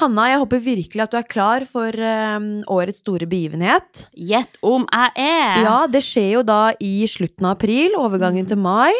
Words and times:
Hanna, 0.00 0.24
jeg 0.32 0.40
håper 0.42 0.62
virkelig 0.64 1.02
at 1.04 1.12
du 1.12 1.18
er 1.20 1.26
klar 1.30 1.64
for 1.70 1.94
um, 1.94 2.48
årets 2.74 2.98
store 2.98 3.28
begivenhet. 3.30 4.08
Gjett 4.18 4.58
om 4.66 4.88
jeg 4.90 5.12
er! 5.22 5.60
Ja, 5.62 5.76
det 5.86 6.02
skjer 6.02 6.32
jo 6.40 6.42
da 6.46 6.72
i 6.82 7.06
slutten 7.10 7.46
av 7.46 7.54
april, 7.54 7.94
overgangen 8.00 8.48
til 8.50 8.58
mai. 8.58 8.90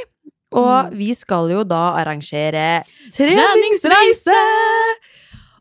Og 0.55 0.93
vi 0.95 1.11
skal 1.19 1.51
jo 1.51 1.65
da 1.67 1.97
arrangere 1.99 2.85
treningsreise! 3.11 4.37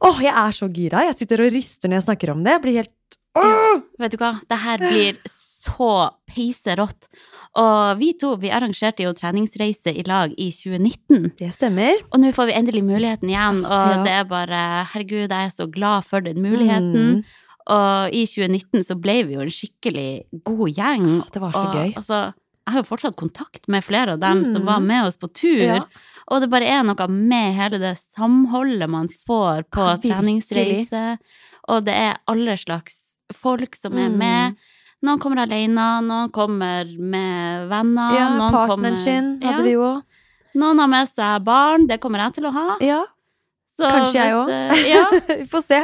Åh, 0.03 0.19
jeg 0.21 0.33
er 0.35 0.53
så 0.53 0.67
gira. 0.69 1.01
Jeg 1.07 1.17
sitter 1.17 1.45
og 1.45 1.53
rister 1.55 1.89
når 1.89 2.01
jeg 2.01 2.07
snakker 2.11 2.33
om 2.35 2.45
det. 2.45 2.53
Jeg 2.57 2.63
blir 2.67 2.79
helt 2.83 3.17
Ja, 3.33 3.77
vet 4.03 4.13
du 4.13 4.19
hva? 4.21 4.35
Det 4.45 4.59
her 4.67 4.83
blir 4.83 5.17
så 5.25 5.89
peiserått. 6.29 7.07
Og 7.55 7.99
vi 7.99 8.13
to 8.17 8.31
vi 8.41 8.49
arrangerte 8.49 9.03
jo 9.05 9.11
treningsreise 9.13 9.91
i 9.93 10.01
lag 10.07 10.31
i 10.41 10.49
2019. 10.49 11.33
Det 11.37 11.51
stemmer. 11.53 11.99
Og 12.11 12.19
nå 12.19 12.31
får 12.33 12.49
vi 12.49 12.55
endelig 12.57 12.81
muligheten 12.83 13.29
igjen, 13.29 13.59
og 13.65 13.89
Ja. 13.91 14.03
det 14.03 14.11
er 14.11 14.23
bare 14.25 14.61
Herregud, 14.93 15.29
jeg 15.29 15.45
er 15.45 15.49
så 15.53 15.67
glad 15.71 16.03
for 16.03 16.19
den 16.21 16.41
muligheten. 16.41 17.21
Mm. 17.21 17.23
Og 17.67 18.09
i 18.11 18.25
2019 18.25 18.83
så 18.83 18.95
ble 18.99 19.23
vi 19.23 19.33
jo 19.35 19.41
en 19.41 19.53
skikkelig 19.53 20.23
god 20.43 20.69
gjeng. 20.75 21.05
Det 21.31 21.39
var 21.41 21.51
så 21.53 21.67
og, 21.69 21.75
gøy. 21.75 21.93
Altså, 21.95 22.33
jeg 22.65 22.73
har 22.73 22.81
jo 22.81 22.89
fortsatt 22.89 23.15
kontakt 23.15 23.67
med 23.67 23.83
flere 23.83 24.13
av 24.13 24.19
dem 24.19 24.43
som 24.45 24.63
Mm. 24.63 24.65
var 24.65 24.79
med 24.79 25.05
oss 25.05 25.17
på 25.17 25.31
tur. 25.31 25.61
Ja. 25.63 25.83
Og 26.29 26.41
det 26.41 26.49
bare 26.49 26.65
er 26.65 26.81
noe 26.83 27.07
med 27.07 27.53
hele 27.53 27.77
det 27.79 27.97
samholdet 27.97 28.89
man 28.89 29.07
får 29.09 29.63
på 29.69 29.79
Ja, 29.85 29.97
treningsreise. 29.97 31.19
Og 31.69 31.85
det 31.85 31.93
er 31.93 32.17
alle 32.27 32.57
slags 32.57 33.15
folk 33.31 33.75
som 33.75 33.93
er 33.93 34.09
Mm. 34.09 34.55
Noen 35.03 35.19
kommer 35.19 35.41
alene, 35.43 35.85
noen 36.07 36.29
kommer 36.31 36.87
med 36.97 37.65
venner. 37.71 38.13
Ja, 38.15 38.27
noen 38.37 38.53
partneren 38.53 38.69
kommer, 38.69 38.97
sin 39.03 39.31
hadde 39.43 39.57
ja, 39.59 39.65
vi 39.65 39.73
jo. 39.75 39.89
Noen 40.55 40.79
har 40.79 40.87
med 40.91 41.09
seg 41.11 41.43
barn, 41.43 41.87
det 41.89 41.97
kommer 41.99 42.23
jeg 42.23 42.37
til 42.37 42.47
å 42.47 42.51
ha. 42.55 42.65
Ja, 42.85 43.01
Så 43.73 43.89
kanskje 43.89 44.21
jeg 44.21 44.35
òg. 44.37 44.51
eh, 44.53 44.83
Ja, 44.93 45.03
vi 45.41 45.47
får 45.49 45.63
se. 45.65 45.79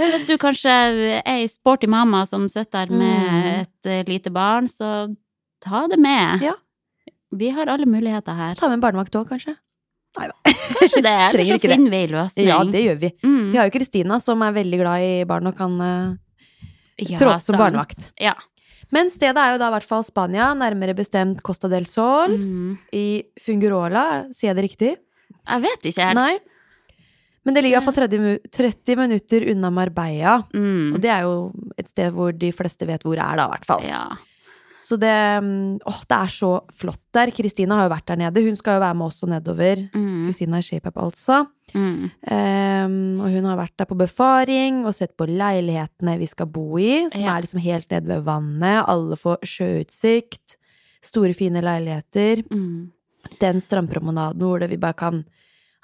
hvis 0.00 0.24
du 0.26 0.34
kanskje 0.40 0.72
er 0.72 1.22
ei 1.28 1.46
sporty 1.52 1.86
mamma 1.86 2.24
som 2.26 2.48
sitter 2.48 2.86
der 2.88 2.96
med 2.96 3.22
Mm. 3.26 3.60
et 3.60 3.86
eh, 3.92 4.02
lite 4.08 4.32
barn, 4.32 4.66
så 4.66 5.14
ta 5.62 5.86
det 5.86 5.98
med. 6.00 6.42
Ja. 6.42 6.54
Vi 7.36 7.50
har 7.52 7.66
alle 7.68 7.86
muligheter 7.86 8.34
her. 8.34 8.54
Ta 8.56 8.66
med 8.68 8.78
en 8.80 8.84
barnevakt 8.86 9.14
òg, 9.14 9.28
kanskje. 9.28 9.54
Kanskje 10.16 11.02
det, 11.04 11.12
eller 11.28 11.44
så 11.44 11.58
finner 11.60 11.90
vi 11.92 11.96
ei 12.02 12.08
løsning. 12.08 12.46
Ja, 12.48 12.58
det 12.64 12.82
gjør 12.86 12.98
vi. 13.04 13.10
Mm. 13.22 13.50
Vi 13.52 13.58
har 13.60 13.68
jo 13.68 13.74
Kristina, 13.78 14.18
som 14.20 14.42
er 14.42 14.54
veldig 14.56 14.78
glad 14.80 15.04
i 15.04 15.24
barn 15.28 15.46
og 15.50 15.56
kan 15.58 15.74
uh, 15.80 16.16
Ja, 16.98 17.18
tråde 17.20 17.38
som 17.44 17.58
barnevakt. 17.60 18.10
Ja. 18.18 18.32
Men 18.94 19.10
stedet 19.10 19.36
er 19.40 19.52
jo 19.54 19.58
da 19.58 19.68
i 19.68 19.74
hvert 19.74 19.88
fall 19.88 20.04
Spania, 20.06 20.52
nærmere 20.54 20.94
bestemt 20.94 21.40
Costa 21.42 21.68
del 21.68 21.86
Sol, 21.90 22.28
Mm. 22.36 22.78
i 22.92 23.22
Fungurola, 23.42 24.26
sier 24.32 24.52
jeg 24.52 24.56
det 24.56 24.64
riktig? 24.70 24.92
Jeg 25.46 25.62
vet 25.62 25.82
ikke 25.90 26.04
helt. 26.06 26.14
Nei. 26.14 26.38
Men 27.44 27.54
det 27.54 27.62
ligger 27.62 27.78
iallfall 27.80 27.94
30, 27.94 28.18
mu- 28.18 28.50
30 28.50 28.96
minutter 28.98 29.44
unna 29.52 29.70
Marbella. 29.70 30.36
Mm. 30.54 30.94
Og 30.94 31.00
det 31.00 31.10
er 31.10 31.22
jo 31.22 31.52
et 31.78 31.88
sted 31.88 32.12
hvor 32.12 32.32
de 32.36 32.50
fleste 32.52 32.86
vet 32.88 33.02
hvor 33.06 33.14
det 33.14 33.22
er, 33.22 33.36
da, 33.36 33.44
i 33.46 33.52
hvert 33.54 33.64
fall. 33.68 33.82
Ja. 33.86 34.04
Så 34.82 34.96
det 35.00 35.12
mm, 35.42 35.78
Åh, 35.86 36.00
det 36.08 36.16
er 36.16 36.30
så 36.30 36.50
flott 36.72 37.00
der. 37.16 37.30
Kristina 37.34 37.74
har 37.80 37.88
jo 37.88 37.94
vært 37.94 38.06
der 38.06 38.16
nede. 38.20 38.42
Hun 38.46 38.56
skal 38.58 38.76
jo 38.76 38.82
være 38.84 38.94
med 38.94 39.06
også 39.08 39.26
nedover. 39.30 39.80
Mm. 39.94 40.26
Kristina 40.28 40.58
i 40.58 40.66
ShapeUp, 40.66 40.96
altså. 41.02 41.40
Mm. 41.74 42.10
Um, 42.30 43.20
og 43.24 43.30
hun 43.34 43.48
har 43.50 43.58
vært 43.58 43.74
der 43.80 43.88
på 43.90 43.98
befaring 43.98 44.84
og 44.86 44.94
sett 44.94 45.16
på 45.18 45.26
leilighetene 45.26 46.14
vi 46.20 46.26
skal 46.30 46.46
bo 46.46 46.78
i, 46.78 47.08
som 47.10 47.20
Ja. 47.24 47.34
er 47.36 47.42
liksom 47.42 47.60
helt 47.64 47.90
nede 47.90 48.06
ved 48.06 48.22
vannet. 48.28 48.84
Alle 48.86 49.16
får 49.18 49.42
sjøutsikt. 49.42 50.56
Store, 51.02 51.32
fine 51.34 51.62
leiligheter. 51.62 52.44
Mm. 52.50 52.92
Den 53.40 53.60
strandpromenaden 53.60 54.38
hvor 54.42 54.62
vi 54.70 54.76
bare 54.78 54.94
kan 54.94 55.24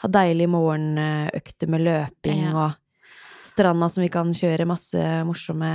ha 0.03 0.09
deilige 0.09 0.49
morgenøkter 0.51 1.69
med 1.71 1.81
løping 1.87 2.41
Ja. 2.45 2.55
og 2.55 2.73
stranda 3.43 3.89
som 3.91 4.03
vi 4.05 4.09
kan 4.13 4.31
kjøre 4.37 4.67
masse 4.71 5.03
morsomme 5.27 5.69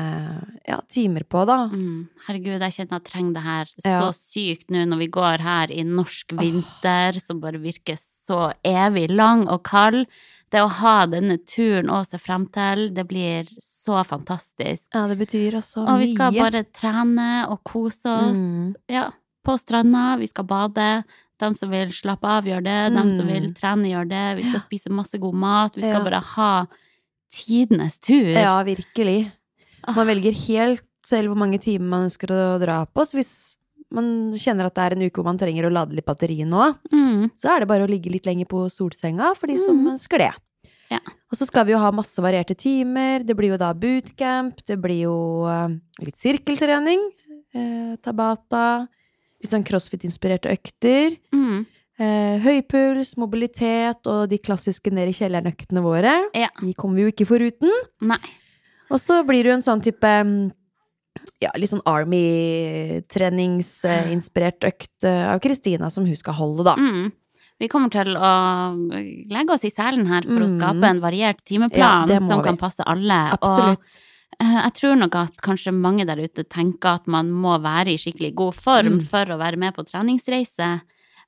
ja, 0.68 0.78
timer 0.88 1.26
på, 1.28 1.44
da. 1.50 1.58
Mm. 1.72 2.08
Herregud, 2.28 2.62
jeg 2.64 2.76
kjenner 2.78 2.98
jeg 3.00 3.06
trenger 3.10 3.34
det 3.38 3.44
her 3.44 3.68
Ja. 3.84 4.00
så 4.02 4.10
sykt 4.16 4.70
nå 4.72 4.86
når 4.88 4.98
vi 5.04 5.08
går 5.08 5.44
her 5.44 5.72
i 5.76 5.84
norsk 5.84 6.32
vinter, 6.40 7.20
som 7.20 7.42
bare 7.44 7.60
virker 7.60 7.98
så 8.00 8.54
evig 8.64 9.10
lang 9.12 9.48
og 9.50 9.64
kald. 9.68 10.06
Det 10.50 10.62
å 10.64 10.70
ha 10.72 11.06
denne 11.12 11.36
turen 11.44 11.90
å 11.92 12.06
se 12.08 12.18
frem 12.18 12.46
til, 12.56 12.88
det 12.96 13.04
blir 13.10 13.50
så 13.60 14.00
fantastisk. 14.08 14.88
Ja, 14.96 15.06
det 15.12 15.18
betyr 15.20 15.58
også 15.60 15.84
mye. 15.84 15.92
Og 15.92 16.00
vi 16.00 16.14
skal 16.14 16.32
bare 16.40 16.64
trene 16.72 17.30
og 17.52 17.64
kose 17.68 18.08
oss. 18.08 18.40
Mm. 18.40 18.74
Ja, 18.88 19.10
på 19.44 19.58
stranda. 19.60 20.18
Vi 20.20 20.28
skal 20.32 20.46
bade. 20.48 21.04
De 21.38 21.54
som 21.54 21.70
vil 21.70 21.92
slappe 21.94 22.24
av, 22.26 22.48
gjør 22.48 22.64
det. 22.64 22.80
De 22.96 23.04
som 23.18 23.28
Mm. 23.28 23.34
vil 23.34 23.54
trene, 23.54 23.92
gjør 23.92 24.08
det. 24.10 24.38
Vi 24.38 24.44
skal 24.48 24.60
Ja. 24.62 24.66
spise 24.66 24.90
masse 24.90 25.20
god 25.20 25.36
mat. 25.36 25.76
Vi 25.76 25.82
skal 25.84 26.04
bare 26.04 26.22
ha 26.24 26.66
tidenes 27.34 27.98
tur. 28.00 28.34
Ja, 28.34 28.58
virkelig. 28.64 29.32
Ah. 29.84 29.94
Man 29.96 30.08
velger 30.08 30.34
helt 30.48 30.84
selv 31.08 31.32
hvor 31.32 31.40
mange 31.40 31.60
timer 31.64 31.88
man 31.88 32.06
ønsker 32.10 32.28
å 32.34 32.60
dra 32.60 32.82
på. 32.86 33.06
Så 33.08 33.16
hvis 33.20 33.32
man 33.94 34.34
kjenner 34.36 34.68
at 34.68 34.76
det 34.76 34.84
er 34.84 34.96
en 34.98 35.06
uke 35.08 35.16
hvor 35.22 35.28
man 35.30 35.38
trenger 35.40 35.64
å 35.68 35.72
lade 35.72 35.96
litt 35.96 36.06
batteri 36.06 36.42
nå, 36.44 36.74
Mm. 36.92 37.30
så 37.38 37.54
er 37.56 37.60
det 37.62 37.68
bare 37.70 37.86
å 37.86 37.90
ligge 37.90 38.12
litt 38.12 38.26
lenger 38.26 38.46
på 38.46 38.66
solsenga 38.70 39.34
for 39.38 39.48
de 39.48 39.58
som 39.58 39.78
Mm. 39.78 39.94
ønsker 39.96 40.18
det. 40.18 40.34
Ja. 40.92 41.00
Og 41.32 41.38
så 41.38 41.46
skal 41.48 41.66
vi 41.66 41.72
jo 41.72 41.80
ha 41.80 41.92
masse 41.92 42.18
varierte 42.22 42.56
timer. 42.56 43.24
Det 43.26 43.36
blir 43.36 43.52
jo 43.52 43.58
da 43.58 43.74
bootcamp, 43.74 44.66
det 44.66 44.80
blir 44.82 45.04
jo 45.04 45.46
eh, 45.48 45.80
litt 46.04 46.16
sirkeltrening, 46.16 47.12
eh, 47.54 47.96
tabata, 48.04 48.88
litt 49.42 49.52
sånn 49.52 49.64
crossfit-inspirerte 49.64 50.52
økter. 50.52 51.18
Mm. 51.34 51.66
Eh, 52.00 52.38
høypuls, 52.44 53.16
mobilitet 53.18 54.06
og 54.06 54.28
de 54.30 54.38
klassiske 54.38 54.92
ned 54.94 55.10
i 55.10 55.14
kjelleren-øktene 55.18 55.82
våre. 55.82 56.12
Ja. 56.38 56.50
De 56.62 56.70
kommer 56.78 56.96
vi 57.00 57.04
jo 57.08 57.12
ikke 57.16 57.26
foruten. 57.26 57.72
Nei. 58.06 58.20
Og 58.94 59.00
så 59.02 59.24
blir 59.26 59.42
det 59.44 59.50
jo 59.50 59.56
en 59.58 59.66
sånn 59.66 59.82
type 59.84 60.06
mm, 60.06 60.52
ja, 61.42 61.50
litt 61.58 61.72
sånn 61.74 61.82
Army-treningsinspirert 61.90 64.64
økt 64.70 65.04
eh, 65.08 65.26
av 65.34 65.40
Kristina 65.44 65.90
som 65.94 66.06
hun 66.08 66.16
skal 66.20 66.34
holde, 66.38 66.64
da. 66.68 66.76
Mm. 66.78 67.10
Vi 67.58 67.68
kommer 67.72 67.90
til 67.90 68.14
å 68.14 68.32
legge 69.34 69.54
oss 69.56 69.66
i 69.66 69.72
selen 69.74 70.06
her 70.12 70.22
for 70.28 70.42
å 70.46 70.48
Mm. 70.48 70.58
skape 70.60 70.86
en 70.92 71.02
variert 71.02 71.42
timeplan 71.46 72.08
ja, 72.10 72.20
som 72.20 72.38
vi. 72.38 72.44
kan 72.46 72.58
passe 72.58 72.84
alle. 72.86 73.32
Absolutt. 73.34 73.80
Og 73.82 73.86
eh, 74.46 74.58
jeg 74.62 74.74
tror 74.78 74.96
nok 75.02 75.16
at 75.16 75.34
kanskje 75.42 75.74
mange 75.74 76.06
der 76.06 76.18
ute 76.22 76.44
tenker 76.46 76.90
at 77.02 77.08
man 77.08 77.32
må 77.32 77.58
være 77.60 77.90
i 77.96 77.98
skikkelig 77.98 78.36
god 78.36 78.54
form 78.54 78.94
Mm. 79.00 79.04
for 79.10 79.26
å 79.26 79.38
være 79.42 79.58
med 79.58 79.74
på 79.74 79.84
treningsreise. 79.90 80.82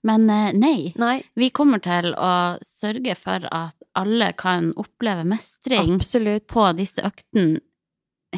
Men 0.07 0.29
eh, 0.29 0.51
nei. 0.55 0.93
Nei, 0.95 1.17
Vi 1.35 1.49
kommer 1.51 1.81
til 1.83 2.13
å 2.15 2.31
sørge 2.63 3.15
for 3.19 3.43
at 3.51 3.75
alle 3.99 4.31
kan 4.39 4.71
oppleve 4.79 5.25
mestring 5.27 5.97
absolutt. 5.97 6.45
på 6.47 6.69
disse 6.77 7.03
øktene, 7.03 7.59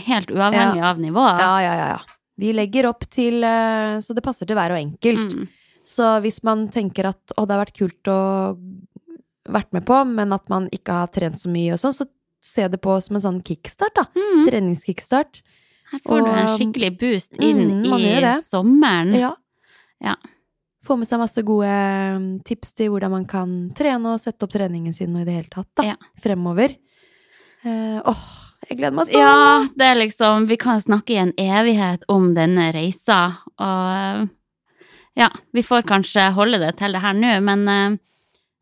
helt 0.07 0.31
uavhengig 0.33 0.81
av 0.81 0.99
nivå. 1.03 1.25
Ja, 1.37 1.53
ja, 1.61 1.73
ja, 1.77 1.87
ja. 1.95 2.17
Vi 2.41 2.53
legger 2.55 2.87
opp 2.89 3.03
til 3.11 3.43
eh, 3.45 3.99
Så 4.01 4.15
det 4.17 4.23
passer 4.25 4.47
til 4.49 4.57
hver 4.57 4.73
og 4.73 4.79
enkelt. 4.79 5.35
Mm. 5.35 5.49
Så 5.85 6.07
hvis 6.23 6.39
man 6.47 6.65
tenker 6.73 7.09
at 7.11 7.33
å, 7.37 7.45
det 7.45 7.53
har 7.57 7.65
vært 7.65 7.77
kult 7.77 8.09
å 8.09 8.19
vært 9.51 9.71
med 9.75 9.85
på, 9.85 9.97
men 10.07 10.33
at 10.33 10.47
man 10.49 10.67
ikke 10.73 10.95
har 11.03 11.09
trent 11.13 11.37
så 11.41 11.49
mye 11.51 11.73
og 11.75 11.81
sånn, 11.81 11.93
så 11.97 12.05
se 12.41 12.65
det 12.71 12.79
på 12.81 12.95
som 13.03 13.17
en 13.17 13.23
sånn 13.25 13.39
kickstart, 13.45 13.93
da. 13.97 14.05
Mm. 14.15 14.45
Treningskickstart. 14.47 15.41
Her 15.91 15.99
får 16.07 16.21
du 16.23 16.29
en 16.31 16.51
skikkelig 16.57 16.91
boost 17.01 17.35
inn 17.43 17.59
Mm, 17.83 17.97
i 17.99 18.33
sommeren. 18.47 19.11
Ja. 19.19 19.33
Ja. 20.01 20.15
Få 20.85 20.95
med 20.97 21.05
seg 21.07 21.19
masse 21.21 21.41
gode 21.45 21.69
mm, 21.69 22.29
tips 22.47 22.73
til 22.73 22.89
hvordan 22.89 23.11
man 23.13 23.25
kan 23.29 23.51
trene 23.77 24.15
og 24.15 24.21
sette 24.23 24.47
opp 24.47 24.53
treningen 24.55 24.93
sin 24.97 25.13
og 25.15 25.21
i 25.21 25.25
det 25.27 25.35
hele 25.35 25.51
tatt, 25.53 25.69
da. 25.77 25.83
Ja. 25.91 25.95
Fremover. 26.23 26.73
Uh, 27.61 27.99
åh, 28.09 28.23
jeg 28.69 28.79
gleder 28.79 28.95
meg 28.97 29.11
sånn! 29.11 29.21
Ja, 29.21 29.67
det 29.77 29.85
er 29.91 29.99
liksom 29.99 30.47
Vi 30.49 30.57
kan 30.57 30.81
snakke 30.81 31.13
i 31.13 31.19
en 31.21 31.33
evighet 31.37 32.07
om 32.09 32.31
denne 32.33 32.71
reisa, 32.73 33.19
og 33.61 34.29
ja, 35.19 35.27
vi 35.53 35.61
får 35.61 35.83
kanskje 35.85 36.29
holde 36.33 36.57
det 36.63 36.71
til 36.79 36.95
det 36.95 37.01
her 37.03 37.13
nå, 37.13 37.35
men 37.45 37.67
eh, 37.69 37.97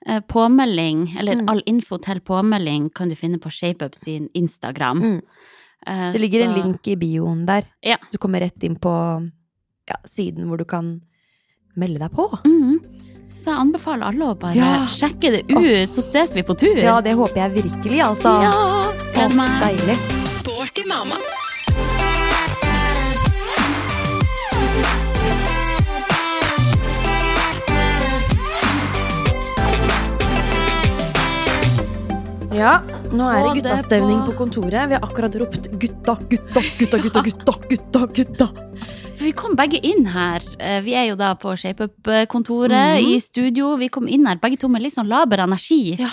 eh, 0.09 0.19
påmelding, 0.27 1.05
eller 1.21 1.35
Mm. 1.39 1.49
all 1.53 1.61
info 1.69 1.97
til 2.01 2.19
påmelding, 2.19 2.89
kan 2.95 3.07
du 3.09 3.15
finne 3.15 3.37
på 3.39 3.51
ShapeUp 3.53 3.95
sin 3.95 4.27
Instagram. 4.33 4.99
Mm. 4.99 5.21
Eh, 5.87 6.11
Det 6.11 6.19
ligger 6.19 6.47
en 6.47 6.55
link 6.57 6.87
i 6.87 6.95
bioen 6.95 7.45
der. 7.45 7.63
Ja. 7.85 7.97
Du 8.11 8.17
kommer 8.17 8.41
rett 8.41 8.63
inn 8.63 8.75
på 8.75 8.91
ja, 9.87 9.95
siden 10.07 10.47
hvor 10.49 10.57
du 10.57 10.65
kan 10.65 11.01
melde 11.79 11.99
deg 12.05 12.11
på. 12.11 12.27
Mhm. 12.45 12.79
Så 13.39 13.53
jeg 13.53 13.59
anbefaler 13.61 14.03
alle 14.09 14.25
å 14.33 14.37
bare 14.39 14.55
Ja. 14.55 14.85
sjekke 14.91 15.31
det 15.31 15.43
ut, 15.49 15.89
så 15.95 16.01
ses 16.03 16.33
vi 16.35 16.43
på 16.43 16.57
tur. 16.59 16.75
Ja, 16.77 16.99
det 17.01 17.13
håper 17.15 17.37
jeg 17.45 17.63
virkelig, 17.63 18.01
altså. 18.03 18.33
Ja, 18.43 18.91
gleder 19.13 19.35
meg. 19.35 19.61
deilig. 19.63 19.97
Sporty 20.27 20.83
mamma. 20.89 21.15
Ja, 32.49 32.79
nå 33.13 33.27
er 33.29 33.43
det 33.45 33.61
guttastemning 33.61 34.23
på- 34.25 34.31
på 34.33 34.37
kontoret. 34.43 34.87
Vi 34.89 34.95
har 34.97 35.03
akkurat 35.05 35.35
ropt 35.35 35.69
'gutta, 35.79 36.17
gutta, 36.29 36.61
gutta, 36.79 36.97
gutta, 37.01 37.21
gutta'. 37.21 37.69
gutta, 37.69 38.07
gutta. 38.17 38.47
Vi 39.19 39.31
kom 39.35 39.55
begge 39.59 39.79
inn 39.85 40.05
her. 40.13 40.43
Eh, 40.59 40.79
Vi 40.85 40.93
er 40.95 41.09
jo 41.09 41.15
da 41.19 41.33
på 41.35 41.51
ShapeUp-kontoret 41.57 42.99
Mhm. 43.01 43.09
i 43.15 43.19
studio. 43.19 43.75
Vi 43.77 43.89
kom 43.89 44.07
inn 44.07 44.25
her 44.25 44.35
begge 44.37 44.57
to 44.59 44.67
med 44.69 44.81
litt 44.81 44.93
sånn 44.93 45.07
laber 45.09 45.37
energi. 45.39 45.97
Ja. 45.99 46.07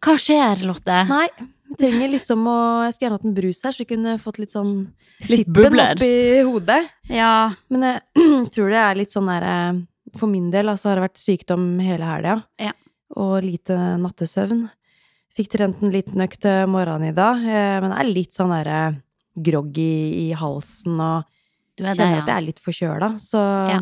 Hva 0.00 0.14
skjer, 0.16 0.62
Lotte? 0.62 1.08
Nei, 1.08 1.28
jeg 1.38 1.78
trenger 1.78 2.10
liksom 2.10 2.44
å 2.46 2.84
Jeg 2.84 2.94
skulle 2.94 3.08
gjerne 3.10 3.18
hatt 3.18 3.24
en 3.24 3.34
brus 3.34 3.62
her, 3.64 3.72
så 3.72 3.78
vi 3.78 3.84
kunne 3.96 4.18
fått 4.20 4.38
litt 4.38 4.52
sånn 4.52 4.92
Litt 5.28 5.46
fippen 5.46 5.72
oppi 5.80 6.42
hodet. 6.44 6.88
Ja. 7.08 7.52
Men 7.70 7.80
jeg 7.82 8.02
tror 8.52 8.70
det 8.70 8.78
er 8.78 8.94
litt 8.94 9.10
sånn 9.10 9.26
derre 9.26 9.86
For 10.16 10.26
min 10.28 10.50
del 10.50 10.66
altså, 10.66 10.84
har 10.90 10.96
det 10.96 11.10
vært 11.10 11.18
sykdom 11.18 11.80
hele 11.80 12.04
helga. 12.04 12.44
Ja. 12.58 12.72
Og 13.16 13.42
lite 13.42 13.98
nattesøvn. 13.98 14.70
Fikk 15.36 15.48
trent 15.50 15.82
en 15.82 15.90
liten 15.92 16.20
økt 16.22 16.42
morgenen 16.68 17.08
i 17.08 17.12
dag, 17.12 17.36
eh, 17.36 17.80
men 17.80 17.90
det 17.90 17.98
er 17.98 18.12
litt 18.14 18.32
sånn 18.32 18.48
derre 18.48 19.02
groggy 19.36 20.30
i 20.30 20.32
halsen 20.32 20.98
og 20.98 21.24
Du 21.76 21.84
er 21.84 21.92
det, 21.92 21.98
kjenner 22.00 22.22
at 22.22 22.26
ja. 22.26 22.32
jeg 22.34 22.42
er 22.42 22.46
litt 22.46 22.62
forkjøla. 22.64 23.08
Så 23.20 23.42
Ja. 23.70 23.80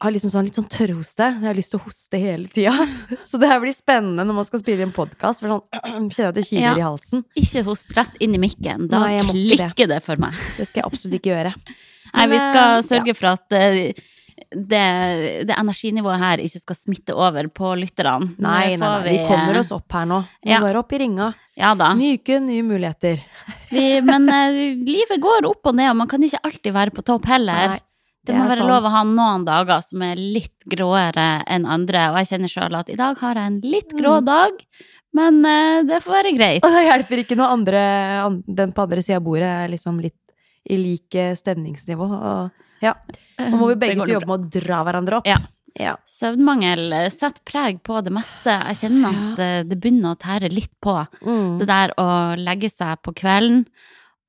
har 0.00 0.12
liksom 0.14 0.30
sånn, 0.32 0.46
litt 0.48 0.56
sånn 0.56 0.68
tørrhoste. 0.72 1.26
Jeg 1.40 1.44
har 1.48 1.56
lyst 1.58 1.72
til 1.74 1.80
å 1.80 1.84
hoste 1.84 2.20
hele 2.20 2.48
tida. 2.48 2.72
Så 3.28 3.40
det 3.40 3.48
her 3.50 3.60
blir 3.60 3.74
spennende 3.76 4.24
når 4.24 4.38
man 4.40 4.48
skal 4.48 4.62
spille 4.62 4.86
en 4.86 4.92
podkast. 4.96 5.42
Sånn, 5.44 5.60
kjenner 6.14 6.30
at 6.30 6.38
det 6.38 6.46
kiler 6.48 6.70
Ja. 6.70 6.76
i 6.78 6.86
halsen. 6.86 7.24
Ikke 7.36 7.64
host 7.68 7.92
rett 7.96 8.16
inn 8.20 8.34
i 8.36 8.40
mikken. 8.40 8.88
Da 8.92 9.02
Nei, 9.04 9.18
klikker 9.28 9.76
det. 9.76 9.88
det 9.96 10.00
for 10.06 10.16
meg. 10.20 10.36
Det 10.56 10.68
skal 10.68 10.82
jeg 10.84 10.88
absolutt 10.92 11.18
ikke 11.20 11.34
gjøre. 11.34 11.54
Nei, 12.14 12.26
vi 12.32 12.38
skal 12.40 12.78
eh, 12.78 12.86
sørge 12.88 13.14
for 13.14 13.32
at 13.34 13.52
eh, 13.52 13.92
det, 14.50 15.44
det 15.48 15.54
energinivået 15.58 16.18
her 16.22 16.42
ikke 16.44 16.60
skal 16.62 16.76
smitte 16.78 17.14
over 17.14 17.48
på 17.54 17.74
lytterne. 17.78 18.32
Nei, 18.38 18.74
nei, 18.74 18.76
nei, 18.80 19.02
vi, 19.04 19.14
vi 19.18 19.26
kommer 19.28 19.58
oss 19.60 19.70
opp 19.76 19.92
her 19.96 20.06
nå. 20.10 20.22
Vi 20.44 20.50
Ja. 20.54 20.60
bare 20.64 20.78
opp 20.82 20.92
i 20.92 20.98
ringa. 21.02 21.32
Ja 21.60 21.74
da. 21.76 21.92
Ny 21.94 22.14
uke, 22.18 22.38
nye 22.40 22.62
muligheter. 22.64 23.20
Vi, 23.70 24.00
men 24.02 24.24
uh, 24.26 24.56
livet 24.82 25.20
går 25.22 25.44
opp 25.46 25.66
og 25.70 25.76
ned, 25.76 25.90
og 25.92 25.96
man 26.00 26.08
kan 26.10 26.22
ikke 26.26 26.40
alltid 26.42 26.72
være 26.74 26.90
på 26.96 27.04
topp 27.06 27.26
heller. 27.30 27.74
Nei, 27.76 27.80
det 28.26 28.34
må 28.34 28.46
være 28.48 28.62
sant. 28.62 28.70
lov 28.72 28.86
å 28.88 28.92
ha 28.94 29.02
noen 29.06 29.44
dager 29.46 29.82
som 29.84 30.02
er 30.02 30.16
litt 30.18 30.64
gråere 30.72 31.26
enn 31.46 31.66
andre, 31.68 32.06
og 32.10 32.18
jeg 32.22 32.30
kjenner 32.32 32.50
sjøl 32.52 32.78
at 32.80 32.90
i 32.90 32.96
dag 32.98 33.20
har 33.22 33.38
jeg 33.38 33.46
en 33.52 33.60
litt 33.62 33.92
grå 33.96 34.16
Mm. 34.20 34.24
dag, 34.26 34.64
men 35.16 35.38
eh, 35.44 35.82
det 35.88 36.00
får 36.02 36.16
være 36.16 36.32
greit. 36.36 36.62
Og 36.66 36.70
det 36.74 36.82
hjelper 36.86 37.22
ikke 37.24 37.36
når 37.38 37.54
andre 37.56 37.80
Den 38.46 38.72
på 38.76 38.82
andre 38.86 39.02
sida 39.02 39.16
av 39.18 39.24
bordet 39.26 39.48
er 39.50 39.68
liksom 39.72 40.00
litt 40.00 40.16
i 40.70 40.76
lik 40.78 41.14
eh, 41.18 41.32
stemningsnivå. 41.34 42.06
Og 42.06 42.59
ja, 42.80 42.94
nå 43.40 43.56
må 43.60 43.70
vi 43.72 43.78
begge 43.86 44.02
nå 44.02 44.06
jobbe 44.14 44.26
med 44.30 44.46
å 44.46 44.50
dra 44.60 44.82
hverandre 44.86 45.20
opp. 45.20 45.28
Ja. 45.28 45.38
ja. 45.78 45.94
Søvnmangel 46.08 46.92
eh, 46.92 47.08
setter 47.12 47.40
preg 47.46 47.82
på 47.86 48.00
det 48.04 48.12
meste. 48.12 48.56
Jeg 48.72 48.80
kjenner 48.82 49.20
at 49.22 49.44
eh, 49.44 49.62
det 49.68 49.78
begynner 49.80 50.14
å 50.16 50.20
tære 50.20 50.50
litt 50.52 50.72
på. 50.82 50.98
Mm. 51.24 51.58
Det 51.60 51.68
der 51.70 51.94
å 52.00 52.10
legge 52.40 52.70
seg 52.72 53.00
på 53.04 53.14
kvelden 53.16 53.64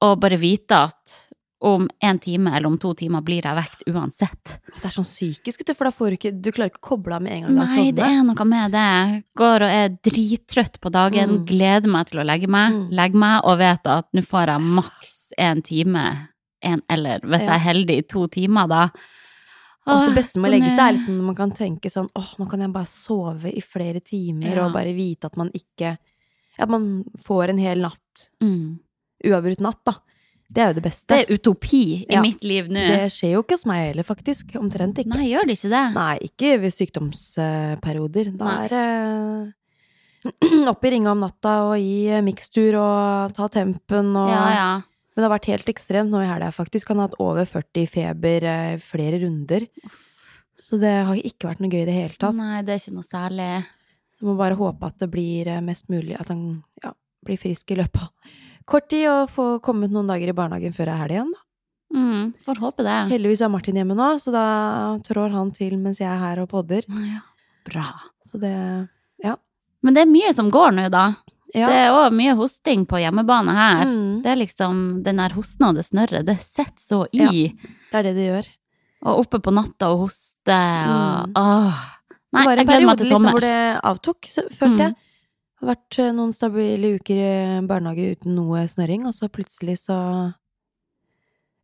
og 0.02 0.16
bare 0.24 0.40
vite 0.42 0.80
at 0.90 1.20
om 1.62 1.84
en 2.02 2.18
time 2.18 2.56
eller 2.58 2.66
om 2.72 2.78
to 2.82 2.90
timer 2.98 3.22
blir 3.22 3.46
jeg 3.46 3.54
vekt 3.54 3.84
uansett. 3.92 4.56
Det 4.80 4.88
er 4.88 4.94
sånn 4.96 5.06
psykisk, 5.06 5.62
for 5.78 5.86
da 5.86 5.92
får 5.94 6.08
du 6.10 6.16
ikke 6.18 6.32
Du 6.42 6.50
klarer 6.50 6.72
ikke 6.72 6.82
å 6.82 6.88
koble 6.88 7.14
av 7.20 7.22
med 7.22 7.36
en 7.36 7.44
gang 7.46 7.60
Nei, 7.60 7.92
det 7.94 8.02
er 8.08 8.24
noe 8.26 8.46
med 8.50 8.74
det. 8.74 9.22
Går 9.38 9.68
og 9.68 9.76
er 9.76 9.94
drittrøtt 10.10 10.80
på 10.82 10.90
dagen, 10.90 11.36
Mm. 11.38 11.46
gleder 11.46 11.94
meg 11.94 12.08
til 12.10 12.18
å 12.24 12.26
legge 12.26 12.50
meg, 12.50 12.74
Mm. 12.74 12.90
legger 12.98 13.22
meg 13.22 13.46
og 13.46 13.60
vet 13.60 13.86
at 13.86 14.08
nå 14.12 14.22
får 14.26 14.48
jeg 14.56 14.62
maks 14.80 15.14
en 15.38 15.62
time, 15.62 16.06
en, 16.62 16.82
eller 16.90 17.20
hvis 17.26 17.42
jeg 17.48 17.56
er 17.56 17.66
heldig, 17.66 17.98
to 18.08 18.28
timer 18.28 18.68
da. 18.72 18.84
Og 19.90 20.06
det 20.06 20.14
beste 20.20 20.38
med 20.38 20.52
å 20.52 20.54
sånn 20.54 20.60
legge 20.60 20.70
seg 20.76 20.80
er 20.80 20.88
er- 20.92 20.94
liksom 21.00 21.18
når 21.18 21.26
man 21.32 21.36
kan 21.40 21.52
tenke 21.58 21.90
sånn 21.90 22.10
åh, 22.16 22.36
nå 22.38 22.46
kan 22.50 22.60
jeg 22.62 22.72
bare 22.74 22.86
sove 22.86 23.50
i 23.52 23.62
flere 23.66 24.00
timer, 24.00 24.56
Ja. 24.56 24.66
og 24.68 24.74
bare 24.74 24.94
vite 24.94 25.26
at 25.26 25.38
man 25.38 25.50
ikke 25.58 25.98
At 26.60 26.70
man 26.70 27.04
får 27.18 27.50
en 27.50 27.58
hel 27.58 27.80
natt, 27.82 28.30
mm. 28.44 28.80
uavbrutt 29.26 29.62
natt, 29.62 29.80
da. 29.86 29.94
Det 30.52 30.62
er 30.62 30.68
jo 30.68 30.74
det 30.76 30.84
beste. 30.84 31.08
Det 31.08 31.30
er 31.30 31.34
utopi 31.38 32.04
i 32.04 32.14
Ja. 32.14 32.22
mitt 32.22 32.44
liv 32.44 32.68
nå. 32.68 32.76
Det 32.86 33.08
skjer 33.10 33.32
jo 33.34 33.42
ikke 33.42 33.56
hos 33.56 33.66
meg 33.66 33.88
heller, 33.88 34.04
faktisk. 34.04 34.52
Omtrent 34.60 35.00
ikke. 35.00 35.16
Nei, 35.16 35.30
gjør 35.32 35.48
det 35.48 35.56
ikke 35.58 35.72
det? 35.72 35.94
Nei, 35.96 36.18
ikke 36.28 36.60
ved 36.62 36.74
sykdomsperioder. 36.76 38.38
Da 38.38 38.52
er 38.66 38.70
det 38.70 39.54
opp 40.70 40.84
i 40.86 40.92
ringa 40.92 41.12
om 41.16 41.22
natta 41.24 41.54
og 41.72 41.78
gi 41.80 42.08
eh, 42.12 42.22
mikstur 42.22 42.76
og 42.78 43.34
ta 43.34 43.48
tempen 43.50 44.12
og 44.16 44.30
Ja, 44.30 44.44
ja. 44.54 44.82
Men 45.12 45.22
det 45.22 45.28
har 45.28 45.34
vært 45.34 45.50
helt 45.52 45.70
ekstremt 45.74 46.12
nå 46.14 46.22
i 46.24 46.30
helga, 46.30 46.52
faktisk. 46.56 46.92
Han 46.94 47.02
har 47.02 47.10
hatt 47.10 47.20
over 47.24 47.48
40 47.50 47.90
feber 47.92 48.48
eh, 48.48 48.78
flere 48.84 49.20
runder. 49.26 49.68
Så 50.62 50.80
det 50.80 50.94
har 51.08 51.20
ikke 51.20 51.50
vært 51.50 51.64
noe 51.64 51.72
gøy 51.74 51.84
i 51.84 51.90
det 51.90 51.98
hele 51.98 52.16
tatt. 52.16 52.38
Nei, 52.38 52.62
det 52.64 52.76
er 52.76 52.84
ikke 52.84 52.96
noe 52.96 53.08
særlig. 53.08 53.50
Så 54.16 54.28
må 54.28 54.38
bare 54.40 54.60
håpe 54.60 54.88
at 54.88 55.02
det 55.02 55.10
blir 55.12 55.50
eh, 55.50 55.64
mest 55.66 55.90
mulig 55.92 56.16
At 56.20 56.30
han 56.32 56.62
ja, 56.84 56.94
blir 57.26 57.40
frisk 57.42 57.74
i 57.74 57.80
løpet 57.82 58.06
av 58.06 58.40
kort 58.72 58.88
tid 58.92 59.08
og 59.10 59.32
får 59.34 59.58
kommet 59.66 59.92
noen 59.92 60.08
dager 60.08 60.32
i 60.32 60.36
barnehagen 60.38 60.76
før 60.76 60.88
det 60.88 60.94
er 60.94 61.02
helg 61.04 61.16
igjen. 61.18 61.32
Da. 61.34 61.48
Mm, 61.92 62.28
får 62.46 62.62
håpe 62.64 62.86
det. 62.88 63.00
Heldigvis 63.12 63.42
er 63.44 63.52
Martin 63.52 63.80
hjemme 63.82 63.98
nå, 63.98 64.14
så 64.22 64.32
da 64.32 64.46
trår 65.04 65.34
han 65.36 65.52
til 65.56 65.76
mens 65.82 66.00
jeg 66.00 66.08
er 66.08 66.22
her 66.22 66.44
og 66.44 66.52
podder. 66.54 66.88
Ja. 66.88 67.24
Bra. 67.68 67.90
Så 68.26 68.40
det 68.40 68.54
Men 69.84 69.98
det 69.98 70.06
er 70.06 70.12
mye 70.14 70.32
som 70.34 70.50
går 70.54 70.76
nå, 70.78 70.88
da. 70.94 71.08
Ja. 71.54 71.68
Det 71.68 71.76
er 71.76 71.92
òg 71.92 72.14
mye 72.16 72.34
hosting 72.40 72.86
på 72.88 72.96
hjemmebane 73.02 73.52
her. 73.56 73.86
Mm, 73.86 74.22
Det 74.24 74.32
er 74.32 74.36
liksom 74.40 75.04
den 75.04 75.18
der 75.18 75.30
hosten 75.36 75.66
og 75.68 75.76
det 75.76 75.84
snørret, 75.84 76.26
det 76.26 76.40
sitter 76.40 76.80
så 76.80 77.06
i. 77.12 77.52
det 77.92 77.94
er 78.00 78.04
det 78.04 78.16
det 78.16 78.28
gjør. 78.30 78.48
Og 79.04 79.20
oppe 79.26 79.40
på 79.42 79.52
natta 79.54 79.90
og 79.92 80.06
hoste 80.08 80.56
og 80.56 81.28
Mm. 81.28 81.34
åh. 81.36 81.82
Nei, 82.32 82.42
det 82.42 82.48
var 82.48 82.52
en 82.52 82.58
jeg 82.58 82.68
periode 82.68 83.04
liksom, 83.04 83.26
hvor 83.32 83.42
det 83.42 83.82
avtok, 83.84 84.18
så, 84.32 84.42
følte 84.50 84.78
Mm. 84.78 84.78
jeg. 84.80 84.96
Det 84.96 85.68
har 85.68 85.76
vært 85.76 86.00
eh, 86.00 86.12
noen 86.14 86.32
stabile 86.34 86.96
uker 86.96 87.16
i 87.16 87.68
barnehage 87.68 88.12
uten 88.16 88.36
noe 88.36 88.64
snørring, 88.68 89.06
og 89.06 89.14
så 89.14 89.28
plutselig 89.30 89.78
så 89.78 90.34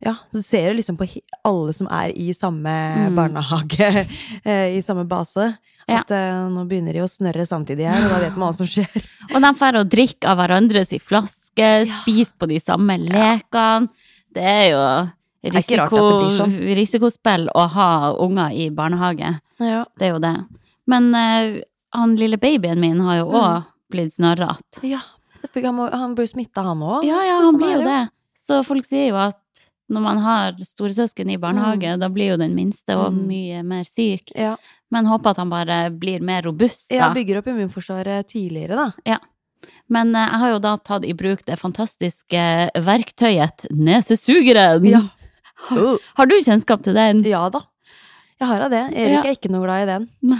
Ja, 0.00 0.14
du 0.32 0.40
ser 0.42 0.68
jo 0.68 0.76
liksom 0.78 0.96
på 0.96 1.08
alle 1.44 1.72
som 1.74 1.88
er 1.90 2.12
i 2.14 2.28
samme 2.32 2.70
Mm. 3.08 3.16
barnehage, 3.16 4.06
eh, 4.44 4.76
i 4.78 4.80
samme 4.82 5.04
base, 5.08 5.56
Ja. 5.88 6.02
at 6.04 6.10
uh, 6.12 6.48
nå 6.52 6.66
begynner 6.68 6.92
de 6.92 7.00
å 7.00 7.08
snørre 7.08 7.46
samtidig 7.48 7.86
her, 7.88 8.02
og 8.04 8.10
da 8.12 8.18
vet 8.26 8.34
man 8.36 8.50
hva 8.50 8.56
som 8.58 8.68
skjer. 8.68 9.06
Og 9.34 9.40
de 9.44 9.50
får 9.56 9.76
å 9.80 9.84
drikke 9.88 10.28
av 10.28 10.38
hverandres 10.40 10.92
i 10.92 10.98
flaske, 11.00 11.68
spise 12.02 12.36
på 12.38 12.48
de 12.50 12.58
samme 12.60 12.96
lekene. 13.00 13.88
Det 14.34 14.44
er 14.44 14.66
jo 14.74 14.80
er 14.84 15.54
risiko, 15.56 16.00
blir 16.20 16.36
sånn. 16.36 16.54
risikospill 16.76 17.48
å 17.56 17.64
ha 17.72 17.88
unger 18.20 18.52
i 18.56 18.68
barnehage. 18.74 19.34
Ja. 19.60 19.82
Det 19.98 20.08
er 20.08 20.14
jo 20.14 20.20
det. 20.24 20.34
Men 20.88 21.08
uh, 21.16 21.58
han 21.96 22.14
lille 22.20 22.36
babyen 22.40 22.80
min 22.80 23.00
har 23.04 23.22
jo 23.22 23.30
òg 23.32 23.48
Mm. 23.58 23.64
blitt 23.94 24.12
snørrete. 24.12 24.82
ja. 24.84 25.00
Selvfølgelig, 25.40 25.68
han, 25.70 25.76
må, 25.78 25.84
han 25.94 26.14
blir 26.18 26.26
smitta, 26.26 26.62
han 26.66 26.80
òg. 26.82 27.04
Ja, 27.06 27.20
ja, 27.24 27.36
han 27.44 27.56
blir 27.56 27.76
jo 27.78 27.84
det. 27.86 28.00
Så 28.36 28.58
folk 28.66 28.84
sier 28.84 29.12
jo 29.12 29.16
at 29.22 29.38
når 29.90 30.02
man 30.04 30.18
har 30.24 30.52
storesøsken 30.62 31.30
i 31.32 31.38
barnehage, 31.40 31.94
da 32.00 32.08
blir 32.12 32.34
jo 32.34 32.36
den 32.40 32.54
minste 32.54 32.92
òg 32.96 33.12
Mm. 33.14 33.26
mye 33.26 33.62
mer 33.64 33.84
syk. 33.88 34.32
Ja. 34.36 34.56
Men 34.90 35.06
håper 35.06 35.30
at 35.30 35.36
han 35.40 35.50
bare 35.50 35.90
blir 35.90 36.20
mer 36.20 36.42
robust, 36.42 36.90
ja, 36.92 37.08
da. 37.08 37.14
bygger 37.14 37.38
opp 37.38 37.46
immunforsvaret 37.52 38.26
tidligere, 38.28 38.76
da. 38.76 39.18
Men 39.88 40.14
eh, 40.14 40.28
jeg 40.28 40.38
har 40.40 40.50
jo 40.52 40.58
da 40.64 40.76
tatt 40.76 41.04
i 41.04 41.12
bruk 41.16 41.44
det 41.48 41.58
fantastiske 41.58 42.42
verktøyet 42.84 43.66
nesesugeren. 43.72 44.84
Ja. 44.88 45.00
Har, 45.68 45.98
har 46.20 46.26
du 46.30 46.36
kjennskap 46.38 46.82
til 46.84 46.94
den? 46.94 47.24
Ja 47.26 47.48
da. 47.50 47.64
Jeg 48.38 48.46
har 48.48 48.60
av 48.68 48.70
det. 48.70 48.84
Erik 48.94 49.16
Ja. 49.16 49.22
er 49.24 49.34
ikke 49.34 49.50
noe 49.50 49.64
glad 49.66 49.82
i 49.82 49.86
den. 49.90 50.08
Nei. 50.22 50.38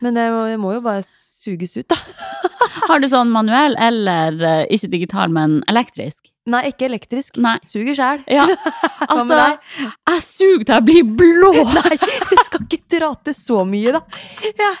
Men 0.00 0.14
det 0.14 0.24
må, 0.32 0.46
det 0.48 0.58
må 0.60 0.72
jo 0.74 0.80
bare 0.84 1.02
suges 1.04 1.76
ut, 1.76 1.88
da. 1.88 1.96
Har 2.88 3.00
du 3.00 3.06
sånn 3.08 3.28
manuell 3.32 3.74
eller 3.78 4.38
eh, 4.44 4.66
ikke 4.72 4.90
digital, 4.90 5.28
men 5.32 5.62
elektrisk? 5.68 6.30
Nei, 6.48 6.62
ikke 6.70 6.86
elektrisk. 6.88 7.36
Nei. 7.44 7.56
Suger 7.66 7.96
sjæl. 7.96 8.22
Ja, 8.32 8.46
altså? 9.12 9.40
Jeg 9.76 10.24
suger 10.24 10.64
til 10.64 10.74
jeg 10.74 10.86
blir 10.88 11.10
blå! 11.20 11.52
Nei, 11.78 11.98
du 11.98 12.36
skal 12.46 12.64
ikke 12.64 12.80
dra 12.96 13.10
til 13.28 13.36
så 13.36 13.64
mye, 13.68 13.98
da. 13.98 14.02
Ja. 14.58 14.72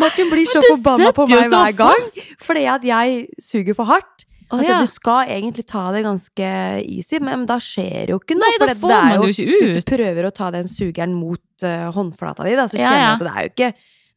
Martin 0.00 0.30
blir 0.32 0.48
så 0.48 0.62
forbanna 0.64 1.12
på 1.16 1.26
meg 1.28 1.48
hver 1.52 1.74
gang 1.76 2.04
fordi 2.40 2.64
at 2.72 2.84
jeg 2.88 3.24
suger 3.42 3.76
for 3.76 3.88
hardt. 3.88 4.12
Å, 4.44 4.58
altså, 4.58 4.68
ja. 4.68 4.80
Du 4.84 4.90
skal 4.90 5.32
egentlig 5.32 5.64
ta 5.66 5.86
det 5.94 6.04
ganske 6.04 6.50
easy, 6.84 7.18
men 7.24 7.46
da 7.48 7.56
skjer 7.62 8.12
jo 8.12 8.20
ikke 8.20 8.36
noe. 8.36 8.52
Nei, 8.52 8.60
da 8.60 8.76
får 8.76 8.92
det 8.92 9.00
man 9.00 9.16
jo 9.16 9.32
ikke 9.32 9.48
ut. 9.48 9.72
Hvis 9.72 9.88
du 9.88 9.96
prøver 9.96 10.28
å 10.28 10.32
ta 10.36 10.50
den 10.54 10.68
sugeren 10.70 11.16
mot 11.16 11.64
uh, 11.64 11.88
håndflata 11.96 12.46
di, 12.46 12.54
da, 12.58 12.68
så 12.68 12.78
kjenner 12.78 13.00
du 13.00 13.04
ja. 13.04 13.16
at 13.16 13.24
det 13.24 13.32
er 13.32 13.48
jo 13.48 13.52
ikke 13.54 13.72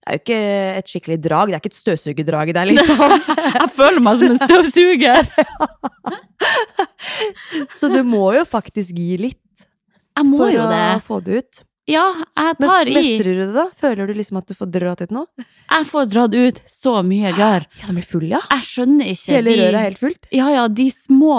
det 0.08 0.14
er 0.14 0.20
jo 0.20 0.24
ikke 0.24 0.44
et 0.80 0.92
skikkelig 0.92 1.16
drag. 1.20 1.50
Det 1.50 1.56
er 1.58 1.60
ikke 1.60 1.74
et 1.74 1.82
støvsugerdrag 1.82 2.52
der, 2.56 2.70
liksom. 2.70 3.02
Jeg 3.58 3.72
føler 3.76 4.04
meg 4.06 4.22
som 4.22 4.30
en 4.32 4.40
støvsuger. 4.40 5.28
Så 7.72 7.90
du 7.94 8.02
må 8.04 8.34
jo 8.36 8.44
faktisk 8.46 8.96
gi 8.98 9.18
litt 9.18 9.66
Jeg 10.18 10.26
må 10.26 10.48
jo 10.52 10.66
det. 10.70 11.02
for 11.06 11.20
å 11.20 11.22
få 11.22 11.24
det 11.26 11.38
ut. 11.44 11.64
Ja, 11.88 12.04
jeg 12.36 12.58
tar 12.60 12.90
i. 12.90 12.94
mestrer 12.98 13.24
du 13.38 13.42
det, 13.46 13.54
da? 13.56 13.70
Føler 13.80 14.08
du 14.10 14.14
liksom 14.18 14.38
at 14.42 14.48
du 14.50 14.54
får 14.58 14.68
dratt 14.74 15.02
ut 15.06 15.12
noe? 15.16 15.28
Jeg 15.72 15.86
får 15.88 16.10
dratt 16.12 16.34
ut 16.36 16.58
så 16.68 16.98
mye 17.08 17.32
gørr. 17.38 17.64
Ja, 17.80 17.86
den 17.88 17.96
blir 17.96 18.04
full, 18.10 18.26
ja. 18.28 18.42
Jeg 18.52 18.66
skjønner 18.68 19.08
ikke 19.14 19.32
Hele 19.38 19.54
røret 19.56 19.78
er 19.80 19.86
helt 19.88 20.02
fullt. 20.02 20.28
Ja, 20.36 20.50
ja, 20.52 20.68
de 20.68 20.90
små 20.92 21.38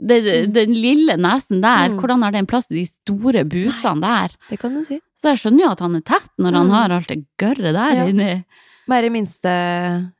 det- 0.00 0.48
Mm. 0.48 0.52
Den 0.52 0.72
lille 0.74 1.16
nesen 1.16 1.60
der, 1.60 1.88
Mm. 1.88 1.98
hvordan 2.00 2.22
har 2.24 2.30
den 2.32 2.46
plass 2.46 2.68
til 2.68 2.76
de 2.78 2.86
store 2.86 3.44
busene 3.44 4.00
der? 4.00 4.30
Det 4.50 4.58
kan 4.58 4.72
du 4.74 4.82
si. 4.84 5.00
Så 5.16 5.28
jeg 5.32 5.36
skjønner 5.38 5.60
jo 5.60 5.70
at 5.72 5.80
han 5.80 5.96
er 5.96 6.00
tett 6.00 6.30
når 6.38 6.52
han 6.56 6.66
Mm. 6.66 6.70
har 6.72 6.90
alt 6.92 7.08
det 7.08 7.24
gørret 7.38 7.72
der 7.72 7.94
Ja. 7.94 8.04
inni. 8.06 8.44
Hva 8.88 8.96
er 8.98 9.02
det 9.02 9.12
minste 9.12 10.12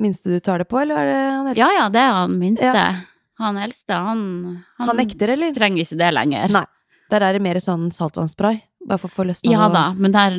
Minste 0.00 0.24
du 0.32 0.40
tar 0.40 0.58
det 0.58 0.68
på, 0.68 0.80
eller 0.80 0.96
er 0.96 1.06
det 1.06 1.14
han? 1.32 1.54
Ja 1.56 1.68
ja, 1.76 1.88
det 1.90 2.00
er 2.00 2.12
han 2.12 2.38
minste. 2.38 2.62
Ja. 2.62 2.94
Han 3.40 3.56
eldste, 3.56 3.96
han, 3.96 4.64
Han 4.78 4.96
nekter, 4.96 5.32
eller? 5.32 5.54
trenger 5.56 5.82
ikke 5.84 5.98
det 5.98 6.10
lenger. 6.12 6.52
Nei. 6.52 6.64
Der 7.12 7.24
er 7.24 7.32
det 7.36 7.42
mer 7.44 7.58
sånn 7.60 7.90
saltvannsspray. 7.92 8.60
Bare 8.88 8.98
for 8.98 9.08
å 9.08 9.14
få 9.14 9.26
løsna 9.28 9.50
Ja 9.52 9.68
da, 9.72 9.92
men 9.94 10.12
der 10.14 10.36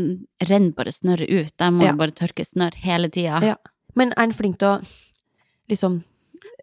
renner 0.50 0.74
bare 0.76 0.92
snørret 0.92 1.30
ut. 1.30 1.54
Der 1.58 1.72
må 1.72 1.86
Ja. 1.86 1.92
du 1.92 1.98
bare 1.98 2.12
tørke 2.12 2.46
snørr 2.46 2.76
hele 2.76 3.10
tida. 3.10 3.42
Ja. 3.44 3.56
Men 3.96 4.12
er 4.14 4.26
han 4.26 4.34
flink 4.34 4.60
til 4.60 4.68
å 4.68 4.88
liksom 5.70 6.04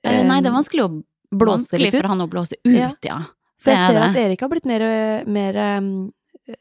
Eh, 0.02 0.22
nei, 0.24 0.40
det 0.40 0.48
er 0.48 0.54
vanskelig, 0.56 0.86
å, 0.86 1.02
vanskelig 1.36 1.92
for 1.92 2.08
han 2.08 2.24
å 2.24 2.28
blåse 2.30 2.56
ut, 2.64 3.04
ja. 3.04 3.18
For 3.60 3.74
jeg 3.74 3.80
er 3.82 3.92
ser 3.92 4.00
at. 4.06 4.16
Erik 4.16 4.40
har 4.40 4.48
blitt 4.48 4.64
mer, 4.68 4.82
mer 5.28 5.58
um, 5.78 5.90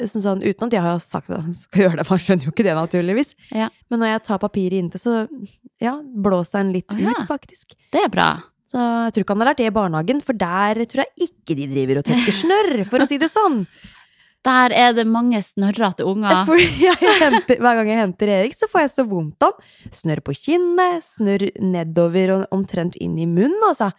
sånn, 0.03 0.23
sånn, 0.25 0.41
Uten 0.43 0.67
at 0.67 0.75
jeg 0.75 0.83
har 0.83 0.99
sagt 0.99 1.31
at 1.31 1.45
han 1.45 1.55
skal 1.55 1.85
gjøre 1.85 2.01
det, 2.01 2.05
for 2.07 2.17
han 2.17 2.23
skjønner 2.25 2.49
jo 2.49 2.51
ikke 2.51 2.65
det, 2.67 2.75
naturligvis. 2.75 3.31
Ja. 3.55 3.69
Men 3.87 4.03
når 4.03 4.11
jeg 4.11 4.23
tar 4.27 4.41
papiret 4.43 4.81
inntil, 4.81 4.99
så 4.99 5.13
ja, 5.79 5.95
blåser 6.03 6.59
han 6.59 6.73
litt 6.75 6.91
oh, 6.91 6.99
ja. 6.99 7.15
ut, 7.15 7.23
faktisk. 7.29 7.77
Det 7.95 8.03
er 8.09 8.11
bra. 8.11 8.27
Så 8.69 8.81
jeg 8.81 9.13
tror 9.13 9.23
ikke 9.23 9.35
han 9.35 9.43
har 9.43 9.49
lært 9.49 9.61
det 9.61 9.69
i 9.69 9.73
barnehagen, 9.73 10.19
for 10.25 10.37
der 10.37 10.83
tror 10.89 11.05
jeg 11.05 11.29
ikke 11.29 11.57
de 11.57 11.69
driver 11.71 12.01
og 12.01 12.09
tørker 12.09 12.35
snørr, 12.37 12.83
for 12.89 13.01
å 13.01 13.07
si 13.09 13.17
det 13.21 13.31
sånn. 13.33 13.63
Der 14.47 14.71
er 14.71 14.93
det 14.95 15.03
mange 15.03 15.41
snørrete 15.43 16.05
unger. 16.07 16.45
Henter, 17.19 17.57
hver 17.59 17.75
gang 17.75 17.89
jeg 17.91 17.99
henter 17.99 18.29
Erik, 18.37 18.53
så 18.55 18.69
får 18.71 18.85
jeg 18.85 18.91
så 18.93 19.03
vondt 19.09 19.43
om. 19.43 19.57
Snørr 19.91 20.21
på 20.23 20.31
kinnet, 20.37 21.03
snørr 21.03 21.49
nedover 21.59 22.31
og 22.37 22.55
omtrent 22.55 22.95
inn 23.03 23.17
i 23.19 23.27
munnen, 23.27 23.59
altså. 23.67 23.91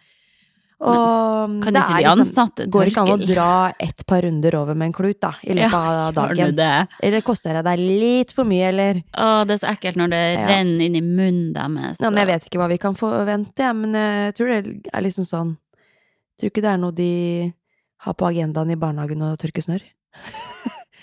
Og 0.81 1.61
Kan 1.61 1.73
det 1.75 1.81
ikke 1.83 1.97
de 2.01 2.23
liksom- 2.23 2.69
Går 2.73 2.85
ikke 2.89 3.01
an 3.01 3.19
å 3.21 3.25
dra 3.27 3.73
et 3.79 4.05
par 4.07 4.21
runder 4.25 4.55
over 4.57 4.73
med 4.75 4.87
en 4.87 4.93
klut, 4.93 5.19
da, 5.19 5.33
i 5.43 5.53
løpet 5.53 5.73
av 5.73 6.15
Har 6.15 6.33
dagen. 6.35 6.55
det? 6.55 6.87
Eller 7.03 7.21
koster 7.21 7.53
det 7.53 7.63
deg 7.65 7.79
litt 7.79 8.31
for 8.33 8.45
mye, 8.45 8.69
eller 8.69 8.93
Å, 9.13 9.45
det 9.45 9.53
er 9.61 9.67
så 9.67 9.69
ekkelt 9.75 9.95
når 9.95 10.09
det 10.09 10.39
Ja. 10.39 10.47
renner 10.47 10.81
inn 10.85 10.95
i 10.95 11.01
munnen 11.01 11.53
deres. 11.53 11.97
ja, 12.01 12.09
men 12.09 12.17
Jeg 12.25 12.27
vet 12.27 12.49
ikke 12.49 12.59
hva 12.59 12.67
vi 12.69 12.77
kan 12.79 12.95
forvente, 12.95 13.59
ja, 13.59 13.73
men 13.73 13.93
jeg 13.93 14.33
tror 14.35 14.47
det 14.63 14.89
er 14.93 15.01
liksom 15.01 15.23
sånn 15.25 15.57
jeg 15.57 16.39
Tror 16.39 16.49
ikke 16.49 16.61
det 16.63 16.71
er 16.73 16.77
noe 16.77 16.91
de 16.91 17.53
har 17.99 18.13
på 18.15 18.25
agendaen 18.33 18.71
i 18.71 18.75
barnehagen 18.75 19.21
å 19.21 19.37
tørke 19.37 19.61
snørr. 19.61 19.81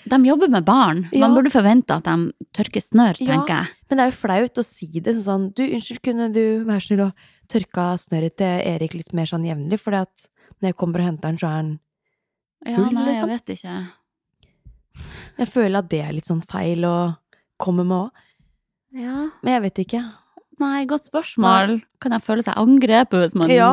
De 0.09 0.15
jobber 0.25 0.49
med 0.49 0.65
barn. 0.65 1.07
Ja. 1.13 1.27
Man 1.27 1.35
burde 1.37 1.51
forvente 1.51 1.91
at 1.95 2.03
de 2.03 2.33
tørker 2.55 2.81
snørr, 2.81 3.17
tenker 3.19 3.47
jeg. 3.47 3.67
Men 3.89 3.97
det 3.97 3.99
er 3.99 4.11
jo 4.11 4.17
flaut 4.27 4.55
å 4.61 4.63
si 4.65 4.99
det 4.99 5.15
sånn 5.15 5.53
Du, 5.53 5.63
unnskyld, 5.63 6.01
kunne 6.01 6.33
du 6.33 6.65
være 6.65 6.81
snill 6.81 7.01
og 7.07 7.13
tørka 7.51 7.85
snørret 8.01 8.35
til 8.39 8.61
Erik 8.69 8.93
litt 8.97 9.13
mer 9.17 9.25
sånn 9.29 9.45
jevnlig? 9.47 9.79
For 9.81 9.91
når 9.95 10.69
jeg 10.71 10.75
kommer 10.79 11.01
og 11.03 11.09
henter 11.11 11.29
den, 11.33 11.39
så 11.41 11.47
er 11.49 11.57
han 11.59 11.71
Ja, 12.65 12.75
Full, 12.75 12.89
nei, 12.93 13.05
liksom? 13.07 13.29
jeg 13.29 13.39
vet 13.39 13.53
ikke. 13.55 13.75
Jeg 15.39 15.47
føler 15.47 15.79
at 15.79 15.89
det 15.91 16.01
er 16.03 16.11
litt 16.17 16.27
sånn 16.27 16.41
feil 16.43 16.83
å 16.87 16.95
komme 17.61 17.85
med 17.87 17.95
òg. 18.09 18.25
Ja, 18.99 19.29
Men 19.45 19.53
jeg 19.53 19.61
vet 19.67 19.79
ikke. 19.85 20.01
nei, 20.59 20.85
godt 20.89 21.05
spørsmål. 21.07 21.77
Kan 22.01 22.11
jeg 22.11 22.21
føle 22.25 22.43
seg 22.43 22.57
angrepet 22.59 23.21
hvis 23.23 23.35
man 23.39 23.49
Ja, 23.53 23.69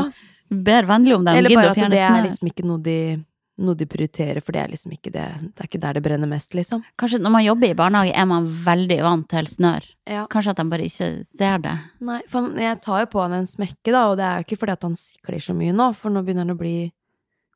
ber 0.50 0.86
vennlig 0.86 1.16
om 1.16 1.24
det? 1.26 1.34
Eller 1.40 1.54
bare 1.56 1.70
at 1.74 1.90
det 1.90 1.98
er 1.98 2.22
liksom 2.28 2.46
ikke 2.52 2.66
noe 2.68 2.78
de, 2.84 3.24
noe 3.58 3.74
de 3.78 3.86
prioriterer, 3.88 4.42
for 4.44 4.52
det 4.52 4.60
er 4.62 4.68
liksom 4.74 4.92
ikke 4.92 5.10
det 5.14 5.26
Det 5.40 5.62
er 5.62 5.68
ikke 5.70 5.80
der 5.80 5.94
det 5.96 6.02
brenner 6.04 6.28
mest, 6.28 6.52
liksom. 6.54 6.82
Kanskje 7.00 7.20
når 7.24 7.32
man 7.32 7.44
jobber 7.46 7.70
i 7.70 7.74
barnehage, 7.78 8.12
er 8.12 8.26
man 8.28 8.46
veldig 8.66 8.98
vant 9.02 9.28
til 9.32 9.46
snørr. 9.48 9.86
Ja. 10.06 10.26
Kanskje 10.28 10.50
at 10.52 10.56
de 10.60 10.64
bare 10.68 10.84
ikke 10.84 11.08
ser 11.24 11.58
det. 11.64 11.72
Nei, 12.04 12.20
for 12.28 12.50
jeg 12.60 12.80
tar 12.84 13.00
jo 13.00 13.06
på 13.14 13.22
han 13.24 13.32
en 13.32 13.46
smekke, 13.48 13.90
da, 13.94 14.02
og 14.10 14.18
det 14.20 14.26
er 14.28 14.42
jo 14.42 14.44
ikke 14.48 14.58
fordi 14.60 14.72
at 14.76 14.82
han 14.84 14.94
sikler 15.00 15.40
så 15.40 15.56
mye 15.56 15.72
nå, 15.72 15.90
for 15.96 16.12
nå 16.12 16.20
begynner 16.26 16.44
han 16.44 16.52
å 16.56 16.58
bli 16.60 16.92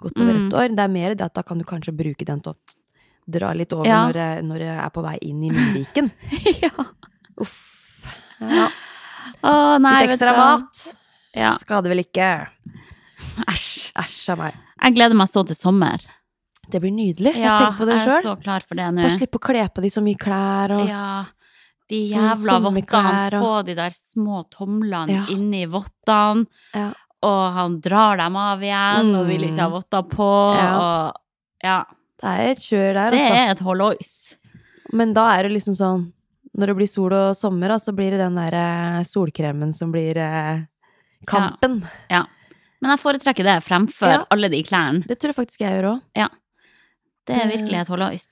godt 0.01 0.17
over 0.23 0.33
Mm. 0.33 0.47
et 0.49 0.55
år. 0.57 0.69
Det 0.77 0.85
er 0.87 0.89
mer 0.89 1.15
det 1.15 1.25
at 1.29 1.35
da 1.35 1.43
kan 1.43 1.59
du 1.59 1.65
kanskje 1.65 1.93
bruke 1.97 2.25
den 2.25 2.41
til 2.41 2.53
å 2.55 2.57
dra 3.29 3.53
litt 3.53 3.73
over 3.77 3.85
Ja. 3.87 4.07
når, 4.09 4.15
jeg, 4.17 4.43
når 4.49 4.59
jeg 4.65 4.79
er 4.87 4.91
på 4.97 5.03
vei 5.05 5.19
inn 5.29 5.45
i 5.45 5.51
munnviken. 5.53 6.11
ja. 6.65 6.87
Uff. 7.39 7.59
Ja. 8.41 8.71
Å, 9.45 9.79
nei, 9.79 10.01
Litt 10.07 10.15
ekstra 10.17 10.33
mat. 10.33 10.97
Ja. 11.37 11.53
Skader 11.61 11.93
vel 11.93 12.01
ikke. 12.07 12.31
Æsj. 13.53 13.93
Æsj 14.01 14.33
av 14.33 14.39
meg. 14.41 14.55
Jeg 14.83 14.95
gleder 14.97 15.15
meg 15.19 15.29
så 15.29 15.45
til 15.47 15.57
sommer. 15.59 16.01
Det 16.71 16.81
blir 16.81 16.93
nydelig. 16.95 17.35
Ja, 17.35 17.43
jeg 17.43 17.59
tenker 17.59 17.79
på 17.81 17.87
det 17.89 17.97
jeg 17.99 18.09
er 18.15 18.23
så 18.25 18.35
klar 18.41 18.61
for 18.67 18.79
det 18.79 18.87
nå. 18.95 19.03
Bare 19.03 19.17
slippe 19.19 19.39
å 19.41 19.43
kle 19.43 19.65
på 19.75 19.83
de 19.83 19.91
så 19.91 20.03
mye 20.05 20.17
klær 20.21 20.71
og 20.79 20.89
Ja. 20.89 21.25
De 21.91 21.99
jævla 22.13 22.61
vottene. 22.63 23.35
og- 23.35 23.43
Få 23.43 23.65
de 23.67 23.75
der 23.75 23.91
små 23.91 24.45
tomlene 24.49 25.09
Ja. 25.11 25.25
inni 25.35 25.67
vottene. 25.67 26.47
Ja. 26.73 26.93
Og 27.23 27.53
han 27.53 27.81
drar 27.81 28.17
dem 28.17 28.37
av 28.37 28.61
igjen 28.61 29.15
og 29.19 29.27
vil 29.27 29.43
ikke 29.43 29.59
ha 29.59 29.69
votter 29.69 30.03
på. 30.09 30.55
Ja. 30.57 30.79
Og 30.79 31.15
ja, 31.65 31.85
Det 32.23 32.29
er 32.29 32.51
et 32.51 32.59
kjør 32.59 32.95
der, 32.95 33.11
det 33.11 33.21
altså. 33.21 33.35
er 33.35 33.51
et 33.51 33.59
hollois. 33.59 34.37
Men 34.93 35.13
da 35.13 35.33
er 35.39 35.43
det 35.49 35.53
liksom 35.53 35.75
sånn 35.75 36.13
Når 36.57 36.67
det 36.67 36.77
blir 36.77 36.89
sol 36.89 37.13
og 37.13 37.37
sommer, 37.37 37.69
så 37.79 37.95
blir 37.95 38.11
det 38.11 38.19
den 38.19 38.35
der 38.35 38.53
eh, 38.53 39.03
solkremen 39.05 39.73
som 39.73 39.93
blir 39.93 40.17
eh, 40.17 40.65
kampen. 41.27 41.85
Men 42.81 42.91
jeg 42.95 43.01
foretrekker 43.03 43.45
det 43.45 43.59
fremfor 43.65 44.09
Ja. 44.15 44.25
alle 44.31 44.49
de 44.49 44.63
klærne. 44.65 45.05
Det 45.07 45.19
tror 45.21 45.33
jeg 45.35 45.37
faktisk 45.47 45.61
jeg 45.61 45.75
gjør 45.83 45.91
òg. 45.97 46.31
Det 47.27 47.37
er 47.37 47.51
virkelig 47.53 47.81
et 47.81 47.89
hollois. 47.93 48.25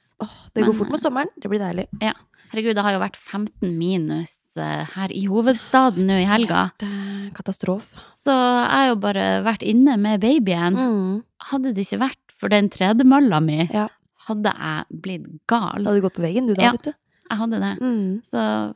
Det 0.54 0.64
går 0.64 0.72
Men, 0.72 0.78
fort 0.78 0.90
mot 0.90 1.00
sommeren. 1.00 1.28
Det 1.38 1.48
blir 1.50 1.60
deilig. 1.60 1.86
Ja. 2.02 2.14
Herregud, 2.50 2.74
det 2.74 2.82
har 2.82 2.92
jo 2.96 2.98
vært 3.02 3.16
15 3.20 3.76
minus 3.78 4.56
eh, 4.56 4.84
her 4.94 5.12
i 5.12 5.26
hovedstaden 5.28 6.06
nå 6.08 6.16
i 6.22 6.24
helga. 6.26 6.70
Er 6.82 7.28
Katastrofe. 7.36 8.00
Så 8.08 8.32
jeg 8.32 8.72
har 8.72 8.86
jo 8.88 8.96
bare 8.96 9.26
vært 9.44 9.62
inne 9.62 9.98
med 10.00 10.20
babyen. 10.24 10.74
Mm. 10.74 11.22
Hadde 11.52 11.74
det 11.76 11.84
ikke 11.84 12.00
vært 12.08 12.34
for 12.40 12.48
den 12.48 12.70
tredemølla 12.70 13.42
mi, 13.44 13.68
Ja. 13.70 13.88
hadde 14.26 14.50
jeg 14.56 15.00
blitt 15.04 15.28
gal. 15.46 15.84
Hadde 15.84 16.00
du 16.00 16.08
gått 16.08 16.14
på 16.16 16.24
veggen, 16.24 16.46
du 16.48 16.54
da, 16.54 16.62
Ja. 16.62 16.72
vet 16.72 16.82
du. 16.88 16.92
Jeg 17.30 17.38
hadde 17.38 17.60
det. 17.60 17.78
Mm. 17.82 18.22
Så 18.24 18.74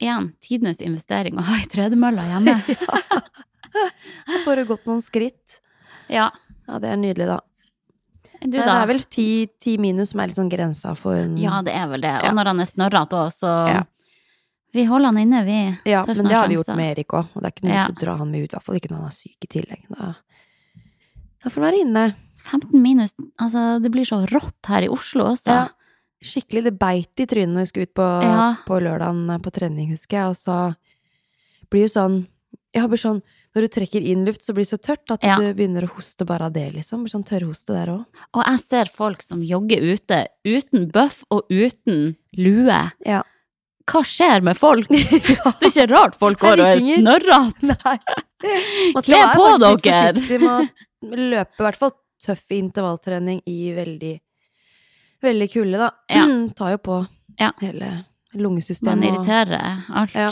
igjen, 0.00 0.34
tidenes 0.44 0.80
investering 0.84 1.38
å 1.38 1.42
ha 1.48 1.54
ei 1.56 1.64
tredemølle 1.66 2.22
hjemme. 2.28 2.62
Da 4.28 4.38
får 4.44 4.56
du 4.56 4.64
gått 4.74 4.86
noen 4.90 5.02
skritt. 5.04 5.60
ja. 6.08 6.30
Ja, 6.68 6.76
det 6.78 6.88
er 6.92 6.98
nydelig, 7.00 7.24
da. 7.30 7.38
Du, 8.42 8.52
det 8.58 8.60
er 8.68 8.86
vel 8.86 8.98
ti, 9.08 9.46
ti 9.58 9.78
minus 9.80 10.10
som 10.12 10.20
er 10.20 10.28
litt 10.28 10.36
sånn 10.36 10.50
grensa 10.52 10.90
for 10.94 11.16
en 11.16 11.38
Ja, 11.40 11.62
det 11.64 11.72
er 11.74 11.86
vel 11.88 12.02
det. 12.04 12.10
Og 12.28 12.34
når 12.36 12.50
han 12.52 12.60
er 12.60 12.68
snørrete 12.68 13.16
òg, 13.16 13.30
så 13.32 13.52
Ja. 13.72 13.84
Vi 14.76 14.84
holder 14.84 15.06
han 15.14 15.16
inne, 15.22 15.40
vi. 15.46 15.56
Ja, 15.88 16.02
men 16.06 16.26
det 16.28 16.34
har 16.36 16.46
vi 16.46 16.58
gjort 16.58 16.74
med 16.76 16.90
Erik 16.92 17.08
òg, 17.16 17.30
og 17.34 17.40
det 17.40 17.48
er 17.48 17.54
ikke 17.56 17.64
noe 17.64 17.72
vits 17.78 17.94
å 17.94 18.00
dra 18.02 18.16
han 18.20 18.30
med 18.30 18.44
ut. 18.44 18.52
I 18.52 18.56
hvert 18.58 18.66
fall 18.66 18.76
ikke 18.76 18.90
når 18.92 18.98
han 19.00 19.08
er 19.08 19.16
syk 19.16 19.46
i 19.46 19.50
tillegg. 19.54 19.86
Da, 19.88 20.10
da 21.42 21.48
får 21.54 21.56
han 21.62 21.66
være 21.70 21.80
inne. 21.86 22.04
15 22.36 22.82
minus, 22.84 23.14
altså 23.40 23.64
det 23.82 23.90
blir 23.96 24.04
så 24.04 24.20
rått 24.28 24.68
her 24.68 24.84
i 24.84 24.92
Oslo 24.92 25.24
også. 25.32 25.48
Ja. 25.56 25.64
Skikkelig. 26.20 26.64
Det 26.68 26.74
beit 26.78 27.24
i 27.24 27.26
trynet 27.30 27.54
når 27.56 27.64
vi 27.64 27.70
skulle 27.72 27.88
ut 27.88 27.94
på, 27.96 28.10
Ja. 28.28 28.44
på 28.68 28.78
lørdagen 28.84 29.24
eh, 29.32 29.38
på 29.40 29.50
trening, 29.56 29.88
husker 29.96 30.20
jeg, 30.20 30.28
og 30.28 30.36
så 30.36 30.76
blir 31.72 31.88
jo 31.88 31.94
sånn 31.96 32.26
Ja, 32.76 32.84
blir 32.86 33.00
sånn 33.00 33.22
Når 33.58 33.64
du 33.66 33.68
trekker 33.74 34.04
inn 34.06 34.20
luft, 34.24 34.44
så 34.46 34.54
blir 34.54 34.62
det 34.62 34.70
så 34.70 34.78
tørt 34.78 35.10
at 35.10 35.24
Ja. 35.26 35.34
du 35.42 35.48
begynner 35.58 35.82
å 35.82 35.90
hoste 35.96 36.24
bare 36.28 36.46
av 36.46 36.52
det, 36.54 36.68
liksom. 36.76 37.08
Sånn 37.10 37.24
tørrhoste 37.26 37.74
der 37.74 37.90
òg. 37.90 38.04
Og 38.38 38.44
jeg 38.46 38.60
ser 38.62 38.84
folk 38.94 39.22
som 39.26 39.42
jogger 39.42 39.82
ute 39.82 40.20
uten 40.46 40.86
bøff 40.94 41.24
og 41.34 41.42
uten 41.50 42.14
lue. 42.38 42.78
Ja. 43.04 43.22
Hva 43.88 44.02
skjer 44.04 44.42
med 44.44 44.54
folk? 44.60 44.86
Det 44.92 45.00
er 45.00 45.66
ikke 45.66 45.88
rart 45.90 46.14
folk 46.20 46.38
går 46.38 46.60
og 46.60 46.66
er 46.70 46.78
snørrete. 46.78 47.98
Kle 49.02 49.22
på 49.34 49.46
litt 49.58 49.82
dere. 49.82 50.12
De 50.28 50.38
med 50.38 50.68
å 51.02 51.16
løpe, 51.32 51.58
i 51.58 51.64
hvert 51.66 51.78
fall 51.80 51.94
tøff 52.22 52.44
intervalltrening 52.54 53.40
i 53.48 53.72
veldig, 53.74 54.14
veldig 55.24 55.48
kulde, 55.52 55.78
da. 55.82 55.90
Ja. 56.12 56.26
Tar 56.58 56.76
jo 56.76 56.78
på 56.84 56.98
Ja. 57.40 57.50
hele 57.62 58.04
lungesystemet. 58.34 59.08
og- 59.08 59.24
irriterer 59.24 59.84
alt. 59.88 60.14
Ja. 60.14 60.30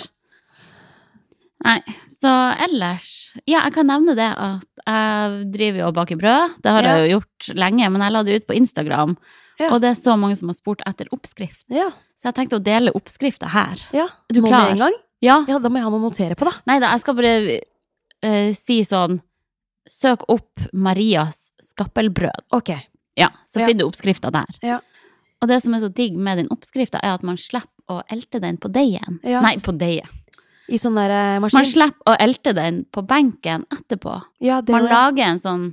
Nei, 1.64 1.78
så 2.12 2.28
ellers 2.66 3.32
Ja, 3.48 3.62
jeg 3.64 3.72
kan 3.72 3.86
nevne 3.88 4.14
det 4.18 4.28
at 4.28 4.66
jeg 4.86 5.46
driver 5.54 5.78
jo 5.80 5.86
og 5.88 5.94
baker 5.96 6.18
brød. 6.20 6.56
Det 6.62 6.70
har 6.74 6.82
Ja. 6.82 6.96
jeg 6.96 7.10
jo 7.10 7.18
gjort 7.18 7.48
lenge, 7.56 7.88
men 7.90 8.02
jeg 8.02 8.12
la 8.12 8.22
det 8.22 8.36
ut 8.42 8.46
på 8.46 8.56
Instagram. 8.56 9.16
Ja. 9.58 9.70
Og 9.72 9.80
det 9.80 9.88
er 9.90 9.94
så 9.96 10.18
mange 10.20 10.36
som 10.36 10.48
har 10.48 10.54
spurt 10.54 10.82
etter 10.86 11.08
oppskrift. 11.12 11.64
Ja. 11.72 11.88
Så 12.16 12.28
jeg 12.28 12.34
tenkte 12.34 12.58
å 12.60 12.62
dele 12.62 12.92
oppskrifta 12.92 13.48
her. 13.48 13.76
ja. 13.92 14.04
Er 14.04 14.34
du 14.34 14.40
Nå 14.42 14.48
klar? 14.48 14.62
med 14.68 14.72
en 14.72 14.78
gang? 14.84 14.92
Ja. 15.22 15.44
Ja, 15.48 15.58
da 15.58 15.68
må 15.70 15.76
jeg 15.80 15.84
ha 15.84 15.90
noe 15.90 16.00
å 16.00 16.10
notere 16.10 16.36
på, 16.36 16.44
da. 16.44 16.52
Nei 16.66 16.78
da, 16.78 16.90
jeg 16.92 17.00
skal 17.00 17.14
bare 17.14 17.60
uh, 18.24 18.52
si 18.52 18.80
sånn 18.84 19.20
Søk 19.88 20.24
opp 20.28 20.60
Marias 20.74 21.52
skappelbrød. 21.62 22.48
Ok. 22.52 22.70
Ja, 23.16 23.28
så 23.46 23.64
finner 23.64 23.84
du 23.84 23.86
oppskrifta 23.86 24.32
der. 24.34 24.56
Ja. 24.62 24.80
Og 25.40 25.48
det 25.48 25.60
som 25.62 25.74
er 25.74 25.78
så 25.84 25.88
digg 25.94 26.16
med 26.18 26.38
den 26.38 26.48
oppskrifta, 26.50 26.98
er 27.04 27.14
at 27.14 27.22
man 27.22 27.36
slipper 27.36 27.70
å 27.88 28.02
elte 28.10 28.40
den 28.42 28.56
på 28.58 28.66
deigen. 28.72 29.20
Ja. 29.22 29.40
Nei, 29.40 29.56
på 29.62 29.70
deigen. 29.78 30.08
I 30.68 30.78
sånn 30.82 30.96
der 30.98 31.10
eh, 31.14 31.38
Man 31.40 31.50
slipper 31.50 31.92
å 32.10 32.16
elte 32.18 32.52
den 32.56 32.84
på 32.90 33.02
benken 33.06 33.64
etterpå. 33.70 34.16
Ja, 34.40 34.60
det 34.60 34.72
Man 34.74 34.82
var- 34.88 34.90
lager 35.12 35.28
en 35.30 35.38
sånn 35.38 35.66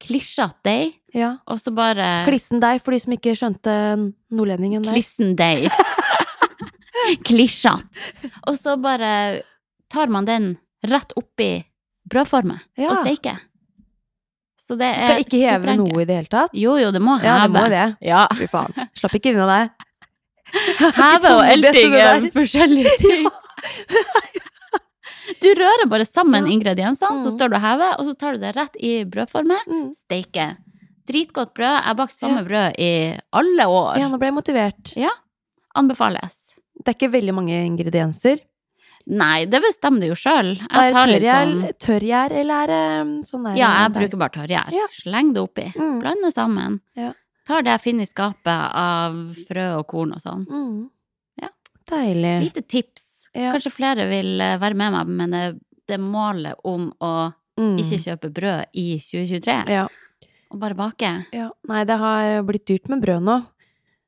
klisjete 0.00 0.54
deig, 0.62 0.92
Ja. 1.14 1.38
og 1.48 1.58
så 1.58 1.72
bare 1.74 2.24
Klissen 2.26 2.60
deg, 2.60 2.80
for 2.80 2.92
de 2.92 2.98
som 3.00 3.12
ikke 3.16 3.34
skjønte 3.34 3.74
nordlendingen 4.30 4.82
der. 4.84 4.92
Klissen 4.94 5.34
deig. 5.34 5.66
Klisjete. 7.24 7.82
Og 8.46 8.54
så 8.58 8.76
bare 8.80 9.42
tar 9.90 10.06
man 10.12 10.24
den 10.28 10.56
rett 10.86 11.12
oppi 11.16 11.64
brødformet 12.08 12.60
Ja. 12.78 12.90
og 12.92 12.98
steker. 13.02 13.38
Så 14.68 14.76
det 14.76 14.90
er 14.92 14.94
Skal 15.00 15.22
ikke 15.24 15.38
heve 15.40 15.62
superenkelt. 15.64 15.92
noe 15.94 16.02
i 16.02 16.04
det 16.04 16.14
hele 16.18 16.28
tatt? 16.28 16.50
Jo, 16.52 16.76
jo, 16.76 16.90
det 16.92 17.00
må 17.00 17.16
heve. 17.18 17.24
Ja, 17.24 17.46
det 17.46 17.52
må 17.54 17.68
det. 17.72 17.96
Ja. 18.04 18.26
Fy 18.36 18.46
faen. 18.46 18.74
Slapp 18.94 19.14
ikke 19.16 19.32
unna 19.34 19.46
det. 19.64 19.70
Heve 20.96 21.32
og 21.34 21.44
elting 21.48 21.94
er 21.94 22.20
forskjellige 22.32 22.92
ting. 23.00 23.26
Du 25.42 25.48
rører 25.54 25.88
bare 25.88 26.04
sammen 26.08 26.46
Ja. 26.46 26.52
ingrediensene, 26.52 27.20
så 27.20 27.28
Mm. 27.30 27.36
står 27.36 27.50
du 27.50 27.56
og 27.56 27.62
hever, 27.62 27.98
og 27.98 28.04
så 28.06 28.14
tar 28.18 28.32
du 28.32 28.38
det 28.38 28.54
rett 28.56 28.76
i 28.80 29.04
brødformet. 29.04 29.66
Mm. 29.68 29.94
Steike. 29.94 30.56
Dritgodt 31.08 31.54
brød. 31.54 31.74
Jeg 31.76 31.82
har 31.84 31.94
bakt 31.94 32.18
samme 32.18 32.42
Ja. 32.42 32.44
brød 32.48 32.74
i 32.78 33.20
alle 33.32 33.64
år. 33.66 33.96
Ja, 33.98 34.08
nå 34.08 34.18
ble 34.18 34.26
jeg 34.28 34.34
motivert. 34.34 34.96
Ja. 34.96 35.10
Anbefales. 35.76 36.54
Det 36.84 36.88
er 36.88 36.94
ikke 36.98 37.12
veldig 37.12 37.34
mange 37.34 37.56
ingredienser. 37.66 38.40
Nei, 39.10 39.46
det 39.48 39.62
bestemmer 39.64 40.00
du 40.04 40.08
jo 40.10 40.16
sjøl. 40.18 40.50
Det 40.58 40.92
tørrgjær, 40.92 41.48
sånn 41.48 41.78
tørrgjær, 41.80 42.30
eller 42.42 42.62
er 42.62 42.66
det 42.66 43.00
um, 43.00 43.12
sånn 43.24 43.44
der? 43.46 43.56
Ja, 43.56 43.70
jeg 43.84 43.92
der? 43.94 44.00
bruker 44.02 44.18
bare 44.20 44.34
tørrgjær. 44.36 44.72
Ja. 44.76 44.86
Sleng 44.92 45.32
det 45.32 45.40
oppi. 45.42 45.72
Mm. 45.74 46.00
det 46.22 46.34
sammen. 46.34 46.80
Ja. 46.94 47.12
Tar 47.46 47.62
det 47.62 47.72
jeg 47.72 47.80
finner 47.80 48.02
i 48.04 48.10
skapet 48.10 48.74
av 48.76 49.14
frø 49.48 49.78
og 49.78 49.86
korn 49.88 50.12
og 50.12 50.20
sånn. 50.20 50.44
Mm. 50.46 50.90
Ja. 51.40 51.48
Deilig. 51.88 52.34
Lite 52.52 52.62
tips. 52.68 53.07
Ja. 53.34 53.52
Kanskje 53.52 53.70
flere 53.74 54.08
vil 54.08 54.40
eh, 54.40 54.56
være 54.58 54.74
med 54.74 54.92
meg, 54.92 55.06
men 55.20 55.30
det, 55.30 55.60
det 55.88 56.00
målet 56.00 56.54
om 56.64 56.90
å 57.00 57.12
Mm. 57.58 57.74
ikke 57.82 57.96
kjøpe 57.98 58.28
brød 58.30 58.66
i 58.78 59.00
2023, 59.02 59.54
ja. 59.74 59.88
og 60.52 60.58
bare 60.62 60.76
bake, 60.78 61.08
ja. 61.34 61.48
Nei, 61.66 61.80
det 61.84 61.96
har 61.98 62.44
blitt 62.46 62.64
dyrt 62.70 62.86
med 62.88 63.00
brød 63.02 63.24
nå. 63.26 63.34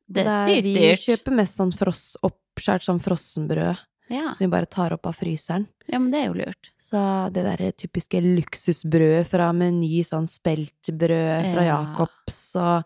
det 0.06 0.22
er 0.24 0.46
sykt 0.46 0.68
dyrt. 0.68 0.76
vi 0.78 0.92
kjøper 1.08 1.34
mest 1.34 1.58
sånn 1.58 1.72
fross, 1.74 2.04
oppskjært 2.22 2.86
sånn 2.86 3.00
frossenbrød, 3.02 3.76
Ja. 4.08 4.30
som 4.32 4.44
vi 4.44 4.50
bare 4.54 4.66
tar 4.70 4.92
opp 4.94 5.04
av 5.10 5.16
fryseren. 5.18 5.66
ja, 5.90 5.98
men 5.98 6.12
det 6.12 6.20
er 6.22 6.26
jo 6.28 6.34
lurt. 6.38 6.70
Så 6.78 7.32
det 7.32 7.42
der 7.42 7.72
typiske 7.72 8.22
luksusbrødet 8.22 9.26
fra 9.26 9.50
Meny, 9.52 10.04
sånn 10.06 10.28
speltbrød 10.30 11.52
fra 11.52 11.64
Ja. 11.64 11.82
Jacobs, 11.82 12.54
og 12.54 12.84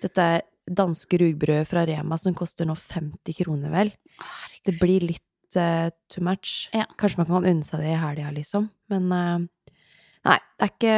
dette 0.00 0.42
danske 0.66 1.18
rugbrødet 1.20 1.66
fra 1.68 1.84
Rema 1.84 2.18
som 2.18 2.34
koster 2.34 2.64
nå 2.64 2.74
50 2.74 3.36
kroner, 3.44 3.70
vel. 3.70 3.92
Det 4.64 4.78
blir 4.80 5.00
litt 5.00 5.22
eh, 5.54 5.90
too 6.10 6.24
much. 6.24 6.68
Ja. 6.74 6.84
Kanskje 6.98 7.18
man 7.22 7.26
kan 7.30 7.46
unne 7.46 7.64
seg 7.64 7.78
det 7.84 7.92
i 7.94 8.00
helga, 8.00 8.32
liksom. 8.34 8.66
Men 8.90 9.06
uh, 9.12 9.38
nei, 10.26 10.38
det 10.58 10.66
er 10.66 10.72
ikke 10.72 10.96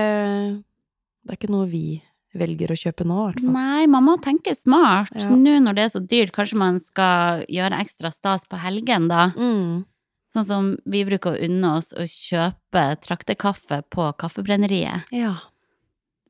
Det 1.26 1.34
er 1.34 1.36
ikke 1.36 1.50
noe 1.52 1.66
vi 1.68 2.00
velger 2.38 2.70
å 2.72 2.76
kjøpe 2.78 3.04
nå, 3.04 3.16
i 3.18 3.26
hvert 3.32 3.40
fall. 3.42 3.52
Nei, 3.52 3.86
man 3.90 4.04
må 4.06 4.14
tenke 4.22 4.54
smart. 4.56 5.12
Ja. 5.16 5.28
Nå 5.28 5.58
når 5.60 5.74
det 5.76 5.84
er 5.84 5.92
så 5.92 6.00
dyrt, 6.00 6.32
kanskje 6.32 6.56
man 6.60 6.78
skal 6.80 7.44
gjøre 7.52 7.80
ekstra 7.82 8.10
stas 8.14 8.46
på 8.48 8.56
helgen, 8.62 9.08
da. 9.10 9.32
Mm. 9.36 9.84
Sånn 10.32 10.44
som 10.44 10.70
vi 10.86 11.04
bruker 11.08 11.34
å 11.34 11.44
unne 11.48 11.74
oss 11.80 11.92
å 11.96 12.04
kjøpe 12.08 12.84
traktekaffe 13.04 13.82
på 13.90 14.10
Kaffebrenneriet. 14.20 15.08
Ja. 15.12 15.34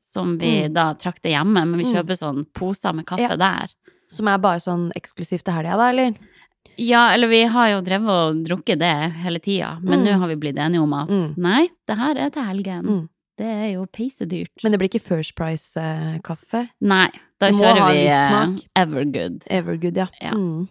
Som 0.01 0.37
vi 0.39 0.63
Mm. 0.67 0.73
da 0.73 0.93
trakter 0.95 1.29
hjemme, 1.29 1.65
men 1.67 1.77
vi 1.77 1.83
Mm. 1.85 1.93
kjøper 1.95 2.17
sånn 2.17 2.45
poser 2.53 2.93
med 2.95 3.05
kaffe 3.05 3.29
Ja. 3.29 3.35
der. 3.35 3.69
Som 4.09 4.27
er 4.27 4.37
bare 4.39 4.57
sånn 4.59 4.91
eksklusivt 4.95 5.43
til 5.43 5.53
helga, 5.53 5.77
da, 5.77 5.89
eller? 5.89 6.15
Ja, 6.79 7.09
eller 7.13 7.27
vi 7.27 7.41
har 7.51 7.69
jo 7.73 7.81
drevet 7.83 8.09
og 8.09 8.37
drukket 8.47 8.79
det 8.79 8.93
hele 9.23 9.39
tida, 9.43 9.73
men 9.83 9.99
Mm. 9.99 10.05
nå 10.07 10.17
har 10.19 10.27
vi 10.31 10.35
blitt 10.39 10.55
enige 10.57 10.81
om 10.81 10.93
at 10.93 11.09
Mm. 11.09 11.33
nei, 11.37 11.67
det 11.87 11.97
her 11.97 12.15
er 12.17 12.29
til 12.29 12.43
helgen. 12.43 12.85
Mm. 12.85 13.09
Det 13.37 13.45
er 13.47 13.73
jo 13.73 13.85
peisedyrt. 13.85 14.49
Men 14.63 14.71
det 14.71 14.79
blir 14.79 14.89
ikke 14.89 15.01
First 15.01 15.35
Price-kaffe? 15.35 16.69
Nei, 16.81 17.09
da 17.39 17.49
kjører 17.51 17.91
vi 17.91 18.07
eh. 18.07 18.57
Evergood. 18.75 19.47
Evergood, 19.49 19.95
ja. 19.97 20.07
Ja. 20.21 20.31
Mm. 20.31 20.67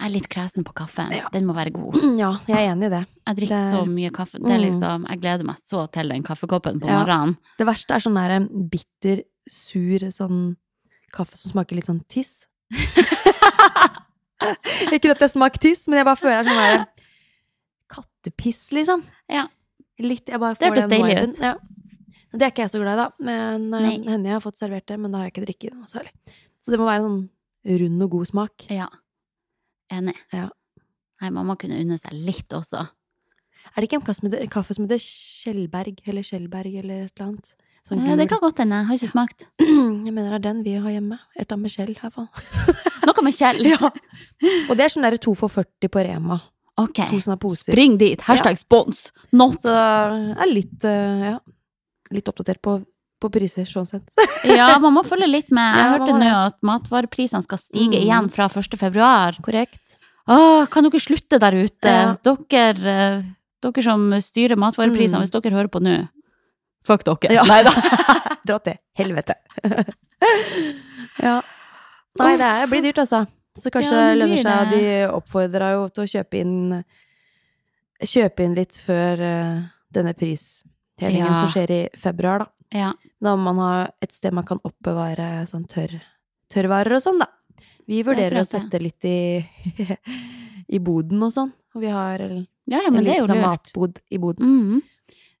Jeg 0.00 0.06
er 0.06 0.12
litt 0.14 0.28
kresen 0.28 0.64
på 0.64 0.72
kaffen. 0.74 1.10
Ja. 1.12 1.28
Den 1.32 1.44
må 1.46 1.54
være 1.54 1.72
god. 1.72 1.94
Ja, 2.18 2.38
jeg 2.46 2.56
er 2.56 2.72
enig 2.74 2.86
i 2.86 2.88
det. 2.90 3.06
Jeg 3.26 3.36
drikker 3.36 3.56
Det 3.56 3.74
så 3.74 3.84
mye 3.86 4.10
kaffe. 4.10 4.38
Det 4.38 4.50
er 4.50 4.58
Mm. 4.58 4.64
liksom, 4.70 5.06
jeg 5.08 5.20
gleder 5.20 5.44
meg 5.44 5.56
så 5.56 5.90
til 5.90 6.08
den 6.08 6.22
kaffekoppen 6.22 6.80
på 6.80 6.86
Ja. 6.86 7.04
morgenen. 7.04 7.36
Det 7.58 7.66
verste 7.66 7.94
er 7.94 7.98
sånn 8.00 8.14
der 8.14 8.46
bitter, 8.68 9.22
sur 9.48 9.98
sånn 10.10 10.56
kaffe 11.12 11.36
som 11.36 11.50
smaker 11.52 11.74
litt 11.74 11.86
sånn 11.86 12.02
tiss. 12.08 12.46
ikke 14.94 15.12
at 15.14 15.24
jeg 15.24 15.32
smaker 15.34 15.62
tiss, 15.62 15.86
men 15.88 16.00
jeg 16.00 16.08
bare 16.08 16.20
føler 16.20 16.40
er 16.40 16.48
sånn 16.48 16.60
der 16.62 17.08
kattepiss, 17.88 18.68
liksom. 18.76 19.02
Ja. 19.32 19.46
Litt, 19.98 20.28
jeg 20.30 20.38
bare 20.40 20.54
Det 20.58 20.68
hørtes 20.70 20.90
deilig 20.90 21.16
ut. 21.24 21.40
Ja. 21.42 21.54
Det 22.28 22.44
er 22.44 22.52
ikke 22.52 22.66
jeg 22.66 22.72
så 22.74 22.82
glad 22.82 22.98
i, 22.98 23.00
da. 23.00 23.08
Men 23.24 23.64
eh, 23.72 23.86
Nei. 23.86 23.94
henne 24.04 24.28
jeg 24.28 24.36
har 24.36 24.44
fått 24.44 24.60
servert 24.60 24.86
det, 24.90 24.98
men 25.00 25.10
da 25.14 25.22
har 25.22 25.28
jeg 25.28 25.34
ikke 25.36 25.46
drikket 25.46 25.74
noe 25.78 25.88
særlig. 25.90 26.12
Så 26.62 26.74
det 26.74 26.78
må 26.80 26.86
være 26.88 27.06
sånn 27.06 27.22
rund 27.82 28.04
og 28.04 28.12
god 28.14 28.28
smak. 28.30 28.66
Ja. 28.72 28.88
Enig. 29.94 30.14
Ja. 30.34 30.50
Nei, 31.22 31.30
mamma 31.34 31.56
kunne 31.58 31.80
unne 31.80 31.96
seg 31.98 32.14
litt 32.14 32.52
også. 32.54 32.84
Er 33.68 33.80
det 33.80 33.88
ikke 33.88 33.98
en 33.98 34.04
kaffe 34.04 34.20
som 34.20 34.28
heter- 34.28 34.52
kaffe 34.52 34.76
som 34.76 34.84
heter 34.86 35.00
Skjellberg, 35.02 35.98
eller 36.06 36.22
Skjellberg, 36.24 36.78
eller 36.82 37.08
et 37.08 37.12
eller 37.16 37.26
annet? 37.32 37.54
Sånn 37.88 38.04
ja, 38.04 38.16
Det 38.20 38.28
kan 38.28 38.40
godt 38.44 38.60
hende. 38.60 38.84
Har 38.84 38.94
ikke 38.94 39.10
smakt. 39.10 39.48
Jeg 39.60 40.12
mener 40.12 40.30
det 40.36 40.38
er 40.38 40.46
den 40.52 40.62
vi 40.64 40.76
har 40.76 40.92
hjemme. 40.92 41.18
Et 41.40 41.52
av 41.52 41.58
med 41.58 41.72
skjell, 41.72 41.94
i 41.96 41.98
hvert 41.98 42.12
fall. 42.12 42.28
Noe 43.06 43.22
med 43.24 43.34
Kjell. 43.36 43.62
Ja. 43.68 43.78
Og 44.68 44.76
det 44.76 44.84
er 44.86 44.92
sånn 44.94 45.04
derre 45.06 45.18
to 45.22 45.34
for 45.38 45.48
40 45.52 45.88
på 45.92 46.02
Rema. 46.06 46.40
Ok. 46.78 47.00
To 47.10 47.18
sånne 47.24 47.38
poser. 47.42 47.72
Spring 47.72 47.96
dit. 47.98 48.20
Hashtag 48.26 48.58
spons. 48.60 49.08
Not. 49.32 49.58
Så 49.62 49.72
jeg 49.74 50.36
er 50.44 50.52
litt, 50.52 50.84
øh, 50.86 51.24
ja, 51.32 51.38
litt 52.14 52.28
oppdatert 52.30 52.60
på, 52.62 52.76
på 53.18 53.30
priser, 53.34 53.66
sånn 53.66 53.86
sett. 53.88 54.06
Ja, 54.46 54.78
man 54.78 54.94
må 54.94 55.02
følge 55.06 55.26
litt 55.26 55.48
med. 55.50 55.74
Jeg 55.74 55.94
hørte 55.96 56.18
nå 56.20 56.28
at 56.46 56.58
matvareprisene 56.62 57.42
skal 57.42 57.58
stige 57.58 57.88
Mm. 57.98 58.02
igjen 58.04 58.28
fra 58.30 58.46
1. 58.48 58.76
februar. 58.78 59.34
Korrekt. 59.42 59.96
Åh, 60.30 60.66
kan 60.70 60.84
dere 60.86 61.00
slutte 61.02 61.40
der 61.42 61.56
ute? 61.58 61.88
Ja. 61.90 62.14
Dere, 62.22 62.94
eh, 62.94 63.22
dere 63.64 63.82
som 63.82 64.06
styrer 64.22 64.54
matvareprisene, 64.60 65.18
Mm. 65.18 65.24
hvis 65.26 65.34
dere 65.34 65.50
hører 65.56 65.68
på 65.72 65.80
nå. 65.82 65.96
Fuck 66.86 67.02
dere. 67.04 67.32
Ja. 67.34 67.42
Neida. 67.42 67.72
Dra 68.46 68.58
til 68.62 68.78
helvete. 68.96 69.34
ja. 71.26 71.40
Nei, 72.18 72.36
det 72.40 72.48
er, 72.48 72.70
blir 72.70 72.84
dyrt, 72.84 73.00
altså. 73.04 73.24
Så 73.58 73.72
kanskje 73.74 73.94
Ja, 73.94 74.08
det 74.10 74.18
lønner 74.20 74.42
seg. 74.44 74.72
De 74.74 74.82
oppfordra 75.10 75.72
jo 75.74 75.88
til 75.90 76.04
å 76.04 76.10
kjøpe 76.12 76.40
inn 76.42 76.58
Kjøpe 77.98 78.44
inn 78.46 78.52
litt 78.54 78.76
før 78.78 79.18
uh, 79.18 79.62
denne 79.90 80.12
prishevingen 80.14 81.24
Ja. 81.26 81.40
som 81.40 81.48
skjer 81.50 81.72
i 81.74 81.80
februar, 81.98 82.44
da. 82.44 82.46
Ja. 82.78 82.92
Da 83.18 83.32
må 83.34 83.48
man 83.48 83.58
ha 83.64 83.72
et 84.04 84.14
sted 84.14 84.36
man 84.36 84.46
kan 84.46 84.60
oppbevare 84.62 85.42
sånn 85.50 85.64
tørr, 85.66 85.96
tørrvarer 86.52 86.94
og 86.94 87.02
sånn, 87.02 87.18
da. 87.24 87.26
Vi 87.88 88.04
vurderer 88.06 88.42
å 88.42 88.46
sette 88.46 88.78
litt 88.78 89.02
i, 89.08 89.40
i 90.76 90.78
boden 90.78 91.24
og 91.26 91.32
sånn. 91.34 91.50
Og 91.74 91.82
vi 91.82 91.90
har 91.90 92.22
en 92.22 92.46
ja, 92.68 92.82
ja, 92.84 92.90
men 92.92 93.06
det 93.06 93.16
jo 93.16 93.24
liten 93.24 93.40
matbod 93.40 93.98
i 94.12 94.18
boden. 94.20 94.44
Mm. 94.44 94.82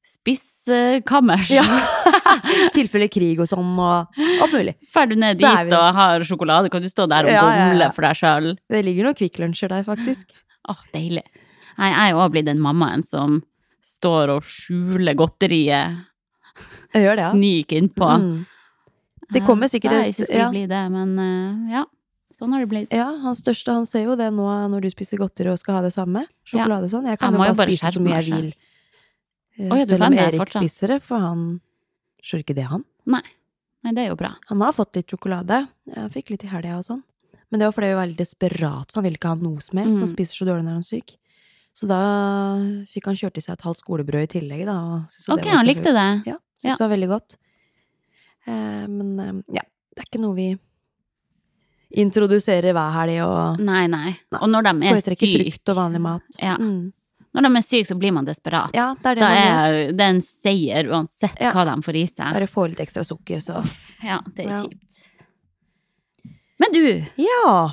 Spisskammers. 0.08 1.50
Ja. 1.52 1.64
I 2.28 2.68
tilfelle 2.78 3.08
krig 3.12 3.40
og 3.40 3.48
sånn, 3.50 3.72
og 3.78 4.18
alt 4.42 4.52
mulig. 4.54 4.74
Drar 4.92 5.08
du 5.10 5.14
ned 5.18 5.38
Så 5.40 5.48
dit 5.64 5.72
og 5.78 5.94
har 5.98 6.24
sjokolade, 6.28 6.70
kan 6.72 6.82
du 6.84 6.88
stå 6.92 7.06
der 7.10 7.28
og 7.28 7.32
Ja, 7.32 7.42
gomle 7.46 7.90
for 7.96 8.02
deg 8.08 8.18
sjøl. 8.20 8.50
Det 8.70 8.82
ligger 8.86 9.08
noen 9.08 9.18
Kvikk 9.18 9.38
Lunsjer 9.42 9.72
der, 9.72 9.84
faktisk. 9.86 10.30
Åh, 10.70 10.82
deilig. 10.94 11.24
Jeg 11.78 11.94
er 11.94 12.10
jo 12.12 12.18
også 12.20 12.32
blitt 12.34 12.48
den 12.50 12.60
mammaen 12.60 13.04
som 13.06 13.40
står 13.84 14.32
og 14.36 14.46
skjuler 14.48 15.14
godteriet. 15.18 16.04
Jeg 16.94 17.04
gjør 17.04 17.16
det, 17.20 17.24
ja. 17.28 17.32
Sniker 17.32 17.78
innpå. 17.82 18.08
Mm. 18.20 18.46
Det 19.32 19.42
kommer 19.44 19.68
sikkert 19.68 19.92
Jeg 19.92 20.00
et- 20.00 20.04
jeg 20.08 20.14
ikke 20.16 20.26
skulle 20.28 20.42
ja. 20.44 20.50
bli 20.50 20.66
det, 20.66 20.82
men 20.92 21.10
eh, 21.22 21.72
ja. 21.76 21.84
Sånn 22.38 22.52
har 22.54 22.60
det 22.62 22.68
blitt. 22.70 22.92
Ja, 22.94 23.08
han 23.24 23.34
største 23.34 23.72
han 23.74 23.86
ser 23.88 24.04
jo 24.06 24.14
det 24.16 24.28
nå 24.32 24.44
når 24.70 24.84
du 24.84 24.88
spiser 24.92 25.18
godteri 25.18 25.50
og 25.50 25.58
skal 25.58 25.74
ha 25.78 25.82
det 25.82 25.90
samme. 25.92 26.22
Sjokolade 26.46 26.86
og 26.86 26.92
sånn. 26.92 27.08
Jeg 27.10 27.18
kan 27.18 27.32
Jeg 27.34 27.38
jo 27.40 27.42
bare 27.42 27.56
bare 27.58 27.72
spise 27.74 27.90
så 27.96 28.02
mye 28.04 28.20
jeg 28.20 28.28
vil. 28.30 28.50
Eh, 29.58 29.72
ja, 29.72 29.84
Selv 29.88 30.04
om 30.06 30.14
Erik 30.14 30.38
fortsatt. 30.38 30.62
spiser 30.62 30.92
det, 30.94 30.98
for 31.02 31.18
han 31.18 31.42
skjønner 32.22 32.44
ikke 32.46 32.56
det, 32.58 32.66
han. 32.70 32.84
Nei, 33.08 33.92
det 33.94 34.02
er 34.04 34.08
jo 34.10 34.16
bra. 34.18 34.32
Han 34.50 34.60
har 34.60 34.72
fått 34.76 34.96
litt 34.98 35.06
sjokolade. 35.12 35.62
Jeg 35.86 36.10
fikk 36.16 36.30
litt 36.34 36.44
i 36.44 36.50
helga 36.50 36.78
og 36.80 36.84
sånn. 36.84 37.02
Men 37.50 37.60
det 37.62 37.68
var 37.68 37.72
fordi 37.76 37.88
vi 37.88 37.94
var 37.96 38.04
veldig 38.06 38.18
desperat, 38.20 38.90
for 38.90 38.98
han 39.00 39.04
ville 39.06 39.16
ikke 39.16 39.30
ha 39.32 39.38
noe 39.40 39.60
som 39.64 39.78
helst. 39.78 39.96
Han 39.96 40.08
Mm. 40.08 40.12
spiser 40.12 40.34
så 40.36 40.44
dårlig 40.48 40.64
når 40.66 40.74
han 40.76 40.84
er 40.84 40.90
syk. 40.90 41.16
Så 41.78 41.86
da 41.88 42.00
fikk 42.90 43.04
han 43.06 43.14
kjørt 43.16 43.38
i 43.38 43.40
seg 43.40 43.52
et 43.54 43.62
halvt 43.64 43.80
skolebrød 43.84 44.22
i 44.26 44.32
tillegg, 44.40 44.64
da. 44.66 45.06
Ok, 45.32 45.46
han 45.46 45.64
likte 45.64 45.94
det. 45.94 46.08
Ja, 46.26 46.36
syntes 46.58 46.76
det 46.76 46.84
var 46.88 46.96
veldig 46.96 47.08
godt. 47.08 47.36
Eh, 48.46 48.86
men 48.88 49.20
eh, 49.20 49.32
ja, 49.56 49.62
det 49.94 50.02
er 50.02 50.08
ikke 50.10 50.20
noe 50.20 50.34
vi 50.34 50.58
introduserer 52.02 52.74
hver 52.76 52.92
helg 52.92 53.20
og 53.24 53.60
Nei, 53.64 53.86
nei. 53.88 54.10
Nei. 54.30 54.40
Og 54.42 54.50
når 54.52 54.66
de 54.66 54.72
er 54.88 54.96
foretrekker 54.98 55.30
syke, 55.30 55.44
frukt 55.54 55.72
og 55.72 55.78
vanlig 55.80 56.00
mat. 56.04 56.38
Ja. 56.42 56.56
Mm. 56.60 56.92
Når 57.34 57.42
de 57.48 57.56
er 57.56 57.62
syke, 57.66 57.86
så 57.86 57.98
blir 57.98 58.12
man 58.12 58.24
desperat. 58.26 58.70
Ja, 58.74 58.94
det 58.94 59.06
er 59.06 59.14
det 59.14 59.20
Da 59.20 59.28
er 59.34 59.92
det 59.92 60.00
en 60.08 60.20
seier 60.20 60.88
uansett 60.88 61.38
Ja. 61.40 61.52
hva 61.52 61.64
de 61.64 61.82
får 61.82 61.96
i 61.96 62.06
seg. 62.06 62.32
Bare 62.32 62.46
få 62.50 62.68
litt 62.68 62.78
ekstra 62.80 63.04
sukker, 63.04 63.38
så 63.40 63.62
Ja, 64.02 64.20
det 64.34 64.46
er 64.46 64.50
Ja. 64.50 64.62
kjipt. 64.62 64.84
Men 66.58 66.72
du, 66.72 67.04
Ja, 67.16 67.72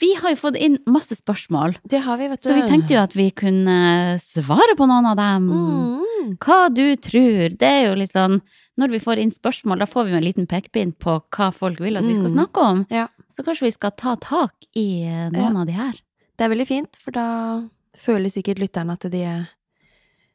vi 0.00 0.12
har 0.14 0.30
jo 0.30 0.36
fått 0.36 0.56
inn 0.56 0.78
masse 0.86 1.16
spørsmål, 1.18 1.76
det 1.88 1.98
har 2.04 2.16
vi, 2.18 2.28
vet 2.28 2.42
du. 2.42 2.48
så 2.48 2.54
vi 2.54 2.62
tenkte 2.68 2.94
jo 2.94 3.00
at 3.02 3.14
vi 3.18 3.30
kunne 3.34 4.18
svare 4.22 4.76
på 4.78 4.86
noen 4.86 5.06
av 5.10 5.16
dem. 5.16 5.48
mm. 5.50 6.04
Hva 6.38 6.68
du 6.74 6.94
tror. 6.96 7.48
Det 7.56 7.62
er 7.66 7.88
jo 7.88 7.94
litt 7.94 8.12
sånn 8.12 8.42
Når 8.78 8.90
vi 8.90 8.98
får 9.00 9.18
inn 9.18 9.30
spørsmål, 9.32 9.78
da 9.80 9.86
får 9.86 10.04
vi 10.04 10.10
jo 10.12 10.16
en 10.18 10.22
liten 10.22 10.46
pekepinn 10.46 10.92
på 10.94 11.20
hva 11.34 11.48
folk 11.52 11.80
vil 11.80 11.96
at 11.96 12.04
vi 12.04 12.14
skal 12.14 12.28
Mm. 12.30 12.36
snakke 12.36 12.58
om. 12.62 12.86
Ja. 12.90 13.08
Så 13.28 13.42
kanskje 13.44 13.62
vi 13.66 13.70
skal 13.72 13.90
ta 13.90 14.14
tak 14.14 14.52
i 14.76 15.02
eh, 15.02 15.30
noen 15.30 15.56
av 15.56 15.66
de 15.66 15.72
her. 15.72 15.94
Det 16.36 16.44
er 16.46 16.48
veldig 16.54 16.66
fint, 16.68 16.94
for 16.94 17.10
da 17.10 17.68
føler 17.98 18.30
sikkert 18.32 18.58
lytterne 18.62 18.94
at 18.98 19.06
de 19.12 19.24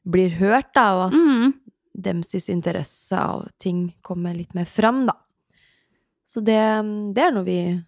blir 0.05 0.29
hørt, 0.39 0.73
da, 0.75 0.87
og 0.97 1.05
at 1.07 1.13
Mm. 1.17 1.53
deres 1.95 2.49
interesse 2.49 3.13
av 3.17 3.47
ting 3.59 3.93
kommer 4.01 4.33
litt 4.35 4.53
mer 4.55 4.65
fram, 4.65 5.05
da. 5.07 5.13
Så 6.27 6.41
det, 6.43 6.57
det 7.13 7.23
er 7.23 7.31
noe 7.35 7.43
vi 7.45 7.83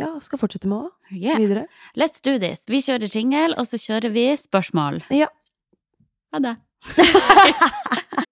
ja, 0.00 0.18
skal 0.24 0.38
fortsette 0.40 0.66
med 0.66 0.86
òg, 0.86 0.90
Yeah. 1.12 1.36
videre. 1.38 1.66
Let's 1.96 2.20
do 2.22 2.38
this. 2.38 2.64
Vi 2.68 2.78
kjører 2.80 3.10
jingle, 3.14 3.54
og 3.58 3.66
så 3.66 3.76
kjører 3.76 4.10
vi 4.14 4.36
spørsmål. 4.36 5.02
Ja. 5.10 5.26
Ha 6.32 6.38
det. 6.40 6.56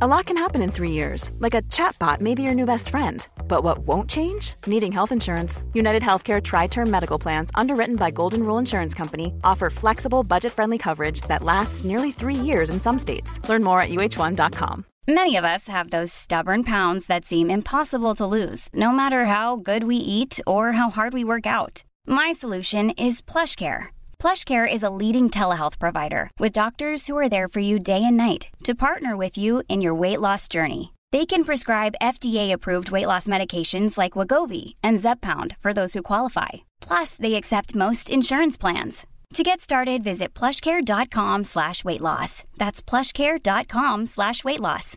A 0.00 0.06
lot 0.06 0.26
can 0.26 0.36
happen 0.36 0.62
in 0.62 0.70
three 0.70 0.92
years, 0.92 1.32
like 1.40 1.54
a 1.54 1.62
chatbot 1.62 2.20
may 2.20 2.34
be 2.34 2.42
your 2.42 2.54
new 2.54 2.66
best 2.66 2.88
friend. 2.88 3.28
But 3.48 3.64
what 3.64 3.78
won't 3.78 4.08
change? 4.08 4.54
Needing 4.66 4.92
health 4.92 5.10
insurance. 5.10 5.64
United 5.72 6.02
Healthcare 6.02 6.40
Tri 6.40 6.66
Term 6.68 6.90
Medical 6.90 7.18
Plans, 7.18 7.50
underwritten 7.54 7.96
by 7.96 8.10
Golden 8.10 8.42
Rule 8.42 8.58
Insurance 8.58 8.94
Company, 8.94 9.32
offer 9.42 9.70
flexible, 9.70 10.22
budget 10.22 10.52
friendly 10.52 10.78
coverage 10.78 11.22
that 11.22 11.42
lasts 11.42 11.84
nearly 11.84 12.12
three 12.12 12.34
years 12.34 12.70
in 12.70 12.80
some 12.80 12.98
states. 12.98 13.40
Learn 13.48 13.64
more 13.64 13.80
at 13.80 13.88
uh1.com. 13.88 14.84
Many 15.08 15.36
of 15.36 15.44
us 15.46 15.68
have 15.68 15.88
those 15.88 16.12
stubborn 16.12 16.64
pounds 16.64 17.06
that 17.06 17.24
seem 17.24 17.50
impossible 17.50 18.14
to 18.16 18.26
lose, 18.26 18.68
no 18.74 18.92
matter 18.92 19.24
how 19.24 19.56
good 19.56 19.84
we 19.84 19.96
eat 19.96 20.38
or 20.46 20.72
how 20.72 20.90
hard 20.90 21.14
we 21.14 21.24
work 21.24 21.46
out. 21.46 21.82
My 22.06 22.32
solution 22.32 22.90
is 22.90 23.22
plush 23.22 23.56
PlushCare. 23.56 23.86
PlushCare 24.18 24.70
is 24.70 24.82
a 24.82 24.90
leading 24.90 25.30
telehealth 25.30 25.78
provider 25.78 26.30
with 26.38 26.52
doctors 26.52 27.06
who 27.06 27.16
are 27.16 27.28
there 27.28 27.48
for 27.48 27.60
you 27.60 27.78
day 27.78 28.04
and 28.04 28.18
night 28.18 28.48
to 28.64 28.74
partner 28.74 29.16
with 29.16 29.38
you 29.38 29.62
in 29.66 29.80
your 29.80 29.94
weight 29.94 30.20
loss 30.20 30.46
journey. 30.46 30.92
They 31.10 31.24
can 31.24 31.44
prescribe 31.44 31.94
FDA-approved 32.02 32.90
weight 32.90 33.06
loss 33.06 33.26
medications 33.28 33.96
like 33.96 34.12
Wagovi 34.12 34.74
and 34.82 34.98
Zeppound 34.98 35.56
for 35.60 35.72
those 35.72 35.94
who 35.94 36.02
qualify. 36.02 36.48
Plus, 36.82 37.16
they 37.16 37.34
accept 37.34 37.74
most 37.74 38.10
insurance 38.10 38.58
plans. 38.58 39.06
To 39.34 39.42
get 39.42 39.60
started, 39.62 40.02
visit 40.04 40.34
plushcare.com 40.34 41.44
slash 41.44 41.82
weight 41.84 42.00
loss. 42.02 42.44
That's 42.58 42.82
plushcare.com 42.82 44.06
slash 44.06 44.44
weight 44.44 44.60
loss. 44.60 44.96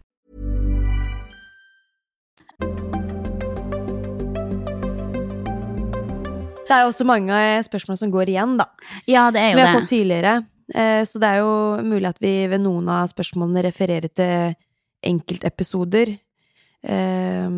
Det 6.62 6.78
er 6.78 6.86
jo 6.86 6.92
også 6.94 7.04
mange 7.08 7.38
spørsmål 7.68 7.98
som 8.00 8.12
går 8.14 8.30
igjen, 8.32 8.54
da. 8.60 8.68
Ja, 9.10 9.26
det 9.34 9.42
er 9.42 9.50
jo 9.50 9.52
Som 9.52 9.60
vi 9.60 9.66
har 9.68 9.80
fått 9.80 9.90
tidligere. 9.92 10.34
Eh, 10.76 11.04
Så 11.06 11.20
det 11.20 11.28
er 11.28 11.38
jo 11.42 11.82
mulig 11.84 12.08
at 12.08 12.20
vi 12.22 12.48
ved 12.48 12.62
noen 12.64 12.88
av 12.90 13.10
spørsmålene 13.12 13.64
refererer 13.68 14.08
til 14.08 14.56
enkeltepisoder. 15.04 16.18
eh, 16.84 17.50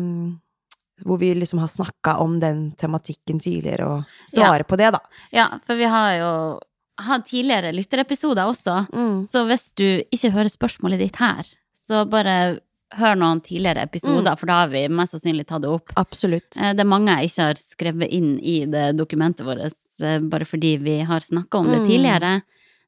Hvor 1.04 1.18
vi 1.18 1.34
liksom 1.34 1.58
har 1.58 1.68
snakka 1.68 2.16
om 2.22 2.38
den 2.40 2.70
tematikken 2.78 3.40
tidligere, 3.42 3.84
og 3.84 4.04
svarer 4.30 4.62
på 4.62 4.76
det, 4.78 4.92
da. 4.94 5.00
Ja, 5.32 5.48
for 5.66 5.74
vi 5.74 5.84
har 5.90 6.12
jo 6.20 6.60
hatt 7.02 7.24
tidligere 7.26 7.72
lytterepisoder 7.74 8.46
også. 8.46 8.86
Mm. 8.94 9.24
Så 9.26 9.42
hvis 9.48 9.72
du 9.74 10.02
ikke 10.14 10.30
hører 10.30 10.52
spørsmålet 10.52 10.98
ditt 11.02 11.16
her, 11.16 11.42
så 11.74 12.04
bare 12.08 12.60
hør 12.94 13.16
noen 13.18 13.40
tidligere 13.42 13.82
episoder, 13.82 14.36
for 14.38 14.46
da 14.46 14.60
har 14.62 14.68
vi 14.70 14.84
mest 14.86 15.16
sannsynlig 15.16 15.48
tatt 15.48 15.62
det 15.62 15.72
opp. 15.74 15.90
Absolutt. 15.98 16.54
Eh, 16.56 16.72
Det 16.72 16.80
er 16.80 16.92
mange 16.94 17.10
jeg 17.10 17.28
ikke 17.32 17.42
har 17.48 17.54
skrevet 17.58 18.08
inn 18.14 18.38
i 18.38 18.64
det 18.64 18.96
dokumentet 18.96 19.44
vårt, 19.44 19.74
eh, 20.00 20.20
bare 20.20 20.44
fordi 20.46 20.76
vi 20.78 21.00
har 21.02 21.18
snakka 21.20 21.58
om 21.58 21.66
det 21.66 21.80
Mm. 21.82 21.88
tidligere. 21.88 22.42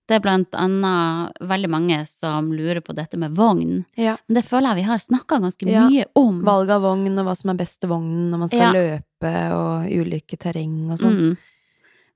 Det 0.06 0.14
er 0.14 0.20
blant 0.22 0.54
annet 0.54 1.32
veldig 1.42 1.68
mange 1.68 1.96
som 2.06 2.52
lurer 2.54 2.78
på 2.80 2.94
dette 2.94 3.18
med 3.18 3.34
vogn. 3.34 3.84
Ja. 3.98 4.16
Men 4.28 4.34
det 4.38 4.44
føler 4.46 4.68
jeg 4.70 4.76
vi 4.76 4.82
har 4.90 4.98
snakka 5.02 5.40
ganske 5.42 5.66
Ja. 5.68 5.88
mye 5.88 6.04
om. 6.14 6.42
Valg 6.46 6.70
av 6.70 6.82
vogn, 6.82 7.18
og 7.18 7.26
hva 7.26 7.34
som 7.36 7.50
er 7.50 7.54
beste 7.58 7.88
vognen 7.90 8.30
når 8.30 8.38
man 8.38 8.48
skal 8.48 8.60
Ja. 8.60 8.72
løpe, 8.72 9.34
og 9.52 9.90
ulike 9.90 10.38
terreng 10.38 10.90
og 10.92 10.98
sånn. 10.98 11.18
Mm. 11.18 11.36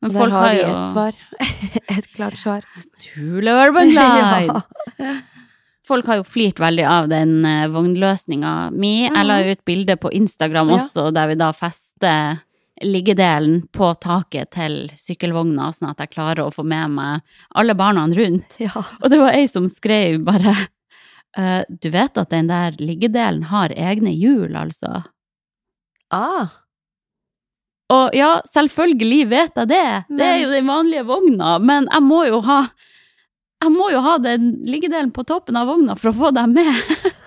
Men 0.02 0.12
Der 0.12 0.18
folk 0.18 0.32
har 0.32 0.48
vi 0.54 0.60
jo 0.60 0.68
et 0.70 0.86
svar. 0.92 1.12
et 1.98 2.06
klart 2.14 2.38
svar. 2.38 2.62
Tule 3.00 3.50
Urban 3.66 3.90
Glide! 3.90 4.62
Ja. 5.00 5.20
Folk 5.90 6.06
har 6.06 6.20
jo 6.20 6.22
flirt 6.22 6.60
veldig 6.62 6.84
av 6.86 7.08
den 7.10 7.44
uh, 7.44 7.66
vognløsninga 7.66 8.70
mi. 8.72 9.08
Jeg 9.08 9.26
la 9.26 9.40
Mhm. 9.42 9.50
ut 9.50 9.64
bilde 9.64 9.96
på 9.98 10.12
Instagram 10.14 10.68
også, 10.70 11.12
der 11.12 11.26
vi 11.26 11.34
da 11.34 11.50
fester 11.52 12.38
liggedelen 12.82 13.62
på 13.72 13.92
taket 14.00 14.52
til 14.56 14.76
sykkelvogna, 14.96 15.70
sånn 15.74 15.90
at 15.92 16.02
jeg 16.04 16.12
klarer 16.14 16.46
å 16.46 16.54
få 16.54 16.64
med 16.66 16.94
meg 16.96 17.20
alle 17.54 17.76
barna 17.78 18.06
rundt. 18.08 18.56
Ja. 18.66 18.84
Og 19.00 19.10
det 19.12 19.18
var 19.20 19.36
ei 19.36 19.46
som 19.48 19.68
skrev 19.68 20.20
bare 20.26 20.54
«Eh, 21.36 21.62
Du 21.68 21.90
vet 21.90 22.18
at 22.18 22.30
den 22.30 22.48
der 22.50 22.74
liggedelen 22.80 23.44
har 23.52 23.70
egne 23.76 24.10
hjul, 24.10 24.56
altså? 24.56 25.04
Ah. 26.10 26.48
Og 27.90 28.14
ja, 28.14 28.40
selvfølgelig 28.46 29.28
vet 29.30 29.58
jeg 29.58 29.70
det. 29.70 29.86
Det 30.10 30.26
er 30.26 30.40
jo 30.44 30.50
den 30.50 30.66
vanlige 30.66 31.06
vogna, 31.06 31.58
men 31.58 31.86
jeg 31.90 32.02
må 32.06 32.24
jo 32.28 32.40
ha 32.46 32.64
jeg 33.60 33.72
må 33.74 33.90
jo 33.92 34.00
ha 34.00 34.14
den 34.16 34.54
liggedelen 34.64 35.10
på 35.12 35.20
toppen 35.28 35.58
av 35.60 35.68
vogna 35.68 35.92
for 35.98 36.10
å 36.10 36.16
få 36.16 36.30
deg 36.32 36.48
med. 36.48 36.70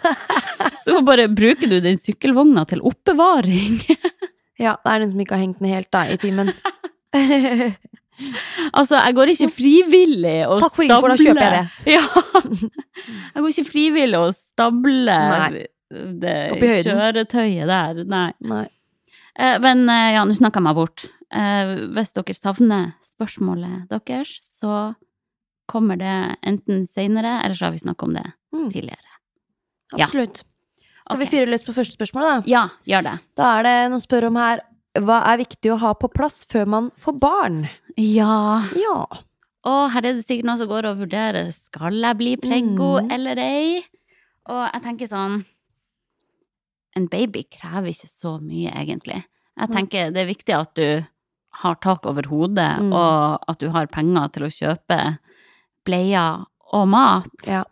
Så 0.85 0.97
bare 1.05 1.27
bruker 1.29 1.69
du 1.69 1.77
den 1.83 1.99
sykkelvogna 2.01 2.65
til 2.67 2.81
oppbevaring. 2.81 3.77
Ja, 4.63 4.77
det 4.83 4.91
er 4.95 5.03
den 5.03 5.11
som 5.11 5.19
ikke 5.23 5.35
har 5.37 5.43
hengt 5.43 5.59
med 5.63 5.73
helt, 5.75 5.91
da, 5.93 6.05
i 6.13 6.17
timen. 6.21 6.53
Altså, 8.73 8.99
jeg 9.01 9.15
går 9.17 9.31
ikke 9.33 9.47
frivillig 9.51 10.35
og 10.47 10.59
Takk 10.61 10.75
for 10.77 10.85
info, 10.85 11.07
da 11.09 11.15
kjøper 11.17 11.43
jeg 11.43 11.53
det. 11.55 11.67
Ja. 11.95 12.03
Jeg 13.33 13.41
går 13.41 13.47
ikke 13.49 13.65
frivillig 13.67 14.19
og 14.21 14.35
stable 14.37 15.15
det 16.21 16.35
kjøretøyet 16.85 17.67
der. 17.69 18.03
Nei. 18.09 18.27
Nei. 18.53 18.61
Eh, 19.33 19.57
Men 19.65 19.81
eh, 19.89 20.11
ja, 20.15 20.23
nå 20.29 20.37
snakker 20.37 20.61
jeg 20.61 20.67
meg 20.69 20.77
bort. 20.77 21.03
Eh, 21.33 21.73
Hvis 21.97 22.13
dere 22.15 22.37
savner 22.37 22.91
spørsmålet 23.09 23.89
deres, 23.91 24.37
så 24.61 24.93
kommer 25.69 25.97
det 25.99 26.15
enten 26.45 26.85
senere, 26.89 27.39
eller 27.43 27.57
så 27.57 27.67
har 27.67 27.75
vi 27.75 27.81
snakket 27.83 28.07
om 28.09 28.17
det 28.21 28.27
Mm. 28.53 28.67
tidligere. 28.69 29.13
Ja. 29.97 30.05
Skal 31.03 31.19
vi 31.19 31.25
fyre 31.27 31.49
løs 31.51 31.63
på 31.67 31.73
første 31.75 31.97
spørsmål, 31.97 32.23
da? 32.23 32.35
Ja, 32.47 32.61
gjør 32.87 33.03
det. 33.03 33.13
Da 33.35 33.49
er 33.59 33.63
det 33.67 33.75
noen 33.91 34.01
spør 34.03 34.27
om 34.29 34.35
her 34.39 34.61
Hva 34.95 35.17
er 35.33 35.37
viktig 35.41 35.71
å 35.73 35.77
ha 35.81 35.93
på 35.97 36.07
plass 36.13 36.43
før 36.45 36.67
man 36.69 36.91
får 37.01 37.15
barn? 37.19 37.63
Ja. 37.97 38.61
Ja. 38.77 38.99
Og 39.65 39.91
her 39.91 40.05
er 40.05 40.13
det 40.19 40.25
sikkert 40.27 40.45
noen 40.45 40.59
som 40.61 40.67
går 40.69 40.85
og 40.85 40.99
vurderer 41.01 41.49
skal 41.51 41.93
jeg 41.97 42.17
bli 42.19 42.35
preggo 42.37 43.01
Mm. 43.01 43.11
eller 43.11 43.39
ei. 43.41 43.81
Og 44.45 44.69
jeg 44.73 44.83
tenker 44.83 45.07
sånn 45.09 45.45
En 46.95 47.07
baby 47.09 47.41
krever 47.49 47.89
ikke 47.89 48.07
så 48.07 48.35
mye, 48.39 48.69
egentlig. 48.69 49.23
Jeg 49.57 49.69
tenker 49.73 50.11
det 50.13 50.21
er 50.21 50.29
viktig 50.29 50.53
at 50.53 50.75
du 50.75 51.05
har 51.63 51.75
tak 51.81 52.05
over 52.05 52.21
hodet, 52.29 52.79
Mm. 52.81 52.93
og 52.93 53.43
at 53.47 53.57
du 53.59 53.69
har 53.69 53.87
penger 53.87 54.27
til 54.31 54.43
å 54.43 54.51
kjøpe 54.53 55.17
bleier 55.85 56.45
og 56.71 56.87
mat. 56.87 57.29
ja. 57.47 57.63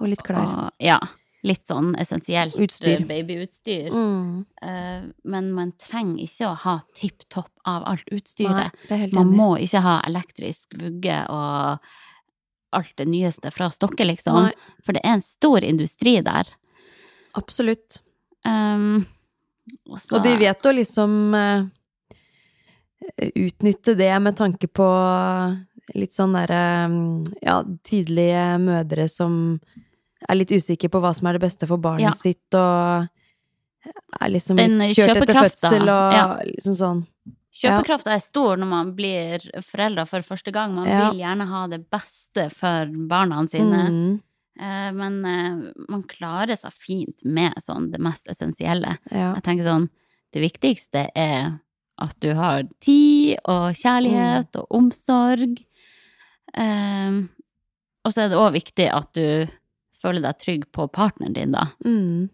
Og 0.00 0.08
litt 0.08 0.22
klær. 0.22 0.44
Og, 0.66 0.70
ja. 0.78 0.98
Litt 1.46 1.66
sånn 1.68 1.92
essensielt 2.00 2.56
Utstyr. 2.58 3.00
eh, 3.00 3.06
babyutstyr. 3.06 3.90
Mm. 3.92 4.44
Uh, 4.62 5.04
men 5.24 5.52
man 5.54 5.72
trenger 5.78 6.24
ikke 6.24 6.48
å 6.48 6.54
ha 6.64 6.76
tipp 6.96 7.26
topp 7.28 7.52
av 7.68 7.84
alt 7.86 8.08
utstyret. 8.10 8.74
er 8.90 9.08
Man 9.14 9.34
må 9.36 9.56
ikke 9.62 9.82
ha 9.84 10.00
elektrisk 10.08 10.74
vugge 10.80 11.20
og 11.30 11.78
alt 12.76 12.96
det 12.96 13.06
nyeste 13.08 13.50
fra 13.54 13.68
stokket, 13.70 14.06
liksom. 14.06 14.48
Nei. 14.48 14.54
For 14.84 14.96
det 14.96 15.04
er 15.04 15.18
en 15.18 15.24
stor 15.24 15.64
industri 15.64 16.18
der. 16.24 16.50
Absolutt. 17.38 18.00
Um, 18.46 19.06
og, 19.90 20.00
så, 20.00 20.16
Og 20.16 20.26
de 20.26 20.34
vet 20.40 20.66
å 20.66 20.74
liksom 20.74 21.34
uh, 21.36 21.68
utnytte 23.34 23.94
det 23.98 24.12
med 24.22 24.36
tanke 24.38 24.68
på 24.68 24.88
litt 25.94 26.14
sånn 26.16 26.34
derre 26.34 26.62
ja, 27.44 27.60
tidlige 27.86 28.44
mødre 28.62 29.06
som 29.10 29.58
er 30.28 30.34
litt 30.38 30.52
usikker 30.52 30.88
på 30.92 31.00
hva 31.00 31.14
som 31.14 31.26
er 31.28 31.32
det 31.38 31.44
beste 31.44 31.66
for 31.68 31.76
barnet 31.78 32.00
Ja. 32.08 32.12
sitt, 32.12 32.54
og 32.54 33.08
er 34.20 34.28
liksom 34.32 34.56
Den 34.56 34.78
litt 34.78 34.96
kjørt 34.96 35.16
etter 35.22 35.34
fødsel 35.34 35.82
og 35.82 36.12
ja. 36.16 36.26
liksom 36.44 36.74
sånn. 36.74 37.06
Kjøpekrafta 37.56 38.12
er 38.12 38.18
stor 38.20 38.56
når 38.60 38.68
man 38.68 38.92
blir 38.96 39.40
foreldre 39.64 40.04
for 40.06 40.20
første 40.20 40.52
gang. 40.52 40.74
Man 40.74 40.84
vil 40.84 41.20
gjerne 41.22 41.46
ha 41.48 41.66
det 41.72 41.88
beste 41.90 42.50
for 42.52 42.86
barna 43.08 43.46
sine. 43.48 43.88
Mm, 43.90 44.22
Eh, 44.58 44.90
men 44.96 45.18
eh, 45.28 45.72
man 45.86 46.02
klarer 46.08 46.56
seg 46.56 46.72
fint 46.72 47.22
med 47.28 47.52
sånn 47.60 47.90
det 47.92 47.98
mest 48.00 48.24
essensielle. 48.26 48.94
ja. 49.12 49.34
Jeg 49.34 49.42
tenker 49.44 49.64
sånn, 49.68 49.90
det 50.32 50.40
viktigste 50.40 51.10
er 51.14 51.60
at 52.00 52.14
du 52.20 52.32
har 52.32 52.62
tid 52.80 53.36
og 53.44 53.74
kjærlighet 53.76 54.48
Mm. 54.54 54.60
og 54.62 54.66
omsorg. 54.70 55.58
Um, 56.56 57.28
og 58.06 58.12
så 58.14 58.22
er 58.24 58.28
det 58.32 58.38
òg 58.40 58.52
viktig 58.56 58.86
at 58.94 59.12
du 59.12 59.46
føler 60.02 60.22
deg 60.22 60.38
trygg 60.42 60.64
på 60.72 60.86
partneren 60.92 61.32
din, 61.36 61.52
da. 61.52 61.66
Mm, 61.84 62.28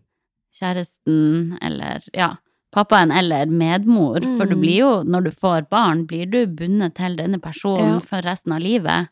Kjæresten 0.53 1.57
eller 1.65 2.03
ja, 2.15 2.35
pappaen 2.75 3.13
eller 3.13 3.47
medmor. 3.47 4.21
For 4.37 4.47
du 4.47 4.55
Mm. 4.57 4.61
blir 4.61 4.77
jo, 4.79 4.91
når 5.05 5.25
du 5.25 5.31
får 5.31 5.69
barn, 5.71 6.07
blir 6.07 6.27
du 6.31 6.47
bundet 6.47 6.95
til 6.95 7.17
denne 7.17 7.41
personen 7.41 7.95
Ja. 7.95 8.01
for 8.01 8.21
resten 8.23 8.53
av 8.53 8.61
livet. 8.61 9.09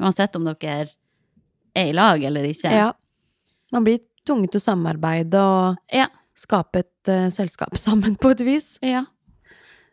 Uansett 0.00 0.36
om 0.36 0.44
dere 0.44 0.88
er 1.74 1.88
i 1.90 1.92
lag 1.92 2.22
eller 2.24 2.44
ikke. 2.44 2.70
Ja. 2.72 2.92
Man 3.72 3.84
blir 3.84 4.00
tvunget 4.26 4.50
til 4.52 4.60
å 4.60 4.64
samarbeide 4.64 5.34
og 5.34 5.76
Ja. 5.92 6.06
skape 6.34 6.76
et 6.80 7.08
uh, 7.08 7.28
selskap 7.30 7.72
sammen 7.76 8.16
på 8.16 8.30
et 8.30 8.40
vis. 8.40 8.78
Ja. 8.82 9.04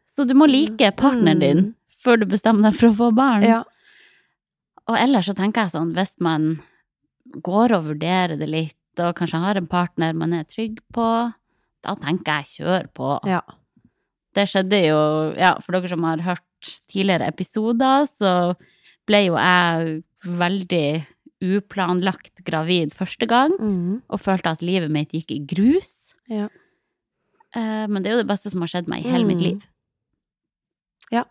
Så 0.08 0.26
du 0.28 0.34
må 0.34 0.48
like 0.48 0.92
partneren 0.96 1.40
din 1.40 1.58
Mm. 1.58 1.76
før 2.04 2.20
du 2.20 2.26
bestemmer 2.26 2.64
deg 2.72 2.76
for 2.80 2.88
å 2.90 2.96
få 2.96 3.16
barn. 3.16 3.44
Ja. 3.44 3.64
Og 4.88 4.96
ellers 4.98 5.26
så 5.28 5.34
tenker 5.36 5.64
jeg 5.64 5.72
sånn, 5.72 5.94
hvis 5.96 6.16
man 6.22 6.62
går 7.44 7.72
og 7.78 7.86
vurderer 7.90 8.38
det 8.40 8.48
litt, 8.50 8.78
og 9.00 9.16
kanskje 9.16 9.40
har 9.44 9.58
en 9.60 9.68
partner 9.68 10.14
man 10.14 10.34
er 10.34 10.44
trygg 10.48 10.80
på, 10.94 11.34
da 11.84 11.96
tenker 11.96 12.42
jeg 12.42 12.62
kjør 12.62 12.88
på. 12.94 13.20
ja. 13.28 13.42
Det 14.36 14.50
skjedde 14.52 14.80
jo, 14.90 15.34
ja, 15.40 15.54
for 15.64 15.72
dere 15.72 15.88
som 15.88 16.04
har 16.04 16.20
hørt 16.20 16.42
tidligere 16.92 17.28
episoder, 17.32 18.04
så 18.04 18.56
ble 19.08 19.22
jo 19.30 19.38
jeg 19.40 20.04
veldig 20.28 21.06
uplanlagt 21.42 22.44
gravid 22.44 22.92
første 22.94 23.28
gang, 23.28 23.52
Mm. 23.60 24.02
og 24.10 24.20
følte 24.20 24.52
at 24.52 24.62
livet 24.62 24.92
mitt 24.92 25.12
gikk 25.14 25.32
i 25.32 25.40
grus. 25.46 26.16
Ja. 26.28 26.50
Eh, 27.56 27.88
Men 27.88 28.04
det 28.04 28.08
er 28.12 28.16
jo 28.18 28.24
det 28.24 28.28
beste 28.28 28.52
som 28.52 28.60
har 28.60 28.68
skjedd 28.68 28.88
meg 28.90 29.06
i 29.06 29.10
hele 29.10 29.24
mitt 29.26 29.38
Mm. 29.38 29.44
liv. 29.44 29.68
Ja. 31.12 31.24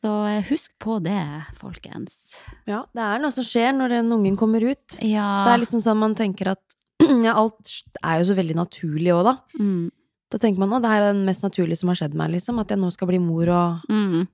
Så 0.00 0.10
eh, 0.30 0.42
husk 0.48 0.72
på 0.80 0.96
det, 1.04 1.20
folkens. 1.60 2.44
ja. 2.68 2.82
Det 2.96 3.02
er 3.04 3.20
noe 3.20 3.32
som 3.34 3.44
skjer 3.44 3.74
når 3.76 3.92
den 3.98 4.12
ungen 4.16 4.36
kommer 4.40 4.64
ut. 4.64 4.96
Ja. 5.04 5.44
Det 5.44 5.52
er 5.54 5.62
liksom 5.64 5.82
sånn 5.84 6.00
man 6.00 6.14
tenker 6.16 6.54
at 6.54 6.76
ja, 7.26 7.34
alt 7.36 7.68
er 8.02 8.20
jo 8.22 8.28
så 8.30 8.36
veldig 8.38 8.56
naturlig 8.56 9.12
òg, 9.14 9.24
da. 9.28 9.34
mm. 9.60 9.88
Da 10.30 10.38
tenker 10.38 10.62
man 10.62 10.72
at 10.76 10.84
det 10.84 10.90
her 10.92 11.02
er 11.08 11.12
det 11.16 11.24
mest 11.26 11.42
naturlige 11.42 11.80
som 11.80 11.90
har 11.90 11.96
skjedd 11.98 12.12
meg, 12.14 12.30
liksom. 12.36 12.60
At 12.62 12.70
jeg 12.70 12.78
nå 12.78 12.86
skal 12.94 13.08
bli 13.10 13.18
mor 13.18 13.48
og 13.50 13.80
Mm. 13.90 14.28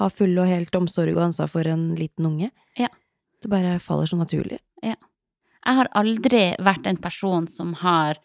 ha 0.00 0.06
full 0.08 0.32
og 0.40 0.46
helt 0.48 0.72
omsorg 0.78 1.12
og 1.12 1.26
ansvar 1.26 1.50
for 1.52 1.68
en 1.68 1.90
liten 1.98 2.24
unge. 2.24 2.48
Ja. 2.80 2.88
Det 3.42 3.50
bare 3.52 3.74
faller 3.78 4.08
så 4.08 4.16
naturlig. 4.16 4.58
Jeg 5.66 5.74
har 5.80 5.88
aldri 5.98 6.40
vært 6.62 6.86
en 6.86 6.96
person 7.02 7.46
som 7.50 7.72
har 7.82 8.16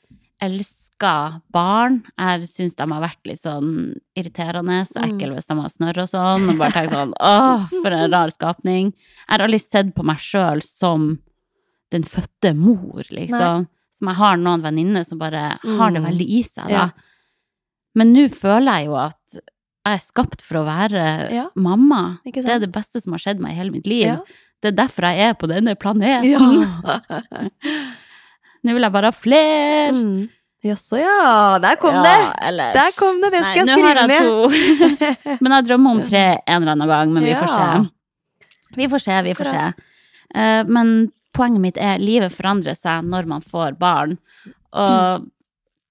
elska 0.42 1.42
barn. 1.54 2.02
Jeg 2.18 2.48
syns 2.50 2.76
de 2.76 2.88
har 2.92 3.02
vært 3.04 3.28
litt 3.30 3.42
sånn 3.42 3.94
irriterende, 4.18 4.82
så 4.88 5.02
Mm. 5.02 5.10
ekle 5.20 5.36
hvis 5.36 5.48
de 5.48 5.56
har 5.60 5.70
snørr 5.70 5.98
og 6.02 6.10
sånn. 6.10 6.50
Og 6.50 6.58
bare 6.58 6.72
tenkt 6.72 6.92
sånn 6.94 7.14
åh, 7.20 7.68
for 7.82 7.92
en 7.92 8.12
rar 8.12 8.30
skapning. 8.30 8.94
Jeg 8.94 9.30
har 9.30 9.40
aldri 9.48 9.60
sett 9.60 9.94
på 9.96 10.04
meg 10.04 10.18
sjøl 10.18 10.62
som 10.64 11.20
den 11.92 12.04
fødte 12.04 12.56
mor, 12.56 13.04
liksom. 13.12 13.68
Som 13.92 14.08
jeg 14.08 14.16
har 14.18 14.38
noen 14.38 14.62
venninner 14.64 15.06
som 15.06 15.20
bare 15.20 15.60
har 15.64 15.92
det 15.92 16.02
Mm. 16.02 16.08
veldig 16.10 16.28
i 16.30 16.42
seg, 16.44 16.68
da. 16.68 16.70
Ja. 16.70 16.90
Men 17.94 18.14
nå 18.14 18.30
føler 18.30 18.78
jeg 18.80 18.86
jo 18.88 18.96
at 18.96 19.18
jeg 19.34 19.94
er 19.94 19.98
skapt 20.00 20.42
for 20.42 20.56
å 20.60 20.66
være 20.66 21.32
Ja. 21.32 21.50
mamma. 21.56 22.20
Det 22.24 22.46
er 22.48 22.60
det 22.60 22.72
beste 22.72 23.02
som 23.02 23.14
har 23.14 23.20
skjedd 23.20 23.40
meg 23.40 23.52
i 23.52 23.56
hele 23.56 23.72
mitt 23.72 23.86
liv. 23.86 24.06
Ja. 24.06 24.20
Det 24.62 24.74
er 24.80 24.86
derfor 24.86 25.02
jeg 25.02 25.18
er 25.20 25.34
på 25.34 25.48
denne 25.50 25.76
planeten. 25.76 26.24
Ja. 26.24 27.50
Nå 28.64 28.74
vil 28.76 28.86
jeg 28.86 28.94
bare 28.94 29.10
ha 29.10 29.12
flere. 29.12 29.92
mm. 29.96 30.30
Jaså, 30.64 31.00
ja. 31.02 31.58
Der 31.58 31.76
kom 31.82 31.96
Ja, 31.96 32.04
det! 32.06 32.18
ellers- 32.52 32.74
Der 32.78 32.92
kom 32.94 33.22
det! 33.24 33.32
Det 33.34 33.40
skal 33.42 33.66
Nei, 33.66 33.66
jeg 33.66 33.66
nå 33.66 33.88
har 33.88 33.96
skrive 33.98 34.08
ned. 34.12 34.22
to. 35.26 35.38
men 35.42 35.52
jeg 35.56 35.66
drømmer 35.66 35.92
om 35.96 36.02
tre 36.06 36.22
en 36.46 36.62
eller 36.62 36.72
annen 36.76 36.88
gang, 36.92 37.14
men 37.16 37.24
vi 37.26 37.34
får 37.34 37.50
se. 37.50 37.90
Vi 38.78 38.88
får 38.92 39.02
se, 39.02 39.16
vi 39.26 39.34
får 39.34 39.50
se. 39.50 39.64
Akkurat. 39.72 39.88
Eh, 40.36 40.64
men 40.70 41.12
poenget 41.34 41.62
mitt 41.66 41.78
er 41.82 41.98
livet 42.00 42.32
forandrer 42.32 42.78
seg 42.78 43.04
når 43.10 43.26
man 43.34 43.42
får 43.42 43.74
barn. 43.82 44.14
Og 44.72 45.26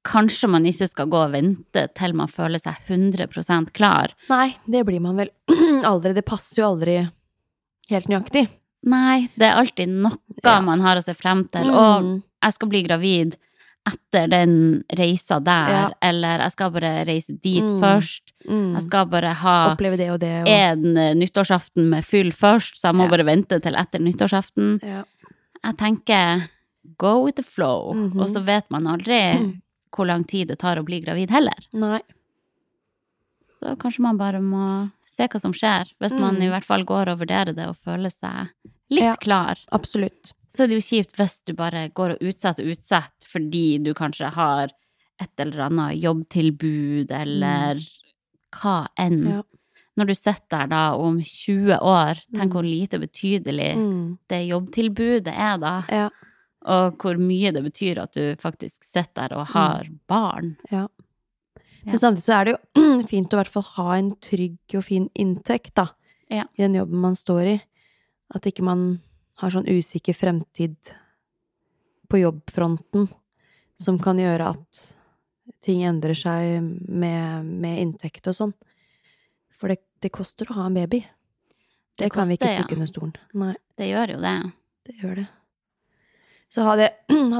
kanskje 0.07 0.49
man 0.49 0.65
ikke 0.71 0.87
skal 0.89 1.11
gå 1.13 1.19
og 1.27 1.35
vente 1.35 1.89
til 1.99 2.15
man 2.17 2.31
føler 2.31 2.63
seg 2.63 2.79
100% 2.89 3.75
klar. 3.77 4.15
Nei, 4.31 4.55
det 4.71 4.87
blir 4.87 5.03
man 5.03 5.19
vel 5.19 5.35
aldri. 5.91 6.15
Det 6.17 6.25
passer 6.25 6.63
jo 6.63 6.71
aldri 6.71 6.97
helt 7.91 8.07
nøyaktig. 8.09 8.47
Nei, 8.89 9.27
det 9.37 9.51
er 9.51 9.59
alltid 9.61 9.91
noe 9.99 10.15
Ja. 10.47 10.61
man 10.65 10.81
har 10.81 10.97
å 10.97 11.03
se 11.05 11.13
frem 11.19 11.43
til. 11.51 11.69
Og 11.75 12.03
Mm. 12.07 12.23
Jeg 12.42 12.53
skal 12.57 12.68
bli 12.68 12.83
gravid 12.87 13.37
etter 13.88 14.29
den 14.29 14.85
reisa 14.96 15.38
der, 15.42 15.70
Ja. 15.70 15.90
eller 16.03 16.38
jeg 16.44 16.53
skal 16.53 16.70
bare 16.70 17.05
reise 17.09 17.33
dit 17.40 17.62
Mm. 17.64 17.81
først. 17.81 18.22
Mm. 18.48 18.74
Jeg 18.74 18.83
skal 18.83 19.07
bare 19.07 19.33
ha 19.35 19.74
Oppleve 19.74 19.96
det 19.96 20.11
og 20.11 20.20
det. 20.20 20.42
Og... 20.42 20.48
en 20.48 20.96
eh, 20.96 21.14
nyttårsaften 21.14 21.88
med 21.88 22.05
fyll 22.05 22.31
først, 22.33 22.76
så 22.81 22.88
jeg 22.88 22.94
må 22.96 23.05
Ja. 23.05 23.11
bare 23.16 23.24
vente 23.24 23.61
til 23.61 23.74
etter 23.74 23.98
nyttårsaften. 24.00 24.81
Ja. 24.83 25.05
Jeg 25.64 25.76
tenker 25.79 26.48
go 26.98 27.24
with 27.24 27.37
the 27.37 27.42
flow, 27.42 27.92
Mhm. 27.94 28.20
og 28.20 28.29
så 28.29 28.44
vet 28.44 28.70
man 28.70 28.85
aldri 28.87 29.61
hvor 29.96 30.07
lang 30.07 30.24
tid 30.26 30.48
det 30.48 30.59
tar 30.59 30.76
å 30.76 30.85
bli 30.85 31.00
gravid 31.00 31.31
heller. 31.31 31.57
Nei. 31.72 32.00
Så 33.50 33.76
kanskje 33.76 34.00
man 34.00 34.16
bare 34.16 34.40
må 34.40 34.90
se 35.05 35.26
hva 35.29 35.40
som 35.40 35.53
skjer, 35.53 35.90
hvis 36.00 36.18
man 36.18 36.37
Mm. 36.37 36.42
i 36.42 36.48
hvert 36.48 36.64
fall 36.64 36.85
går 36.85 37.09
og 37.09 37.18
vurderer 37.20 37.55
det 37.55 37.66
og 37.68 37.76
føler 37.76 38.11
seg 38.11 38.48
litt 38.90 39.05
Ja. 39.05 39.16
klar. 39.16 39.59
Absolutt. 39.72 40.33
Så 40.48 40.64
er 40.64 40.66
det 40.68 40.81
jo 40.81 40.87
kjipt 40.88 41.16
hvis 41.16 41.44
du 41.46 41.53
bare 41.55 41.88
går 41.94 42.16
og 42.16 42.20
utsetter 42.26 42.64
og 42.66 42.76
utsetter 42.76 43.29
fordi 43.31 43.79
du 43.83 43.92
kanskje 43.94 44.33
har 44.35 44.70
et 45.20 45.31
eller 45.38 45.66
annet 45.68 46.00
jobbtilbud 46.03 47.11
eller 47.12 47.79
hva 48.57 48.88
enn. 48.98 49.20
Mm. 49.24 49.31
Ja. 49.37 49.42
Når 49.98 50.07
du 50.07 50.14
sitter 50.14 50.48
der 50.59 50.66
da 50.72 50.83
om 50.96 51.20
20 51.20 51.79
år, 51.83 52.14
tenk 52.35 52.50
Mm. 52.50 52.55
hvor 52.55 52.64
lite 52.64 52.98
betydelig 52.98 53.76
Mm. 53.76 54.18
det 54.29 54.48
jobbtilbudet 54.48 55.29
er 55.37 55.59
da, 55.59 55.85
Ja. 55.88 56.09
og 56.64 56.96
hvor 56.98 57.16
mye 57.18 57.53
det 57.53 57.62
betyr 57.62 57.98
at 58.03 58.12
du 58.12 58.35
faktisk 58.37 58.83
sitter 58.83 59.29
der 59.29 59.37
og 59.37 59.46
har 59.48 59.87
barn. 60.09 60.57
Ja. 60.72 60.88
Men 61.85 61.94
samtidig 61.98 62.24
så 62.24 62.40
er 62.40 62.44
det 62.44 62.57
jo 62.57 63.03
fint 63.09 63.31
å 63.31 63.35
i 63.35 63.42
hvert 63.44 63.48
fall 63.48 63.62
ha 63.62 63.92
en 63.94 64.16
trygg 64.16 64.59
og 64.74 64.85
fin 64.85 65.09
inntekt, 65.14 65.74
da. 65.74 65.88
Ja. 66.31 66.44
I 66.57 66.62
den 66.62 66.74
jobben 66.74 67.00
man 67.00 67.14
står 67.14 67.46
i. 67.46 67.61
At 68.35 68.47
ikke 68.47 68.64
man 68.66 69.01
har 69.40 69.53
sånn 69.55 69.69
usikker 69.69 70.14
fremtid 70.14 70.77
på 72.11 72.21
jobbfronten 72.21 73.09
som 73.81 73.99
kan 74.03 74.19
gjøre 74.21 74.51
at 74.53 74.81
ting 75.64 75.83
endrer 75.87 76.16
seg 76.19 76.61
med, 76.62 77.47
med 77.47 77.81
inntekt 77.83 78.29
og 78.31 78.37
sånn. 78.37 78.53
For 79.61 79.73
det, 79.73 79.81
det 80.03 80.12
koster 80.14 80.51
å 80.51 80.59
ha 80.59 80.69
en 80.69 80.77
baby. 80.77 81.03
Det, 81.03 82.07
Det 82.07 82.12
kan 82.14 82.29
vi 82.29 82.37
ikke 82.38 82.51
stikke 82.51 82.75
ja. 82.75 82.79
under 82.79 82.90
stolen. 82.90 83.14
Nei, 83.37 83.55
Det 83.77 83.90
gjør 83.90 84.14
jo 84.14 84.21
det. 84.23 84.37
det 84.88 84.97
gjør 85.01 85.23
det. 85.23 85.27
Så 86.51 86.66
ha 86.66 86.77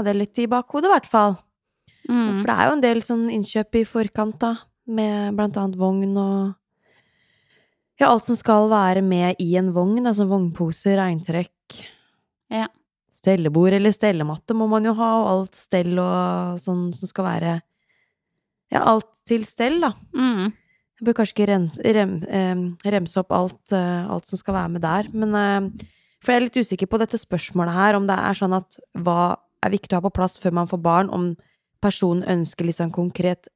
det 0.07 0.17
litt 0.21 0.39
i 0.39 0.49
bakhodet, 0.51 0.91
i 0.91 0.95
hvert 0.95 1.11
fall. 1.11 1.39
Mm. 2.09 2.41
For 2.41 2.47
det 2.49 2.57
er 2.57 2.69
jo 2.69 2.75
en 2.77 2.85
del 2.85 3.03
sånn 3.05 3.27
innkjøp 3.33 3.81
i 3.81 3.87
forkant, 3.89 4.39
da, 4.43 4.55
med 4.91 5.37
blant 5.39 5.59
annet 5.61 5.79
vogn 5.81 6.17
og 6.19 6.55
Ja, 8.01 8.09
alt 8.09 8.25
som 8.25 8.37
skal 8.39 8.71
være 8.73 9.03
med 9.05 9.41
i 9.43 9.53
en 9.61 9.75
vogn, 9.77 10.07
Altså 10.09 10.25
vognpose, 10.29 10.97
regntrekk 10.97 11.81
Ja. 12.51 12.69
Stellebord 13.11 13.75
eller 13.77 13.93
stellematte 13.93 14.55
må 14.57 14.69
man 14.71 14.87
jo 14.87 14.95
ha, 14.97 15.11
og 15.21 15.29
alt 15.35 15.59
stell 15.59 15.99
og 15.99 16.61
sånn 16.63 16.89
som 16.97 17.11
skal 17.11 17.27
være 17.27 17.53
Ja, 18.71 18.85
alt 18.87 19.11
til 19.27 19.45
stell, 19.45 19.81
da. 19.83 19.93
Mm. 20.15 20.53
Jeg 21.01 21.07
bør 21.07 21.17
kanskje 21.19 21.35
ikke 21.35 21.49
rem, 21.51 21.67
rem, 21.97 22.13
eh, 22.29 22.91
remse 22.95 23.19
opp 23.21 23.33
alt, 23.33 23.73
eh, 23.73 24.07
alt 24.07 24.27
som 24.27 24.39
skal 24.39 24.55
være 24.55 24.73
med 24.77 24.83
der, 24.83 25.09
men 25.13 25.35
eh, 25.35 25.87
For 26.21 26.33
jeg 26.33 26.37
er 26.37 26.45
litt 26.45 26.57
usikker 26.61 26.87
på 26.87 26.99
dette 27.01 27.17
spørsmålet 27.17 27.73
her, 27.73 27.97
om 27.97 28.07
det 28.07 28.17
er 28.17 28.37
sånn 28.37 28.53
at 28.53 28.77
hva 28.93 29.39
er 29.65 29.71
viktig 29.73 29.97
å 29.97 30.01
ha 30.01 30.05
på 30.05 30.13
plass 30.13 30.37
før 30.39 30.53
man 30.53 30.69
får 30.69 30.83
barn, 30.85 31.09
om 31.09 31.35
personen 31.81 32.23
ønsker 32.29 32.69
litt 32.69 32.77
sånn 32.77 32.93
konkret 32.93 33.49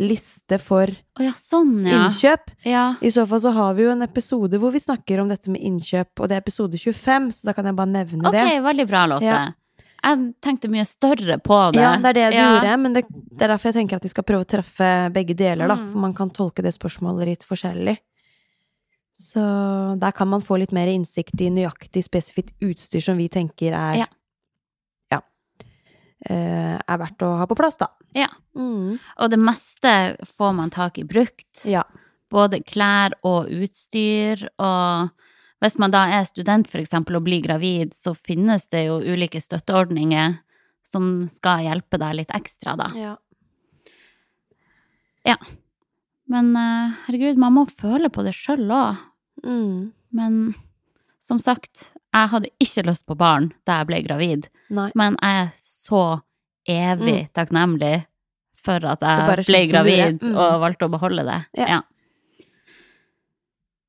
liste 0.00 0.58
for 0.58 0.90
oh 0.90 1.22
ja, 1.22 1.30
sånn, 1.36 1.84
ja. 1.86 2.04
innkjøp. 2.04 2.50
Ja. 2.66 2.84
I 3.00 3.12
så 3.14 3.26
fall 3.30 3.42
så 3.44 3.52
har 3.54 3.74
vi 3.78 3.84
jo 3.86 3.92
en 3.92 4.02
episode 4.06 4.58
hvor 4.58 4.74
vi 4.74 4.82
snakker 4.82 5.22
om 5.22 5.30
dette 5.30 5.52
med 5.52 5.62
innkjøp, 5.62 6.10
og 6.18 6.30
det 6.30 6.38
er 6.38 6.42
episode 6.42 6.80
25, 6.80 7.28
så 7.36 7.50
da 7.50 7.54
kan 7.56 7.68
jeg 7.70 7.78
bare 7.78 7.92
nevne 7.92 8.26
Ok, 8.26 8.34
det. 8.34 8.48
veldig 8.64 8.88
bra, 8.90 9.04
Lotte. 9.14 9.36
Jeg 10.04 10.24
tenkte 10.44 10.68
mye 10.68 10.84
større 10.84 11.38
på 11.40 11.60
det. 11.72 11.80
Ja, 11.80 11.94
det 11.96 12.10
er 12.10 12.18
det 12.18 12.24
du 12.34 12.40
gjorde, 12.40 12.72
men 12.82 12.96
det, 12.96 13.04
det 13.08 13.46
er 13.46 13.54
derfor 13.54 13.70
jeg 13.70 13.78
tenker 13.78 14.00
at 14.00 14.04
vi 14.04 14.12
skal 14.12 14.26
prøve 14.28 14.44
å 14.44 14.50
treffe 14.50 14.90
begge 15.14 15.36
deler, 15.38 15.70
da. 15.70 15.78
Mm. 15.80 15.86
For 15.92 16.02
man 16.02 16.16
kan 16.18 16.32
tolke 16.34 16.64
det 16.64 16.74
spørsmålet 16.76 17.30
litt 17.30 17.46
forskjellig. 17.48 17.96
Så 19.14 19.40
der 20.02 20.12
kan 20.12 20.28
man 20.28 20.42
få 20.42 20.58
litt 20.60 20.74
mer 20.74 20.90
innsikt 20.90 21.40
i 21.40 21.48
nøyaktig 21.54 22.02
spesifikt 22.04 22.52
utstyr 22.66 23.00
som 23.00 23.16
vi 23.16 23.30
tenker 23.32 23.72
er 23.78 24.02
er 26.32 26.98
verdt 27.00 27.24
å 27.26 27.34
ha 27.40 27.46
på 27.50 27.56
plass, 27.58 27.76
da. 27.80 27.90
Ja. 28.16 28.30
Mm. 28.56 28.96
Og 29.20 29.30
det 29.32 29.40
meste 29.40 29.92
får 30.36 30.54
man 30.56 30.72
tak 30.74 30.98
i 30.98 31.04
brukt. 31.04 31.64
Ja. 31.68 31.84
Både 32.32 32.62
klær 32.64 33.16
og 33.26 33.50
utstyr. 33.52 34.46
Og 34.62 35.10
hvis 35.64 35.78
man 35.80 35.92
da 35.94 36.06
er 36.16 36.24
student 36.28 36.70
for 36.70 36.82
eksempel 36.82 37.18
og 37.18 37.26
blir 37.26 37.44
gravid, 37.44 37.94
så 37.96 38.14
finnes 38.16 38.66
det 38.72 38.86
jo 38.86 39.00
ulike 39.02 39.42
støtteordninger 39.42 40.38
som 40.84 41.24
skal 41.30 41.64
hjelpe 41.64 41.98
deg 42.00 42.20
litt 42.20 42.34
ekstra, 42.36 42.76
da. 42.78 42.90
ja. 45.26 45.38
Men 46.30 46.54
eh, 46.56 46.92
herregud, 47.06 47.40
man 47.40 47.56
må 47.56 47.64
føle 47.68 48.10
på 48.12 48.24
det 48.24 48.34
sjøl 48.36 48.70
òg. 48.72 49.00
Mm. 49.44 49.92
Men 50.14 50.38
som 51.24 51.40
sagt, 51.40 51.90
jeg 52.14 52.30
hadde 52.32 52.52
ikke 52.62 52.84
lyst 52.86 53.06
på 53.08 53.16
barn 53.18 53.50
da 53.68 53.80
jeg 53.80 53.90
ble 53.90 54.00
gravid. 54.06 54.48
Nei. 54.74 54.90
Men 54.98 55.18
jeg 55.20 55.46
er 55.46 55.52
så 55.84 56.02
evig 56.68 57.18
takknemlig 57.36 57.96
for 58.64 58.84
at 58.88 59.02
Mm. 59.04 59.26
Jeg 59.36 59.44
ble 59.50 59.60
gravid 59.72 60.22
Mm. 60.24 60.36
og 60.40 60.60
valgte 60.62 60.86
å 60.88 60.92
beholde 60.94 61.24
det. 61.28 61.40
Ja. 61.60 61.66
Ja. 61.74 61.80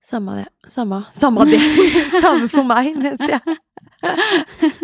Samme 0.03 0.35
det. 0.37 0.47
Samme. 0.69 0.99
Samme 1.11 1.45
det. 1.49 1.59
Samme 2.21 2.49
for 2.51 2.63
meg, 2.67 2.91
mente 2.99 3.29
jeg. 3.31 3.57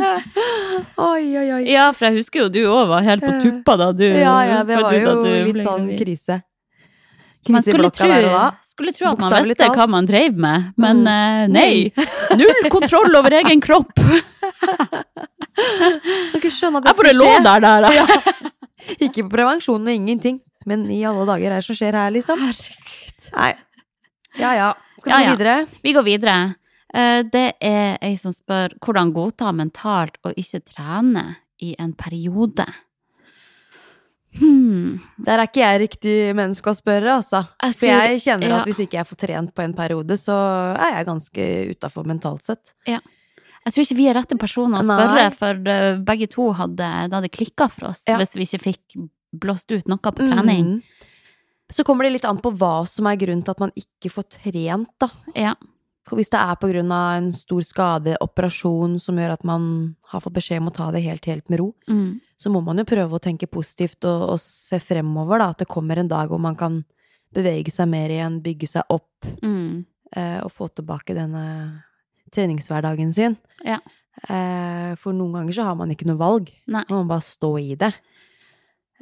Oi, 0.97 1.37
oi, 1.37 1.47
oi. 1.53 1.59
Ja, 1.69 1.91
for 1.93 2.07
jeg 2.07 2.15
husker 2.21 2.45
jo 2.45 2.47
du 2.49 2.61
òg 2.65 2.87
var 2.89 3.03
helt 3.05 3.21
på 3.21 3.33
tuppa 3.43 3.75
da 3.77 3.91
du 3.93 4.05
Ja, 4.07 4.37
ja, 4.49 4.63
det 4.65 4.79
var 4.81 4.95
jo 4.97 5.13
litt 5.51 5.61
sånn 5.67 5.91
krise. 5.99 6.39
Man 7.49 7.61
skulle 7.65 7.91
tro. 7.93 8.07
Skulle 8.71 8.93
tro 8.95 9.09
at 9.11 9.19
man 9.21 9.33
visste 9.45 9.67
hva 9.75 9.85
man 9.91 10.07
dreiv 10.09 10.37
med, 10.39 10.71
men 10.79 11.03
Mm. 11.03 11.09
eh, 11.11 11.47
nei. 11.51 12.05
Null 12.39 12.69
kontroll 12.73 13.15
over 13.19 13.35
egen 13.41 13.61
kropp! 13.63 13.91
Dere 16.31 16.51
skjønner 16.51 16.79
at 16.79 16.85
det 16.85 16.91
Jeg 16.91 16.99
bare 17.01 17.13
lå 17.17 17.31
der 17.45 17.59
der. 17.65 17.81
da. 17.81 17.91
Ikke 18.99 19.23
på 19.25 19.31
prevensjon 19.35 19.83
og 19.87 19.93
ingenting. 19.93 20.39
Men 20.65 20.85
i 20.93 21.01
alle 21.07 21.25
dager 21.25 21.51
er 21.51 21.59
det 21.61 21.65
som 21.67 21.77
skjer 21.77 21.95
her, 21.97 22.11
liksom? 22.13 22.39
Herregud. 22.41 23.29
Nei. 23.35 23.51
Ja 24.39 24.51
ja. 24.57 24.69
Skal 25.01 25.09
vi 25.09 25.11
Ja, 25.11 25.17
gå 25.17 25.25
ja. 25.25 25.35
videre? 25.35 25.55
Vi 25.83 25.93
går 25.97 26.05
videre. 26.05 26.35
Eh, 26.93 27.23
Det 27.23 27.45
er 27.61 27.97
ei 28.01 28.15
som 28.19 28.31
spør 28.35 28.75
hvordan 28.79 29.13
godta 29.15 29.51
mentalt 29.55 30.17
å 30.25 30.33
ikke 30.37 30.61
trene 30.65 31.25
i 31.61 31.75
en 31.79 31.93
periode. 31.93 32.65
Hmm. 34.39 34.99
Der 35.25 35.39
er 35.41 35.47
ikke 35.49 35.59
jeg 35.63 35.79
riktig 35.83 36.13
menneske 36.37 36.71
å 36.71 36.75
spørre, 36.77 37.17
altså. 37.19 37.41
Jeg 37.61 37.75
For 37.79 37.89
jeg 37.89 38.21
kjenner 38.23 38.47
ja. 38.53 38.59
at 38.61 38.69
hvis 38.69 38.79
ikke 38.85 38.99
jeg 39.01 39.07
får 39.09 39.19
trent 39.25 39.53
på 39.57 39.63
en 39.65 39.73
periode, 39.75 40.15
så 40.19 40.35
er 40.77 40.95
jeg 40.99 41.07
ganske 41.09 41.47
utafor 41.73 42.07
mentalt 42.07 42.45
sett. 42.45 42.71
Jeg 42.87 43.73
tror 43.75 43.83
ikke 43.85 43.97
vi 43.99 44.07
er 44.09 44.15
rette 44.17 44.37
personer 44.41 44.81
å 44.81 44.87
Nei. 44.87 44.95
spørre, 44.97 45.25
for 45.37 45.69
eh, 45.69 45.99
begge 46.07 46.29
to 46.31 46.47
hadde, 46.57 46.87
det 47.11 47.13
hadde 47.19 47.29
klikka 47.29 47.67
for 47.69 47.91
oss 47.91 48.03
Ja. 48.07 48.17
hvis 48.17 48.33
vi 48.39 48.47
ikke 48.47 48.63
fikk 48.63 48.95
blåst 49.37 49.69
ut 49.71 49.87
noe 49.91 49.99
på 50.01 50.15
trening. 50.25 50.79
Mm. 50.81 50.81
Så 51.71 51.85
kommer 51.87 52.03
det 52.03 52.13
litt 52.17 52.25
an 52.25 52.39
på 52.41 52.51
hva 52.57 52.85
som 52.89 53.05
er 53.07 53.15
grunnen 53.21 53.43
til 53.45 53.51
at 53.53 53.59
man 53.61 53.71
ikke 53.79 54.09
får 54.11 54.25
trent, 54.39 54.89
da. 54.99 55.11
Ja. 55.35 55.53
For 56.09 56.17
hvis 56.17 56.31
det 56.33 56.39
er 56.41 56.55
på 56.57 56.67
grunn 56.71 56.89
av 56.91 57.19
en 57.19 57.29
stor 57.31 57.61
skade, 57.61 58.17
operasjon, 58.19 58.97
som 58.99 59.15
gjør 59.21 59.35
at 59.37 59.43
man 59.47 59.95
har 60.09 60.19
fått 60.23 60.33
beskjed 60.39 60.57
om 60.63 60.71
å 60.71 60.73
ta 60.73 60.89
det 60.91 61.03
helt, 61.05 61.23
helt 61.29 61.47
med 61.49 61.59
ro, 61.61 61.73
Mm. 61.87 62.19
Så 62.41 62.49
må 62.49 62.63
man 62.65 62.81
jo 62.81 62.87
prøve 62.89 63.13
å 63.19 63.21
tenke 63.21 63.45
positivt 63.51 64.03
og, 64.09 64.23
og 64.33 64.39
se 64.41 64.79
fremover, 64.81 65.37
da. 65.43 65.49
At 65.53 65.61
det 65.61 65.69
kommer 65.69 66.01
en 66.01 66.09
dag 66.09 66.31
hvor 66.31 66.41
man 66.41 66.57
kan 66.57 66.79
bevege 67.31 67.69
seg 67.71 67.87
mer 67.91 68.09
igjen, 68.09 68.39
bygge 68.43 68.67
seg 68.73 68.89
opp, 68.89 69.07
Mm. 69.45 69.85
eh, 70.17 70.39
og 70.43 70.49
få 70.51 70.67
tilbake 70.73 71.13
denne 71.15 71.45
treningshverdagen 72.33 73.13
sin. 73.13 73.37
Ja. 73.65 73.77
Eh, 74.27 74.95
for 74.99 75.13
noen 75.15 75.33
ganger 75.37 75.53
så 75.55 75.63
har 75.69 75.75
man 75.79 75.91
ikke 75.93 76.07
noe 76.09 76.19
valg. 76.19 76.49
Nei. 76.67 76.83
Man 76.89 77.05
må 77.05 77.07
bare 77.13 77.25
stå 77.25 77.51
i 77.61 77.75
det. 77.79 77.93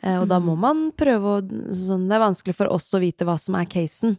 Eh, 0.04 0.17
og 0.21 0.28
da 0.30 0.39
må 0.39 0.56
Mm. 0.56 0.60
man 0.60 0.91
prøve 0.91 1.23
å 1.41 1.41
sånn, 1.73 2.08
Det 2.08 2.15
er 2.15 2.25
vanskelig 2.28 2.56
for 2.56 2.67
oss 2.71 2.91
å 2.93 2.99
vite 2.99 3.25
hva 3.25 3.38
som 3.39 3.56
er 3.56 3.65
casen. 3.65 4.17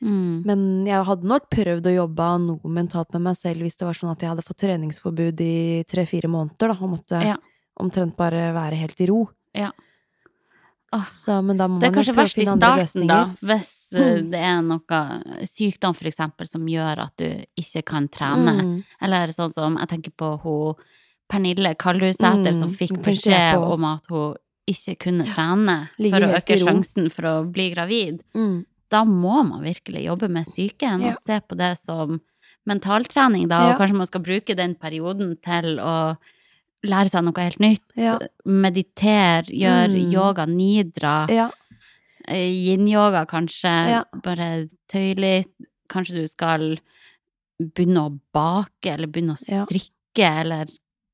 Mm. 0.00 0.44
Men 0.46 0.86
jeg 0.86 1.04
hadde 1.04 1.24
nok 1.24 1.50
prøvd 1.50 1.82
å 1.82 1.96
jobbe 2.06 2.46
noe 2.46 2.60
mentalt 2.70 3.12
med 3.12 3.22
meg 3.22 3.34
selv 3.36 3.60
hvis 3.62 3.76
det 3.76 3.84
var 3.84 3.94
sånn 3.94 4.12
at 4.12 4.20
jeg 4.20 4.28
hadde 4.30 4.44
fått 4.46 4.58
treningsforbud 4.62 5.40
i 5.40 5.84
tre-fire 5.84 6.28
måneder, 6.30 6.68
da, 6.68 6.76
og 6.80 6.90
måtte 6.98 7.20
Ja. 7.22 7.36
Omtrent 7.80 8.16
bare 8.16 8.52
være 8.54 8.76
helt 8.80 9.00
i 9.00 9.06
ro. 9.10 9.28
Ja. 9.54 9.70
Oh, 10.90 11.04
Så, 11.12 11.42
men 11.44 11.58
da 11.58 11.66
må 11.68 11.80
Det 11.82 11.88
er 11.88 11.92
man 11.92 11.98
jo 12.04 12.12
kanskje 12.12 12.14
prøve 12.14 12.22
å 12.22 12.24
verst 12.24 12.38
i 12.38 12.44
starten, 12.46 13.06
da, 13.10 13.24
hvis 13.44 13.74
Mm. 13.92 14.30
det 14.30 14.40
er 14.40 14.62
noe 14.62 15.44
sykdom, 15.48 15.94
for 15.96 16.04
eksempel, 16.08 16.48
som 16.48 16.64
gjør 16.68 16.98
at 17.06 17.16
du 17.16 17.44
ikke 17.56 17.82
kan 17.84 18.08
trene. 18.08 18.54
Mm. 18.62 18.84
Eller 19.02 19.26
sånn 19.28 19.52
som 19.52 19.76
jeg 19.78 19.88
tenker 19.88 20.12
på 20.16 20.30
hun 20.42 20.74
Pernille 21.28 21.74
Kallhusæter, 21.76 22.54
som 22.54 22.68
Mm, 22.70 22.76
fikk 22.76 22.88
det 22.96 23.02
tenkte 23.04 23.30
jeg 23.30 23.54
beskjed 23.56 23.72
om 23.72 23.84
at 23.84 24.06
hun 24.08 24.34
ikke 24.66 24.96
kunne 24.98 25.24
trene 25.26 25.88
ja. 25.98 26.10
for 26.10 26.20
å 26.20 26.34
øke 26.36 26.58
sjansen 26.64 27.10
for 27.12 27.22
å 27.22 27.52
bli 27.52 27.70
gravid. 27.74 28.22
Mm. 28.34 28.64
Da 28.90 29.04
må 29.04 29.44
man 29.46 29.62
virkelig 29.62 30.04
jobbe 30.06 30.28
med 30.30 30.46
psyken 30.46 31.02
Ja. 31.02 31.08
og 31.10 31.16
se 31.20 31.40
på 31.40 31.56
det 31.56 31.76
som 31.78 32.20
mentaltrening, 32.66 33.48
da, 33.48 33.60
og 33.60 33.70
Ja. 33.72 33.78
kanskje 33.78 33.96
man 33.96 34.06
skal 34.06 34.20
bruke 34.22 34.56
den 34.56 34.74
perioden 34.74 35.36
til 35.42 35.76
å 35.78 36.16
lære 36.86 37.08
seg 37.10 37.24
noe 37.24 37.42
helt 37.42 37.58
nytt. 37.60 37.84
Ja. 37.96 38.18
Meditere, 38.44 39.44
gjøre 39.50 39.88
Mm. 39.96 40.12
yoga 40.12 40.46
nidra. 40.46 41.28
Ja. 41.30 41.50
Eh, 42.28 42.50
Yin-yoga, 42.52 43.26
kanskje. 43.26 43.72
Ja. 43.90 44.04
Bare 44.22 44.68
tøy 44.88 45.14
litt. 45.16 45.52
Kanskje 45.88 46.20
du 46.20 46.26
skal 46.28 46.78
begynne 47.60 48.04
å 48.06 48.20
bake, 48.34 48.92
eller 48.92 49.06
begynne 49.08 49.34
å 49.34 49.40
strikke, 49.40 50.40
eller 50.42 50.66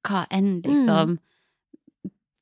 hva 0.04 0.26
enn, 0.30 0.60
Mm. 0.62 1.18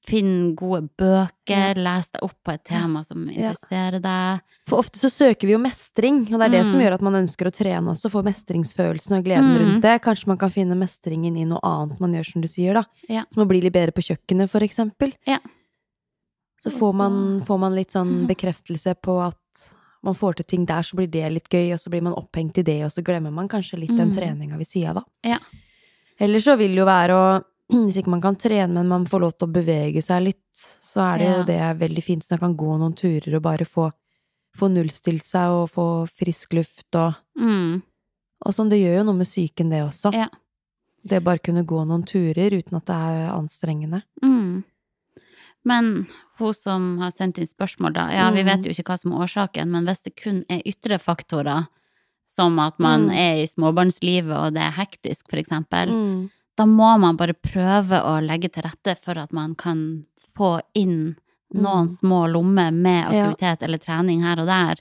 Finn 0.05 0.57
gode 0.59 0.89
bøker, 0.99 1.79
les 1.79 2.09
deg 2.11 2.23
opp 2.27 2.35
på 2.43 2.53
et 2.53 2.65
tema 2.67 3.05
som 3.07 3.23
interesserer 3.31 4.01
deg. 4.03 4.41
For 4.67 4.83
ofte 4.83 4.99
så 4.99 5.07
søker 5.13 5.47
vi 5.47 5.53
jo 5.55 5.61
mestring, 5.63 6.25
og 6.33 6.41
det 6.41 6.49
er 6.49 6.55
det 6.57 6.65
som 6.67 6.81
Mm. 6.81 6.83
gjør 6.83 6.95
at 6.95 7.03
man 7.07 7.15
ønsker 7.21 7.47
å 7.47 7.53
trene 7.55 7.87
også, 7.95 8.11
få 8.11 8.25
mestringsfølelsen 8.27 9.17
og 9.19 9.25
gleden 9.25 9.53
Mm. 9.55 9.59
rundt 9.63 9.83
det. 9.83 10.03
Kanskje 10.03 10.27
man 10.27 10.39
kan 10.39 10.51
finne 10.51 10.75
mestringen 10.75 11.37
i 11.39 11.45
noe 11.45 11.61
annet 11.63 12.01
man 12.01 12.13
gjør, 12.15 12.33
som 12.33 12.41
du 12.43 12.49
sier, 12.49 12.75
da. 12.75 12.83
Ja. 13.09 13.25
Som 13.31 13.45
å 13.45 13.49
bli 13.49 13.61
litt 13.61 13.73
bedre 13.73 13.93
på 13.93 14.03
kjøkkenet, 14.03 14.51
for 14.51 14.59
eksempel. 14.61 15.13
Ja. 15.25 15.39
Så 16.61 16.71
får 16.73 16.95
man, 16.95 17.41
får 17.43 17.59
man 17.61 17.75
litt 17.75 17.91
sånn 17.93 18.27
bekreftelse 18.33 18.95
på 19.01 19.21
at 19.25 19.37
man 20.03 20.15
får 20.15 20.35
til 20.39 20.45
ting 20.47 20.67
der, 20.67 20.83
så 20.83 20.97
blir 20.97 21.09
det 21.09 21.33
litt 21.33 21.49
gøy, 21.49 21.73
og 21.75 21.79
så 21.79 21.89
blir 21.91 22.03
man 22.03 22.15
opphengt 22.15 22.59
i 22.59 22.63
det, 22.65 22.83
og 22.83 22.91
så 22.91 23.05
glemmer 23.05 23.31
man 23.33 23.47
kanskje 23.49 23.79
litt 23.79 23.97
den 23.97 24.11
Mm. 24.11 24.17
treninga 24.17 24.57
ved 24.59 24.67
sida, 24.67 24.95
da. 24.95 25.05
Ja. 25.23 25.39
Ellers 26.19 26.43
så 26.45 26.57
vil 26.59 26.71
det 26.75 26.79
jo 26.79 26.87
være 26.87 27.11
å 27.15 27.45
Hvis 27.73 27.97
ikke 28.03 28.11
man 28.11 28.21
kan 28.21 28.37
trene, 28.37 28.73
men 28.75 28.89
man 28.89 29.05
får 29.07 29.21
lov 29.21 29.33
til 29.39 29.49
å 29.49 29.53
bevege 29.53 30.03
seg 30.03 30.23
litt, 30.25 30.43
så 30.55 31.01
er 31.15 31.19
det 31.19 31.27
Ja. 31.27 31.37
jo 31.39 31.45
det 31.45 31.57
er 31.61 31.75
veldig 31.75 32.03
fint. 32.05 32.23
Så 32.25 32.33
man 32.37 32.41
kan 32.41 32.57
gå 32.57 32.79
noen 32.79 32.95
turer 32.95 33.37
og 33.37 33.43
bare 33.43 33.65
få, 33.65 33.91
få 34.57 34.69
nullstilt 34.69 35.25
seg 35.25 35.49
og 35.51 35.71
få 35.71 35.87
frisk 36.11 36.53
luft 36.55 36.95
og 36.95 37.15
Mm. 37.39 37.83
Og 38.45 38.53
sånn, 38.53 38.69
det 38.69 38.81
gjør 38.83 38.97
jo 38.99 39.05
noe 39.05 39.15
med 39.15 39.27
psyken, 39.27 39.71
det 39.71 39.83
også. 39.87 40.13
Ja. 40.13 40.29
Det 41.07 41.23
bare 41.25 41.39
kunne 41.39 41.65
gå 41.65 41.87
noen 41.87 42.03
turer 42.05 42.51
uten 42.53 42.75
at 42.77 42.85
det 42.87 42.95
er 42.95 43.31
anstrengende. 43.31 44.03
Mm. 44.23 44.65
Men 45.65 46.07
hun 46.39 46.53
som 46.53 46.99
har 46.99 47.11
sendt 47.15 47.39
inn 47.39 47.47
spørsmål, 47.47 47.93
da. 47.95 48.09
Ja, 48.11 48.31
vi 48.33 48.43
Mm. 48.43 48.47
vet 48.47 48.65
jo 48.65 48.71
ikke 48.71 48.85
hva 48.91 48.99
som 48.99 49.13
er 49.13 49.19
årsaken, 49.25 49.69
men 49.71 49.85
hvis 49.87 50.03
det 50.03 50.17
kun 50.17 50.45
er 50.51 50.61
ytre 50.67 50.99
faktorer, 50.99 51.69
som 52.27 52.59
at 52.59 52.79
man 52.81 53.09
Mm. 53.09 53.15
er 53.15 53.35
i 53.43 53.47
småbarnslivet 53.47 54.37
og 54.37 54.55
det 54.55 54.63
er 54.63 54.73
hektisk, 54.73 55.29
for 55.31 55.37
eksempel, 55.39 55.89
Mm. 55.89 56.31
Da 56.57 56.65
må 56.69 56.99
man 57.01 57.17
bare 57.17 57.35
prøve 57.35 57.99
å 58.05 58.19
legge 58.25 58.51
til 58.53 58.63
rette 58.67 58.97
for 59.01 59.19
at 59.19 59.33
man 59.33 59.55
kan 59.55 60.05
få 60.37 60.61
inn 60.75 61.17
noen 61.55 61.87
Mm. 61.89 61.97
små 61.99 62.27
lommer 62.33 62.71
med 62.73 63.13
Ja. 63.13 63.25
aktivitet 63.31 63.63
eller 63.63 63.79
trening 63.79 64.23
her 64.23 64.39
og 64.41 64.47
der. 64.47 64.77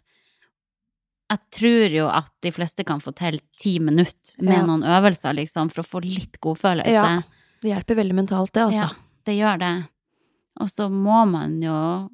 Jeg 1.31 1.39
tror 1.51 1.89
jo 1.95 2.07
at 2.11 2.31
de 2.43 2.51
fleste 2.51 2.83
kan 2.85 2.99
få 2.99 3.13
til 3.15 3.39
ti 3.59 3.77
minutter 3.79 4.35
med 4.41 4.57
Ja. 4.57 4.65
noen 4.65 4.83
øvelser, 4.83 5.33
liksom, 5.33 5.69
for 5.71 5.81
å 5.81 5.87
få 5.87 6.01
litt 6.03 6.39
godfølelse. 6.41 6.91
Ja. 6.91 7.21
Det 7.61 7.71
hjelper 7.71 7.95
veldig 7.95 8.13
mentalt, 8.15 8.51
det, 8.51 8.63
altså. 8.63 8.73
Ja, 8.73 8.89
det 9.25 9.37
gjør 9.39 9.59
det. 9.59 9.87
Og 10.59 10.67
så 10.67 10.89
må 10.91 11.25
man 11.29 11.61
jo 11.61 12.09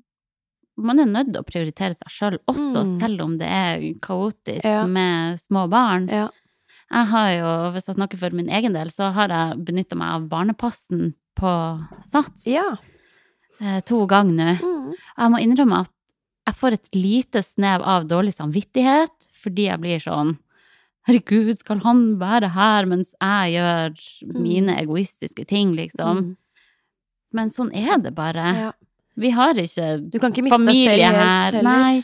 Man 0.80 1.00
er 1.00 1.06
nødt 1.06 1.34
til 1.34 1.41
å 1.41 1.43
prioritere 1.43 1.96
seg 1.98 2.08
sjøl 2.08 2.38
også, 2.48 2.86
Mm. 2.86 3.00
selv 3.00 3.22
om 3.22 3.38
det 3.39 3.48
er 3.48 3.80
kaotisk 4.00 4.63
Ja. 4.63 4.86
med 4.86 5.39
små 5.39 5.67
barn. 5.67 6.08
Ja. 6.08 6.30
Jeg 6.91 7.06
har 7.12 7.30
jo, 7.36 7.50
hvis 7.76 7.88
jeg 7.89 7.97
snakker 7.97 8.17
for 8.21 8.36
min 8.38 8.47
egen 8.50 8.73
del, 8.78 8.88
så 8.93 9.10
har 9.15 9.28
jeg 9.34 9.65
benytta 9.67 9.97
meg 10.00 10.13
av 10.15 10.28
Barnepassen 10.32 11.13
på 11.38 11.52
Sats 12.08 12.45
Ja. 12.47 12.78
eh, 13.60 13.82
to 13.82 14.06
ganger 14.08 14.34
nå. 14.34 14.50
Mm. 14.62 14.93
Jeg 15.17 15.32
må 15.34 15.41
innrømme 15.43 15.82
at 15.84 15.91
jeg 16.47 16.56
får 16.56 16.73
et 16.78 16.95
lite 16.95 17.43
snev 17.43 17.82
av 17.84 18.06
dårlig 18.08 18.32
samvittighet, 18.38 19.12
fordi 19.43 19.67
jeg 19.67 19.80
blir 19.84 20.00
sånn 20.00 20.38
Herregud, 21.08 21.56
skal 21.58 21.80
han 21.86 22.17
være 22.19 22.50
her 22.52 22.84
mens 22.86 23.13
jeg 23.21 23.54
gjør 23.56 23.93
mine 24.43 24.73
egoistiske 24.76 25.45
ting, 25.47 25.69
liksom? 25.78 26.17
Mm. 26.19 26.34
Men 27.32 27.47
sånn 27.54 27.69
er 27.71 27.97
det 28.04 28.12
bare. 28.15 28.47
Ja. 28.58 28.71
Vi 29.15 29.30
har 29.32 29.54
ikke 29.56 30.10
Du 30.12 30.19
kan 30.19 30.34
ikke 30.34 30.43
miste 30.43 30.58
familie 30.58 31.08
her. 31.15 31.62
Nei. 31.63 32.04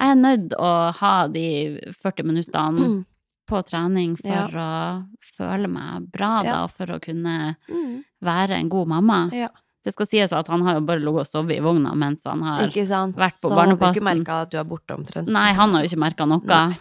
Jeg 0.00 0.10
er 0.10 0.18
nødt 0.18 0.56
å 0.58 0.72
ha 0.98 1.28
de 1.28 1.78
40 2.02 2.26
minuttene 2.26 2.82
Mm. 2.82 3.06
På 3.52 3.60
trening 3.68 4.16
for 4.18 4.28
Ja. 4.32 4.46
å 4.48 5.06
føle 5.36 5.68
meg 5.68 6.10
bra, 6.12 6.42
da, 6.42 6.48
Ja. 6.48 6.66
for 6.66 6.86
å 6.86 7.00
kunne 7.00 7.56
Mm. 7.68 8.04
være 8.22 8.50
en 8.58 8.68
god 8.68 8.88
mamma. 8.88 9.28
Ja. 9.32 9.48
Det 9.84 9.92
skal 9.94 10.06
sies 10.06 10.32
at 10.32 10.46
han 10.46 10.62
har 10.62 10.74
jo 10.74 10.80
bare 10.86 11.00
ligget 11.00 11.20
og 11.20 11.26
sovet 11.26 11.56
i 11.58 11.60
vogna 11.60 11.92
mens 11.94 12.22
han 12.24 12.40
har 12.42 12.60
vært 12.68 12.72
på 12.72 12.86
Så 12.86 13.50
han 13.50 13.68
barnepassen. 13.68 13.94
ikke 13.96 14.04
merka 14.24 14.42
at 14.42 14.50
du 14.50 14.58
er 14.58 14.64
borte 14.64 14.94
omtrent. 14.96 15.26
Nei, 15.28 15.52
han 15.52 15.72
har 15.74 15.82
jo 15.82 15.88
ikke 15.88 15.98
merka 15.98 16.24
noe. 16.28 16.40
Nei. 16.44 16.78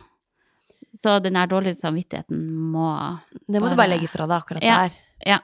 Så 0.93 1.21
den 1.21 1.33
der 1.33 1.47
dårlige 1.47 1.79
samvittigheten 1.79 2.51
må 2.71 3.19
Det 3.49 3.59
må 3.61 3.69
du 3.69 3.75
bare- 3.75 3.77
bare 3.77 3.89
legge 3.97 4.07
fra 4.09 4.27
deg 4.27 4.41
akkurat 4.43 4.63
Ja. 4.63 4.87
der. 4.87 4.91
Ja. 5.25 5.39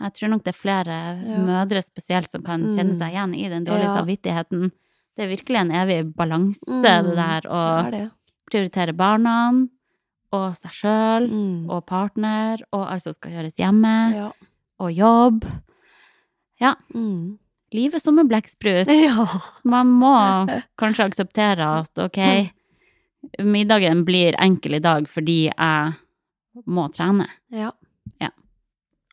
Jeg 0.00 0.12
tror 0.14 0.28
nok 0.28 0.44
det 0.44 0.54
er 0.54 0.58
flere 0.60 1.24
mødre 1.40 1.82
spesielt 1.82 2.30
som 2.30 2.42
kan 2.42 2.62
kjenne 2.64 2.92
Mm. 2.92 2.98
seg 2.98 3.12
igjen 3.12 3.34
i 3.34 3.48
den 3.48 3.64
dårlige 3.64 3.96
samvittigheten. 3.96 4.70
Det 5.16 5.24
er 5.24 5.36
virkelig 5.36 5.56
en 5.56 5.70
evig 5.72 6.14
balanse, 6.14 6.68
Mm. 6.68 6.82
det 6.82 7.16
der 7.16 7.40
å 7.50 7.92
er 7.94 8.10
prioritere 8.50 8.92
barna 8.94 9.66
og 10.32 10.54
seg 10.56 10.70
sjøl 10.72 11.28
Mm. 11.30 11.70
og 11.70 11.84
partner, 11.86 12.58
og 12.72 12.86
alt 12.92 13.02
som 13.02 13.12
skal 13.12 13.32
gjøres 13.32 13.56
hjemme, 13.56 14.14
Ja. 14.14 14.30
og 14.80 14.90
jobb. 14.92 15.44
Ja, 16.60 16.74
Mm. 16.94 17.38
livet 17.72 18.00
som 18.02 18.18
en 18.18 18.28
blekksprut. 18.28 18.86
ja. 18.88 19.26
Man 19.64 19.86
må 19.88 20.14
kanskje 20.78 21.04
akseptere 21.10 21.80
at 21.80 21.98
ok, 21.98 22.50
middagen 23.42 24.04
blir 24.04 24.34
enkel 24.40 24.74
i 24.74 24.82
dag 24.82 25.06
fordi 25.10 25.50
jeg 25.50 25.94
må 26.66 26.88
trene. 26.94 27.26
Ja. 27.50 27.70
Ja. 28.20 28.30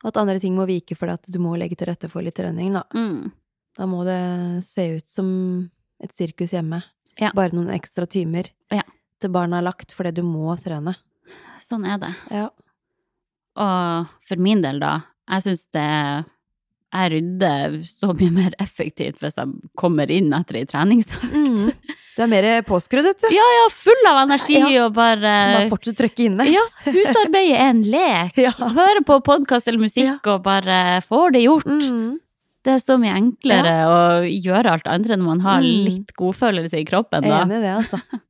Og 0.03 0.07
at 0.11 0.17
andre 0.17 0.39
ting 0.39 0.55
må 0.55 0.65
vike 0.67 0.95
fordi 0.95 1.13
at 1.17 1.29
du 1.31 1.39
må 1.39 1.57
legge 1.59 1.75
til 1.79 1.87
rette 1.87 2.09
for 2.09 2.21
litt 2.21 2.35
trening, 2.35 2.73
da. 2.73 2.83
Mm. 2.95 3.31
Da 3.75 3.85
må 3.89 4.03
det 4.05 4.63
se 4.63 4.97
ut 4.97 5.05
som 5.07 5.69
et 6.01 6.11
sirkus 6.13 6.51
hjemme. 6.53 6.83
Ja. 7.19 7.31
Bare 7.35 7.51
noen 7.53 7.69
ekstra 7.73 8.07
timer 8.09 8.49
Ja. 8.71 8.81
Til 9.23 9.31
barna 9.33 9.61
er 9.61 9.67
lagt 9.71 9.95
fordi 9.95 10.11
du 10.19 10.23
må 10.27 10.53
trene. 10.61 10.93
Sånn 11.63 11.87
er 11.87 11.97
det. 12.03 12.11
Ja. 12.33 12.49
Og 13.63 14.13
for 14.27 14.41
min 14.41 14.61
del, 14.65 14.79
da, 14.81 14.95
jeg 15.29 15.43
syns 15.45 15.67
det 15.75 15.87
Jeg 16.93 17.09
rydder 17.13 17.75
så 17.89 18.11
mye 18.17 18.31
mer 18.39 18.55
effektivt 18.61 19.21
hvis 19.21 19.37
jeg 19.39 19.69
kommer 19.79 20.09
inn 20.13 20.33
etter 20.37 20.59
ei 20.59 20.65
treningsøkt. 20.69 21.31
Mm. 21.33 21.69
Du 22.13 22.21
er 22.21 22.29
mer 22.29 22.45
påskrudd, 22.67 23.07
vet 23.07 23.23
du. 23.23 23.29
Ja, 23.33 23.45
ja, 23.57 23.63
full 23.73 24.09
av 24.11 24.19
energi 24.27 24.59
Ja. 24.59 24.83
og 24.85 24.91
bare 24.93 25.21
Bare 25.55 25.69
fortsett 25.71 25.95
å 25.95 26.01
trykke 26.03 26.27
inne. 26.27 26.45
Ja, 26.53 26.61
husarbeidet 26.85 27.55
er 27.57 27.71
en 27.71 27.81
lek. 27.89 28.37
Ja. 28.45 28.51
Høre 28.53 29.01
på 29.07 29.17
podkast 29.25 29.67
eller 29.71 29.81
musikk 29.81 30.27
og 30.29 30.43
bare 30.45 30.99
får 31.07 31.33
det 31.37 31.41
gjort. 31.47 31.65
Mm. 31.65 32.19
Det 32.63 32.75
er 32.77 32.83
så 32.83 32.95
mye 33.01 33.15
enklere 33.17 33.71
å 33.89 33.97
gjøre 34.29 34.75
alt 34.77 34.85
andre 34.87 35.17
når 35.17 35.25
man 35.31 35.41
har 35.47 35.65
Mm. 35.65 35.71
litt 35.89 36.13
godfølelse 36.15 36.77
i 36.79 36.85
kroppen, 36.87 37.25
Jeg 37.25 37.33
er 37.33 37.41
enig 37.47 37.57
i 37.57 37.65
det, 37.65 37.73
altså. 37.81 37.99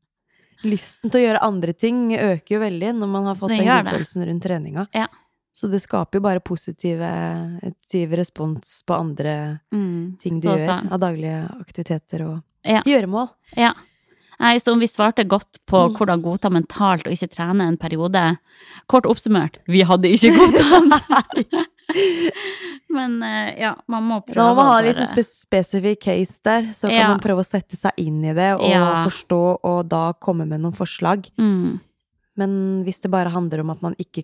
Lysten 0.64 1.12
til 1.12 1.20
å 1.20 1.24
gjøre 1.28 1.42
andre 1.44 1.74
ting 1.74 2.14
øker 2.16 2.56
jo 2.56 2.60
veldig 2.64 2.94
når 3.00 3.10
man 3.12 3.26
har 3.26 3.36
fått 3.36 3.50
den 3.58 3.68
godfølelsen 3.68 4.26
rundt 4.30 4.44
treninga. 4.46 4.88
Ja. 4.96 5.08
Så 5.54 5.70
det 5.70 5.82
skaper 5.84 6.18
jo 6.18 6.22
bare 6.26 6.40
positive, 6.42 7.10
positiv 7.62 8.14
respons 8.18 8.80
på 8.88 8.96
andre 8.98 9.60
Mm, 9.72 10.18
ting 10.20 10.40
du 10.40 10.48
gjør 10.48 10.66
sant. 10.66 10.92
av 10.92 11.00
daglige 11.00 11.44
aktiviteter 11.62 12.26
og 12.28 12.42
Ja. 12.66 12.82
gjøremål. 12.82 13.30
Ja. 13.58 13.74
Nei, 14.40 14.58
om 14.74 14.80
vi 14.80 14.88
svarte 14.88 15.28
godt 15.28 15.60
på 15.68 15.90
Mm. 15.90 15.96
hvordan 15.96 16.22
godta 16.24 16.50
mentalt 16.50 17.06
og 17.06 17.14
ikke 17.14 17.30
trene 17.36 17.68
en 17.68 17.78
periode. 17.78 18.38
Kort 18.88 19.04
oppsummert, 19.06 19.58
vi 19.68 19.84
hadde 19.84 20.10
ikke 20.10 20.34
godtatt. 20.34 21.68
Men 22.94 23.18
eh, 23.24 23.54
ja, 23.62 23.74
man 23.92 24.04
må 24.08 24.20
prøve 24.26 24.38
Nå 24.40 24.50
må 24.54 24.56
man 24.60 24.70
ha 24.72 24.76
en 24.82 24.88
litt 24.88 25.00
sånn 25.00 25.26
spesifikk 25.26 26.02
case 26.06 26.40
der, 26.46 26.70
så 26.76 26.88
kan 26.90 26.98
Ja. 26.98 27.08
man 27.14 27.20
prøve 27.24 27.44
å 27.44 27.48
sette 27.48 27.78
seg 27.80 27.92
inn 27.98 28.22
i 28.26 28.34
det 28.38 28.52
og 28.60 28.68
Ja. 28.70 29.04
forstå, 29.08 29.42
og 29.64 29.88
da 29.90 30.14
komme 30.14 30.48
med 30.48 30.62
noen 30.62 30.76
forslag. 30.78 31.30
mm. 31.38 31.80
Men 32.36 32.84
hvis 32.84 33.00
det 33.02 33.12
bare 33.12 33.30
handler 33.30 33.60
om 33.62 33.70
at 33.70 33.82
man 33.84 33.94
ikke, 34.02 34.24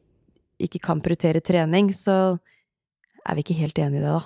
ikke 0.59 0.79
kan 0.81 0.99
prioritere 0.99 1.41
trening, 1.45 1.91
så 1.93 2.39
er 3.23 3.35
vi 3.35 3.43
ikke 3.43 3.59
helt 3.59 3.75
enig 3.77 3.99
i 3.99 4.01
det, 4.01 4.13
da. 4.15 4.23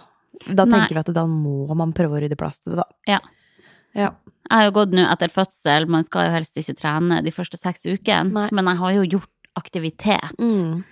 Da 0.55 0.63
Nei. 0.65 0.79
tenker 0.79 0.93
vi 0.95 0.99
at 0.99 1.13
da 1.13 1.25
må 1.27 1.75
man 1.75 1.91
prøve 1.91 2.15
å 2.15 2.21
rydde 2.23 2.37
plass 2.39 2.59
til 2.59 2.71
det, 2.71 2.77
da. 2.77 2.85
Ja. 3.05 3.19
Ja. 3.93 4.09
Jeg 4.49 4.55
har 4.57 4.63
jo 4.71 4.71
gått 4.79 4.93
nå 4.95 5.03
etter 5.11 5.27
fødsel, 5.27 5.87
man 5.87 6.03
skal 6.07 6.27
jo 6.29 6.31
helst 6.37 6.55
ikke 6.55 6.77
trene 6.79 7.21
de 7.23 7.31
første 7.31 7.59
seks 7.59 7.83
ukene, 7.85 8.31
Nei. 8.31 8.49
men 8.53 8.65
jeg 8.71 8.77
har 8.77 8.93
jo 8.93 9.03
gjort 9.17 9.29
aktivitet. 9.59 10.31
Mm. 10.39 10.83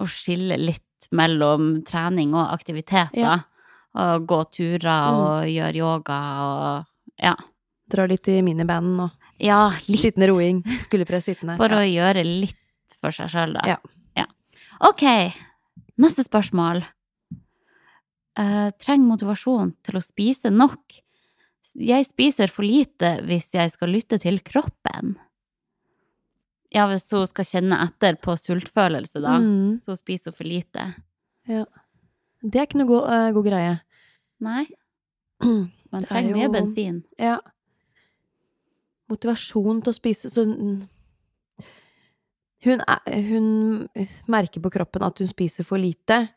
Og 0.00 0.08
skille 0.08 0.56
litt 0.58 0.82
mellom 1.14 1.70
trening 1.86 2.34
og 2.36 2.50
aktivitet, 2.54 3.14
da. 3.14 3.20
Ja. 3.22 3.36
Mm. 3.38 3.54
Og 3.98 4.26
gå 4.30 4.38
turer 4.54 5.14
og 5.16 5.46
gjøre 5.48 5.78
yoga 5.80 6.18
og 6.44 7.22
ja. 7.24 7.32
Dra 7.88 8.04
litt 8.06 8.28
i 8.28 8.42
minibanden 8.44 8.98
og 9.06 9.14
Ja, 9.40 9.70
litt. 9.88 10.02
sittende 10.02 10.28
roing. 10.28 10.60
Skulderpress 10.84 11.24
sittende. 11.30 11.56
Bare 11.58 11.80
å 11.80 11.86
gjøre 11.98 12.22
litt 12.26 12.94
for 13.00 13.14
seg 13.14 13.30
sjøl, 13.32 13.54
da. 13.56 13.64
Ja. 13.72 13.78
ja. 14.18 14.26
Ok, 14.86 15.04
neste 15.98 16.26
spørsmål. 16.26 16.82
Uh, 18.38 18.68
Trenger 18.78 19.08
motivasjon 19.08 19.72
til 19.86 19.98
å 19.98 20.04
spise 20.04 20.52
nok. 20.52 21.00
Jeg 21.74 22.06
spiser 22.06 22.52
for 22.52 22.64
lite 22.66 23.16
hvis 23.26 23.50
jeg 23.56 23.72
skal 23.74 23.90
lytte 23.92 24.20
til 24.22 24.38
kroppen. 24.46 25.16
Ja, 26.74 26.84
hvis 26.90 27.06
hun 27.16 27.26
skal 27.26 27.46
kjenne 27.48 27.78
etter 27.86 28.18
på 28.20 28.34
sultfølelse, 28.36 29.22
da, 29.24 29.38
Mm. 29.40 29.76
så 29.80 29.96
spiser 29.96 30.30
hun 30.32 30.36
for 30.36 30.44
lite. 30.44 30.94
Det 31.48 32.54
er 32.60 32.66
ikke 32.66 32.78
noe 32.82 32.86
god, 32.90 33.10
eh, 33.12 33.30
god 33.32 33.44
greie. 33.46 33.80
Nei, 34.40 34.66
man 35.42 36.02
Det 36.02 36.02
er 36.02 36.08
trenger 36.12 36.36
mye 36.36 36.50
bensin. 36.52 37.04
Ja. 37.18 37.38
Motivasjon 39.08 39.82
til 39.82 39.92
å 39.92 39.96
spise 39.96 40.28
Så 40.30 40.44
hun, 42.64 42.80
er, 42.82 43.22
hun 43.30 43.88
merker 44.28 44.60
på 44.60 44.70
kroppen 44.74 45.02
at 45.06 45.18
hun 45.22 45.30
spiser 45.30 45.64
for 45.64 45.78
lite 45.80 46.28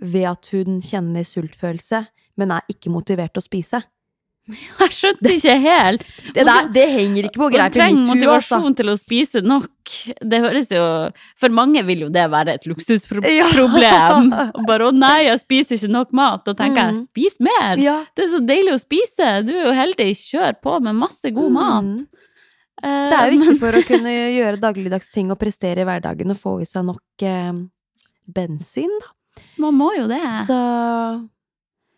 ved 0.00 0.24
at 0.28 0.48
hun 0.52 0.80
kjenner 0.84 1.24
sultfølelse, 1.26 2.06
men 2.36 2.50
er 2.52 2.60
ikke 2.72 2.92
motivert 2.92 3.34
til 3.34 3.42
å 3.42 3.48
spise. 3.48 3.82
Jeg 4.46 4.92
skjønte 4.94 5.32
ikke 5.34 5.54
helt. 5.58 6.02
Det, 6.34 6.44
der, 6.46 6.68
det 6.70 6.84
henger 6.92 7.26
ikke 7.26 7.40
på 7.42 7.48
greip 7.50 7.72
i 7.74 7.78
trenger 7.80 7.98
altså. 8.04 8.14
motivasjon 8.14 8.76
til 8.78 8.90
å 8.92 8.94
spise 9.00 9.40
nok. 9.42 9.70
Det 10.22 10.38
høres 10.44 10.68
jo 10.70 10.84
For 11.40 11.50
mange 11.50 11.82
vil 11.88 12.04
jo 12.06 12.08
det 12.14 12.28
være 12.30 12.54
et 12.54 12.66
luksusproblem. 12.70 13.26
Ja. 13.82 14.20
Bare 14.68 14.86
'å 14.86 14.92
nei, 14.94 15.24
jeg 15.26 15.40
spiser 15.42 15.74
ikke 15.80 15.90
nok 15.90 16.12
mat'. 16.14 16.44
Da 16.46 16.54
tenker 16.54 16.78
Mm. 16.78 16.94
jeg 16.94 17.06
'spis 17.08 17.36
mer'. 17.42 17.82
Ja. 17.82 18.04
Det 18.14 18.24
er 18.24 18.30
så 18.36 18.40
deilig 18.46 18.72
å 18.76 18.84
spise. 18.84 19.32
Du 19.46 19.52
er 19.52 19.64
jo 19.66 19.72
heldig. 19.72 20.10
Kjør 20.14 20.54
på 20.62 20.80
med 20.82 20.94
masse 20.94 21.30
god 21.34 21.50
mat. 21.52 21.84
Mm. 21.84 21.96
mat. 21.96 23.10
Det 23.10 23.16
er 23.18 23.30
jo 23.32 23.38
viktig 23.38 23.58
for 23.58 23.72
å 23.72 23.82
kunne 23.86 24.12
gjøre 24.38 24.60
dagligdags 24.60 25.10
ting 25.10 25.30
og 25.32 25.38
prestere 25.40 25.80
i 25.80 25.84
hverdagen 25.88 26.30
og 26.30 26.36
få 26.38 26.60
i 26.62 26.64
seg 26.68 26.84
nok 26.84 27.02
eh, 27.22 27.52
bensin, 28.28 28.90
da. 29.02 29.12
Man 29.58 29.74
må 29.74 29.90
jo 29.96 30.06
det. 30.06 30.22
Så 30.46 30.56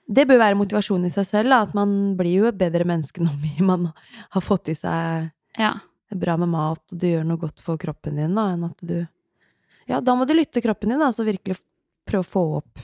det 0.08 0.24
bør 0.28 0.38
være 0.40 0.56
motivasjonen 0.56 1.06
i 1.10 1.12
seg 1.12 1.26
selv, 1.28 1.50
da. 1.52 1.58
At 1.66 1.74
man 1.76 1.90
blir 2.16 2.38
jo 2.42 2.46
et 2.48 2.56
bedre 2.58 2.86
menneske 2.88 3.20
når 3.20 3.60
man 3.70 3.90
har 4.34 4.44
fått 4.44 4.70
i 4.72 4.76
seg 4.78 5.30
Ja. 5.58 5.74
bra 6.14 6.36
med 6.40 6.48
mat, 6.48 6.80
og 6.92 6.98
du 6.98 7.06
gjør 7.10 7.26
noe 7.28 7.36
godt 7.42 7.60
for 7.60 7.76
kroppen 7.80 8.16
din, 8.16 8.34
da, 8.38 8.46
enn 8.54 8.64
at 8.70 8.80
du 8.80 8.98
Ja, 9.88 10.00
da 10.04 10.14
må 10.16 10.26
du 10.28 10.34
lytte 10.36 10.60
kroppen 10.64 10.90
din, 10.92 11.00
da, 11.00 11.10
så 11.12 11.24
virkelig 11.24 11.56
prøve 12.08 12.24
å 12.24 12.28
få 12.28 12.42
opp 12.62 12.80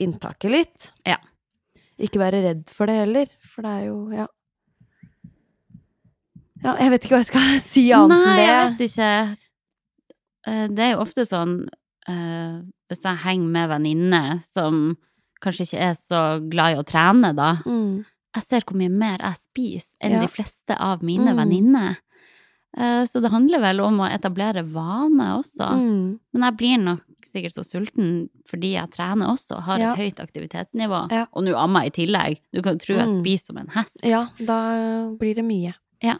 inntaket 0.00 0.50
litt. 0.50 0.86
Ja. 1.08 1.18
Ikke 2.00 2.18
være 2.20 2.40
redd 2.44 2.62
for 2.72 2.88
det 2.88 2.96
heller, 3.02 3.28
for 3.52 3.62
det 3.66 3.72
er 3.78 3.84
jo 3.90 3.98
Ja. 4.16 4.26
Ja, 6.62 6.76
jeg 6.78 6.92
vet 6.92 7.04
ikke 7.06 7.16
hva 7.16 7.22
jeg 7.24 7.30
skal 7.32 7.54
si 7.72 7.84
annet 7.96 8.26
Nei, 8.26 8.42
jeg 8.44 8.58
vet 8.70 8.82
ikke. 8.86 9.12
Eh, 10.46 10.66
Det 10.70 10.84
er 10.86 10.92
jo 10.94 11.00
ofte 11.02 11.24
sånn 11.26 11.56
eh, 12.08 12.60
Hvis 12.90 13.02
jeg 13.06 13.22
henger 13.24 13.50
med 13.56 13.72
venninner 13.72 14.36
som 14.46 14.84
kanskje 15.42 15.66
ikke 15.66 15.80
er 15.90 15.94
så 15.98 16.22
glad 16.48 16.76
i 16.76 16.80
å 16.80 16.84
trene, 16.86 17.34
da. 17.36 17.56
Mm. 17.66 18.04
Jeg 18.34 18.42
ser 18.46 18.60
hvor 18.64 18.78
mye 18.80 18.88
mer 18.90 19.18
jeg 19.20 19.34
spiser 19.42 19.96
enn 20.00 20.12
Ja. 20.12 20.20
de 20.22 20.28
fleste 20.28 20.76
av 20.80 21.02
mine 21.02 21.32
Mm. 21.34 21.36
venninner. 21.36 21.96
Eh, 22.74 23.04
Så 23.04 23.20
det 23.20 23.30
handler 23.30 23.60
vel 23.60 23.80
om 23.80 23.98
å 24.00 24.08
etablere 24.08 24.64
vaner 24.64 25.36
også. 25.36 25.68
Mm. 25.76 26.18
Men 26.32 26.42
jeg 26.42 26.56
blir 26.56 26.78
nok 26.78 27.00
sikkert 27.26 27.52
så 27.52 27.64
sulten 27.64 28.30
fordi 28.48 28.72
jeg 28.72 28.90
trener 28.90 29.26
også, 29.28 29.60
har 29.60 29.78
Ja. 29.78 29.92
et 29.92 29.98
høyt 29.98 30.20
aktivitetsnivå. 30.26 31.10
Ja. 31.12 31.26
Og 31.34 31.44
nå 31.44 31.54
ammer 31.54 31.82
jeg 31.84 31.92
i 31.92 32.06
tillegg. 32.06 32.38
Du 32.54 32.62
kan 32.62 32.78
tro 32.78 32.94
jeg 32.94 33.08
Mm. 33.08 33.20
spiser 33.22 33.44
som 33.44 33.58
en 33.58 33.66
hest. 33.68 33.98
Ja, 34.02 34.28
da 34.38 35.10
blir 35.18 35.34
det 35.34 35.44
mye. 35.44 35.74
Ja. 36.02 36.14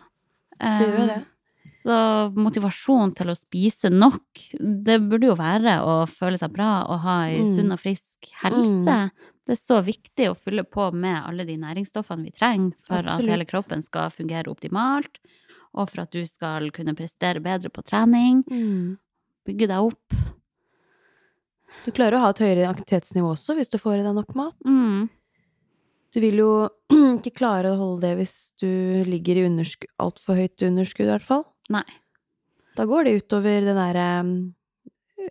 Det 0.61 0.87
gjør 0.89 0.99
jo 1.01 1.07
det. 1.07 1.25
Så 1.73 1.95
motivasjon 2.37 3.15
til 3.17 3.31
å 3.33 3.37
spise 3.37 3.89
nok, 3.91 4.43
det 4.61 4.99
burde 5.09 5.31
jo 5.31 5.37
være 5.39 5.79
å 5.89 5.95
føle 6.11 6.39
seg 6.39 6.53
bra 6.53 6.83
og 6.85 7.01
ha 7.07 7.15
ei 7.31 7.41
Mm. 7.43 7.55
sunn 7.57 7.73
og 7.73 7.81
frisk 7.81 8.29
helse. 8.43 8.85
Mm. 8.85 9.11
Det 9.47 9.55
er 9.57 9.59
så 9.59 9.81
viktig 9.83 10.29
å 10.31 10.37
fylle 10.39 10.63
på 10.65 10.93
med 10.95 11.25
alle 11.27 11.45
de 11.49 11.57
næringsstoffene 11.57 12.25
vi 12.29 12.31
trenger 12.31 12.75
for 12.79 12.99
at 13.03 13.25
hele 13.27 13.45
kroppen 13.49 13.83
skal 13.83 14.11
fungere 14.11 14.53
optimalt, 14.53 15.19
og 15.75 15.89
for 15.91 16.03
at 16.03 16.13
du 16.13 16.23
skal 16.29 16.71
kunne 16.71 16.95
prestere 16.95 17.41
bedre 17.43 17.71
på 17.73 17.83
trening, 17.83 18.45
Mm. 18.47 18.99
bygge 19.47 19.67
deg 19.69 19.79
opp. 19.81 20.15
Du 21.85 21.91
klarer 21.91 22.19
å 22.19 22.21
ha 22.21 22.29
et 22.31 22.39
høyere 22.39 22.69
aktivitetsnivå 22.69 23.33
også 23.33 23.57
hvis 23.57 23.71
du 23.73 23.79
får 23.79 23.99
i 24.01 24.03
deg 24.05 24.15
nok 24.15 24.35
mat. 24.37 24.55
Mm. 24.69 25.09
Du 26.13 26.21
vil 26.21 26.37
jo 26.37 26.69
ikke 27.19 27.33
klare 27.35 27.73
å 27.73 27.79
holde 27.81 28.03
det 28.03 28.17
hvis 28.21 28.53
du 28.61 29.03
ligger 29.09 29.41
i 29.41 29.65
altfor 29.99 30.37
høyt 30.37 30.63
underskudd, 30.63 31.09
i 31.09 31.11
hvert 31.17 31.27
fall. 31.27 31.45
Nei. 31.71 31.85
Da 32.77 32.85
går 32.89 33.05
det 33.05 33.17
utover 33.23 33.61
den 33.61 33.77
derre 33.77 34.07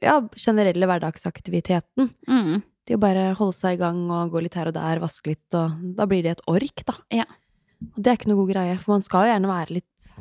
ja, 0.01 0.21
generelle 0.37 0.87
hverdagsaktiviteten. 0.87 2.11
Mm. 2.29 2.61
Det 2.87 2.95
å 2.97 3.01
bare 3.01 3.31
holde 3.37 3.57
seg 3.57 3.75
i 3.77 3.81
gang 3.81 4.03
og 4.09 4.31
gå 4.33 4.41
litt 4.45 4.55
her 4.57 4.69
og 4.71 4.73
der, 4.77 4.99
vaske 5.03 5.33
litt, 5.33 5.47
og 5.57 5.71
da 5.97 6.05
blir 6.09 6.23
det 6.23 6.31
et 6.37 6.45
ork, 6.49 6.83
da. 6.87 6.93
Ja. 7.13 7.25
Og 7.81 7.97
det 7.97 8.11
er 8.11 8.17
ikke 8.19 8.29
noe 8.31 8.41
god 8.43 8.53
greie, 8.53 8.77
for 8.81 8.93
man 8.95 9.01
skal 9.05 9.25
jo 9.25 9.33
gjerne 9.33 9.49
være 9.51 9.75
litt 9.79 10.11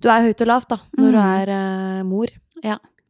Du 0.00 0.06
er 0.12 0.22
høyt 0.28 0.40
og 0.44 0.46
lavt, 0.46 0.68
da, 0.70 0.78
når 0.96 1.10
du 1.10 1.18
Mm. 1.18 1.40
er 1.40 1.50
uh, 1.50 2.04
mor. 2.06 2.28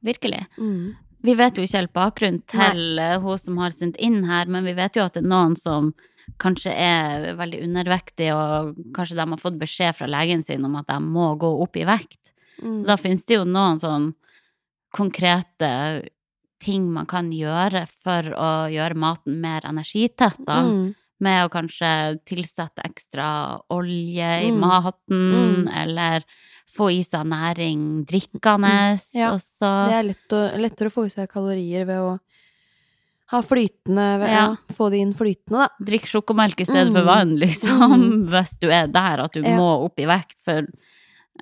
Virkelig. 0.04 0.46
Mm. 0.56 0.94
Vi 1.26 1.34
vet 1.34 1.56
jo 1.59 1.62
ikke 1.66 1.76
helt 1.80 1.92
bakgrunnen 1.92 2.42
til 2.46 2.82
Nei. 2.96 3.18
hun 3.18 3.36
som 3.38 3.56
har 3.59 3.70
sendt 3.74 3.96
inn 3.98 4.22
her, 4.24 4.46
men 4.46 4.64
vi 4.64 4.72
vet 4.78 4.94
jo 4.96 5.02
at 5.04 5.12
det 5.18 5.24
er 5.24 5.28
noen 5.28 5.56
som 5.59 5.92
kanskje 6.39 6.72
er 6.74 7.35
veldig 7.39 7.62
undervektige, 7.64 8.35
og 8.35 8.76
kanskje 8.95 9.16
de 9.16 9.26
har 9.31 9.41
fått 9.43 9.59
beskjed 9.59 9.95
fra 9.97 10.07
legen 10.07 10.43
sin 10.43 10.64
om 10.64 10.76
at 10.76 10.87
de 10.87 10.99
må 11.01 11.33
gå 11.41 11.51
opp 11.62 11.76
i 11.76 11.85
vekt. 11.89 12.33
Mm. 12.62 12.74
Så 12.76 12.87
da 12.87 12.97
finnes 12.97 13.24
det 13.24 13.35
jo 13.39 13.45
noen 13.45 13.79
sånn 13.79 14.14
konkrete 14.95 16.09
ting 16.62 16.89
man 16.93 17.07
kan 17.07 17.31
gjøre 17.33 17.85
for 18.03 18.33
å 18.35 18.51
gjøre 18.72 18.97
maten 18.99 19.41
mer 19.43 19.66
energitett, 19.68 20.39
da. 20.47 20.62
Mm. 20.66 20.95
Med 21.20 21.45
å 21.47 21.51
kanskje 21.51 21.91
tilsette 22.26 22.83
ekstra 22.87 23.59
olje 23.74 24.29
i 24.47 24.51
Mm. 24.51 24.59
maten, 24.61 25.66
Mm. 25.66 25.68
eller 25.74 26.24
få 26.68 26.91
i 26.93 27.03
seg 27.03 27.26
næring 27.26 28.05
drikkende 28.07 28.68
Mm, 28.68 29.14
ja. 29.14 29.31
også. 29.33 29.89
Det 29.89 29.95
er 29.95 30.03
lett 30.05 30.29
å, 30.31 30.57
lettere 30.59 30.87
å 30.87 30.93
få 30.93 31.07
i 31.07 31.09
seg 31.11 31.29
kalorier 31.29 31.85
ved 31.87 31.97
å 31.99 32.20
ha 33.31 33.43
flytende 33.45 34.05
Ja. 34.22 34.29
ja. 34.33 34.57
Få 34.74 34.91
det 34.91 34.99
inn 35.03 35.12
flytende, 35.12 35.66
da. 35.66 35.68
Drikk 35.85 36.07
sjokomelk 36.09 36.61
i 36.61 36.64
stedet 36.68 36.93
for 36.93 37.03
Mm. 37.03 37.07
vann, 37.07 37.37
liksom, 37.39 37.93
Mm. 37.93 38.29
hvis 38.33 38.59
du 38.61 38.70
er 38.70 38.87
der 38.89 39.20
at 39.24 39.33
du 39.33 39.43
Ja. 39.43 39.57
må 39.57 39.85
opp 39.85 39.99
i 40.01 40.07
vekt. 40.09 40.37
For 40.45 40.66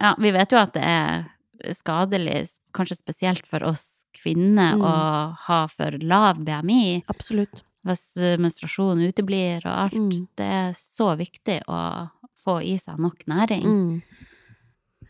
ja, 0.01 0.15
vi 0.19 0.31
vet 0.33 0.51
jo 0.53 0.59
at 0.59 0.73
det 0.75 0.83
er 0.83 1.27
skadelig, 1.73 2.59
kanskje 2.75 2.97
spesielt 2.99 3.47
for 3.47 3.63
oss 3.65 4.05
kvinner, 4.15 4.75
Mm. 4.77 4.83
å 4.83 5.37
ha 5.47 5.67
for 5.69 5.91
lav 6.03 6.39
BMI. 6.45 7.05
Absolutt. 7.09 7.63
hvis 7.87 8.17
eh, 8.19 8.37
menstruasjonen 8.37 9.13
uteblir 9.13 9.63
og 9.65 9.71
alt. 9.85 9.93
Mm. 9.95 10.27
Det 10.37 10.43
er 10.45 10.73
så 10.75 11.17
viktig 11.17 11.63
å 11.69 12.11
få 12.45 12.59
i 12.61 12.77
seg 12.79 12.99
nok 12.99 13.23
næring. 13.29 14.03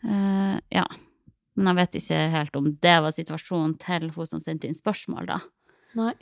Eh, 0.05 0.59
ja. 0.71 0.85
Men 1.57 1.71
jeg 1.75 1.75
vet 1.79 1.95
ikke 2.01 2.19
helt 2.29 2.55
om 2.59 2.67
det 2.79 3.01
var 3.01 3.11
situasjonen 3.15 3.77
til 3.81 4.11
hun 4.13 4.25
som 4.29 4.39
sendte 4.43 4.65
inn 4.69 4.77
spørsmål, 4.77 5.25
da. 5.25 5.39
Nei. 5.97 6.13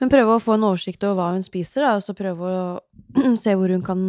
Men 0.00 0.12
prøve 0.12 0.36
å 0.36 0.42
få 0.42 0.56
en 0.56 0.66
oversikt 0.68 1.04
over 1.08 1.16
hva 1.18 1.30
hun 1.36 1.44
spiser, 1.46 1.84
da, 1.86 1.94
og 1.96 2.04
så 2.04 2.14
prøve 2.16 2.50
å 2.52 3.32
se 3.42 3.54
hvor 3.56 3.72
hun 3.72 3.84
kan 3.84 4.02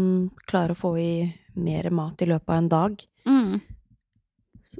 klare 0.49 0.75
å 0.75 0.79
få 0.79 0.93
i 0.99 1.11
mer 1.57 1.89
mat 1.95 2.21
i 2.21 2.27
løpet 2.29 2.51
av 2.51 2.59
en 2.59 2.69
dag. 2.71 3.05
Mm. 3.27 3.55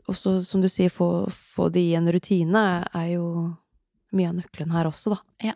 Og 0.08 0.18
så, 0.18 0.38
som 0.46 0.62
du 0.62 0.68
sier, 0.72 0.92
få, 0.94 1.28
få 1.34 1.72
det 1.74 1.86
i 1.88 1.96
en 1.98 2.08
rutine 2.12 2.64
er 2.86 3.08
jo 3.16 3.26
mye 4.16 4.30
av 4.30 4.38
nøkkelen 4.38 4.76
her 4.76 4.90
også, 4.90 5.16
da. 5.16 5.22
Jeg 5.48 5.56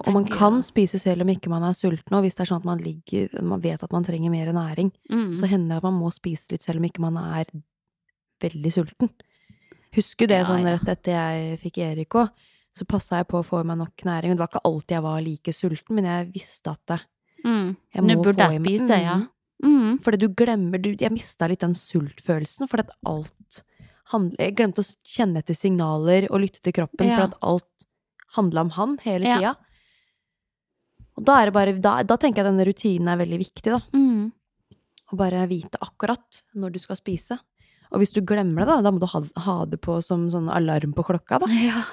Og 0.00 0.08
man 0.14 0.24
kan 0.24 0.56
ja. 0.56 0.64
spise 0.64 0.96
selv 1.00 1.24
om 1.24 1.30
ikke 1.32 1.52
man 1.52 1.66
er 1.68 1.76
sulten, 1.76 2.16
og 2.16 2.24
hvis 2.24 2.38
det 2.38 2.46
er 2.46 2.48
sånn 2.48 2.62
at 2.62 2.68
man 2.68 2.80
ligger 2.80 3.28
Man 3.44 3.60
vet 3.60 3.82
at 3.84 3.92
man 3.92 4.06
trenger 4.06 4.32
mer 4.32 4.48
næring, 4.56 4.88
mm. 5.12 5.34
så 5.36 5.50
hender 5.50 5.74
det 5.74 5.82
at 5.82 5.88
man 5.90 5.98
må 6.00 6.08
spise 6.14 6.48
litt 6.54 6.64
selv 6.64 6.80
om 6.80 6.88
ikke 6.88 7.04
man 7.04 7.18
er 7.20 7.50
veldig 8.42 8.72
sulten. 8.72 9.12
Husker 9.92 10.26
du 10.26 10.32
det 10.32 10.40
Ja, 10.40 10.48
sånn 10.48 10.64
ja. 10.64 10.78
rett 10.78 10.88
etter 10.88 11.18
jeg 11.18 11.60
fikk 11.60 11.82
Erik 11.84 12.16
òg? 12.16 12.32
Så 12.74 12.86
passa 12.88 13.18
jeg 13.20 13.28
på 13.28 13.40
å 13.40 13.44
få 13.44 13.60
i 13.60 13.66
meg 13.68 13.78
nok 13.82 13.96
næring. 14.08 14.32
og 14.32 14.36
Det 14.38 14.42
var 14.44 14.48
ikke 14.52 14.64
alltid 14.64 14.94
jeg 14.96 15.02
var 15.02 15.20
like 15.20 15.52
sulten, 15.52 15.94
men 15.98 16.04
jeg 16.08 16.30
visste 16.32 16.70
at 16.72 16.80
det, 16.88 17.00
mm. 17.44 17.76
jeg 17.94 18.02
Nå 18.02 18.14
må 18.16 18.22
burde 18.24 18.38
få 18.46 18.52
jeg 18.52 18.60
meg- 18.62 18.78
spise, 18.80 19.02
ja. 19.02 19.16
Mm. 19.18 19.28
Mm. 19.62 19.98
Fordi 20.02 20.18
du 20.18 20.28
glemmer 20.34 20.80
du, 20.82 20.88
Jeg 20.98 21.12
mista 21.12 21.46
litt 21.46 21.60
den 21.60 21.74
sultfølelsen, 21.74 22.66
fordi 22.66 22.82
at 22.88 22.96
alt 23.06 23.62
handler 24.10 24.40
Jeg 24.42 24.56
glemte 24.56 24.82
å 24.82 24.96
kjenne 25.06 25.38
etter 25.38 25.54
signaler 25.54 26.26
og 26.32 26.40
lytte 26.40 26.60
til 26.62 26.72
kroppen, 26.72 27.06
Ja. 27.06 27.16
for 27.16 27.22
at 27.28 27.34
alt 27.42 27.86
handla 28.34 28.60
om 28.62 28.70
han 28.70 28.96
hele 29.04 29.22
Ja. 29.24 29.54
Og 31.16 31.24
da 31.24 31.36
er 31.42 31.46
det 31.50 31.54
bare 31.54 31.72
da, 31.78 32.02
da 32.02 32.16
tenker 32.16 32.42
jeg 32.42 32.48
denne 32.50 32.66
rutinen 32.66 33.08
er 33.12 33.18
veldig 33.20 33.38
viktig, 33.38 33.70
da. 33.70 33.80
Mm. 33.92 34.32
Å 35.12 35.16
bare 35.20 35.46
vite 35.46 35.76
akkurat 35.84 36.42
når 36.56 36.72
du 36.72 36.78
skal 36.78 36.96
spise. 36.96 37.38
Og 37.92 38.00
hvis 38.00 38.14
du 38.14 38.22
glemmer 38.22 38.64
det, 38.64 38.68
da, 38.72 38.80
da 38.80 38.90
må 38.90 38.98
du 38.98 39.06
ha, 39.06 39.20
ha 39.44 39.64
det 39.68 39.78
på 39.84 39.98
som 40.02 40.30
sånn 40.32 40.48
alarm 40.50 40.94
på 40.96 41.04
klokka, 41.04 41.38
da. 41.38 41.46
Ja. 41.68 41.84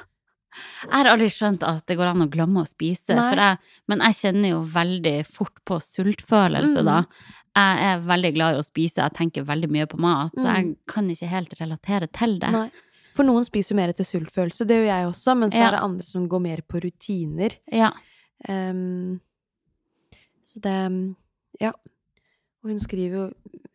Jeg 0.84 0.92
har 0.92 1.06
aldri 1.12 1.28
skjønt 1.30 1.64
at 1.64 1.86
det 1.86 1.98
går 2.00 2.10
an 2.12 2.24
å 2.26 2.30
glemme 2.32 2.64
å 2.64 2.68
spise, 2.68 3.14
for 3.16 3.38
jeg, 3.38 3.58
men 3.88 4.00
jeg 4.00 4.18
kjenner 4.20 4.50
jo 4.56 4.62
veldig 4.64 5.26
fort 5.28 5.60
på 5.66 5.78
sultfølelse 5.84 6.82
Mm. 6.82 6.86
da. 6.86 7.06
Jeg 7.56 7.80
er 7.90 8.00
veldig 8.08 8.34
glad 8.36 8.56
i 8.56 8.60
å 8.60 8.64
spise, 8.66 9.02
jeg 9.04 9.14
tenker 9.14 9.44
veldig 9.44 9.70
mye 9.70 9.86
på 9.90 9.98
mat, 10.00 10.32
så 10.38 10.46
jeg 10.56 10.76
kan 10.88 11.08
ikke 11.10 11.28
helt 11.28 11.54
relatere 11.60 12.08
til 12.12 12.40
det. 12.40 12.50
Mm. 12.50 12.54
Nei. 12.54 12.72
For 13.14 13.24
noen 13.26 13.44
spiser 13.44 13.74
jo 13.74 13.80
mer 13.82 13.90
etter 13.90 14.06
sultfølelse, 14.08 14.66
det 14.66 14.78
gjør 14.80 14.86
jeg 14.90 15.08
også, 15.10 15.38
men 15.38 15.50
så 15.52 15.56
Ja. 15.58 15.68
er 15.68 15.72
det 15.72 15.82
andre 15.84 16.04
som 16.06 16.28
går 16.30 16.40
mer 16.42 16.58
på 16.62 16.80
rutiner. 16.82 17.56
Ja. 17.72 17.92
Um, 18.48 19.20
så 20.46 20.62
det 20.62 21.16
Ja. 21.60 21.74
Og 22.64 22.72
hun 22.74 22.80
skriver 22.84 23.14
jo 23.16 23.26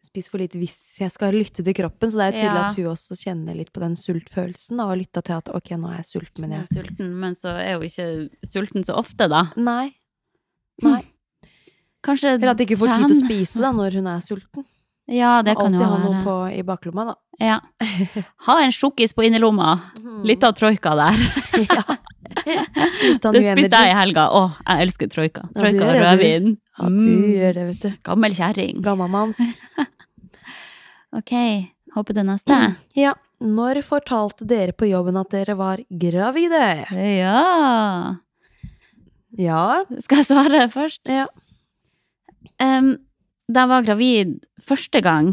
'spis 0.04 0.28
for 0.28 0.36
lite 0.38 0.58
hvis 0.60 0.98
jeg 1.00 1.10
skal 1.10 1.32
lytte 1.32 1.64
til 1.64 1.72
kroppen', 1.74 2.10
så 2.12 2.18
det 2.20 2.24
er 2.26 2.32
jo 2.32 2.38
tydelig 2.42 2.60
Ja. 2.60 2.68
at 2.68 2.76
hun 2.76 2.84
også 2.92 3.16
kjenner 3.16 3.56
litt 3.56 3.72
på 3.72 3.80
den 3.80 3.94
sultfølelsen, 3.96 4.76
da, 4.76 4.84
og 4.84 4.98
lytta 4.98 5.22
til 5.24 5.32
at 5.32 5.48
'ok, 5.48 5.70
nå 5.80 5.88
er 5.88 5.96
jeg 6.02 6.10
sulten', 6.12 6.40
men 6.40 6.50
Jeg 6.50 6.60
jeg 6.60 6.68
er 6.68 6.82
sulten, 6.82 7.14
men 7.20 7.32
så 7.34 7.48
er 7.56 7.72
jo 7.72 7.80
ikke 7.80 8.30
sulten 8.44 8.84
så 8.84 8.94
ofte, 8.94 9.28
da. 9.28 9.52
Nei. 9.56 9.94
Nei. 10.82 11.02
Kanskje 12.04 12.34
Eller 12.36 12.50
at 12.50 12.58
de 12.58 12.66
ikke 12.66 12.76
får 12.78 12.92
tid 12.92 13.08
til 13.08 13.16
å 13.16 13.24
spise 13.24 13.60
da, 13.60 13.72
når 13.72 13.94
hun 13.94 14.06
er 14.06 14.20
sulten. 14.20 14.64
Ja, 15.08 15.40
det 15.42 15.56
kan 15.56 15.72
jo 15.72 15.78
være. 15.80 15.88
Alltid 15.88 16.04
ha 16.04 16.12
noe 16.12 16.24
på 16.24 16.58
i 16.58 16.62
baklomma, 16.62 17.04
da. 17.06 17.14
Ja. 17.40 17.60
Ha 18.46 18.58
en 18.64 18.70
sjokkis 18.72 19.12
på 19.14 19.24
innerlomma. 19.24 19.92
Litt 20.24 20.44
av 20.44 20.52
troika 20.52 20.94
der. 20.96 21.16
ja. 21.68 21.96
Det 22.44 23.42
spiste 23.44 23.80
jeg 23.80 23.90
i 23.90 23.96
helga. 23.98 24.26
Å, 24.30 24.42
jeg 24.66 24.86
elsker 24.86 25.10
troika. 25.12 25.44
Troika 25.56 25.86
og 25.88 25.94
rødvin. 26.00 26.50
Ja, 26.78 26.88
du 26.88 27.04
Mm. 27.04 27.24
gjør 27.34 27.54
det, 27.54 27.64
vet 27.70 27.82
du. 27.82 27.90
Gammel 28.04 28.34
kjerring. 28.36 28.82
Gammalmanns. 28.84 29.40
Ok, 31.14 31.30
håper 31.94 32.16
det 32.16 32.24
neste. 32.26 32.56
Ja. 33.04 33.14
Når 33.44 33.80
fortalte 33.84 34.46
dere 34.48 34.72
på 34.72 34.86
jobben 34.88 35.16
at 35.20 35.28
dere 35.34 35.54
var 35.58 35.80
gravide? 35.90 36.86
Ja 36.94 38.14
Ja. 39.36 39.84
Skal 40.00 40.22
jeg 40.22 40.28
svare 40.30 40.60
først? 40.72 41.02
Ja. 41.10 41.26
Um, 42.62 42.92
da 43.50 43.64
jeg 43.64 43.72
var 43.72 43.82
gravid 43.88 44.36
første 44.62 45.02
gang, 45.04 45.32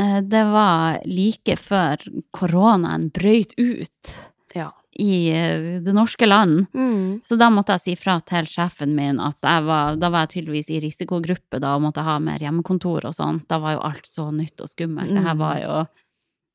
eh, 0.00 0.20
det 0.24 0.42
var 0.50 0.98
like 1.06 1.54
før 1.60 2.02
koronaen 2.34 3.10
brøyt 3.14 3.52
ut 3.60 4.16
Ja. 4.56 4.70
I 4.98 5.30
eh, 5.30 5.78
det 5.84 5.92
norske 5.94 6.26
land. 6.26 6.66
Mm. 6.74 7.20
Så 7.24 7.36
da 7.38 7.48
måtte 7.54 7.76
jeg 7.76 7.80
si 7.84 7.94
fra 8.00 8.16
til 8.26 8.48
sjefen 8.50 8.94
min 8.96 9.20
at 9.22 9.36
var, 9.42 9.94
da 9.96 10.10
var 10.10 10.26
jeg 10.26 10.32
tydeligvis 10.42 10.70
i 10.74 10.80
risikogruppe 10.82 11.60
da, 11.62 11.76
og 11.76 11.84
måtte 11.86 12.02
ha 12.02 12.16
mer 12.18 12.38
hjemmekontor 12.42 13.06
og 13.06 13.14
sånn. 13.14 13.42
Da 13.48 13.60
var 13.62 13.76
jo 13.76 13.84
alt 13.86 14.06
så 14.10 14.28
nytt 14.34 14.60
og 14.60 14.68
skummelt. 14.72 15.12
Det 15.14 15.22
Mm. 15.22 15.38
var 15.38 15.58
jo 15.62 15.86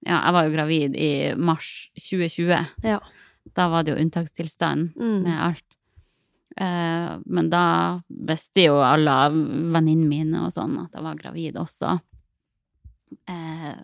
Ja, 0.05 0.17
jeg 0.25 0.33
var 0.33 0.43
jo 0.43 0.51
gravid 0.51 0.95
i 0.99 1.33
mars 1.39 1.89
2020. 1.95 2.67
Ja. 2.83 2.99
Da 3.55 3.69
var 3.69 3.83
det 3.83 3.93
jo 3.95 4.01
unntakstilstand 4.03 4.93
Mm. 4.99 5.23
med 5.23 5.39
alt. 5.39 5.63
Eh, 6.57 7.17
men 7.25 7.49
da 7.49 8.01
visste 8.09 8.65
jo 8.65 8.75
alle 8.83 9.31
venninnene 9.31 10.07
mine 10.09 10.43
og 10.45 10.51
sånn 10.51 10.75
at 10.83 10.91
jeg 10.91 11.01
var 11.03 11.15
gravid 11.15 11.55
også. 11.55 12.01
Eh, 13.29 13.75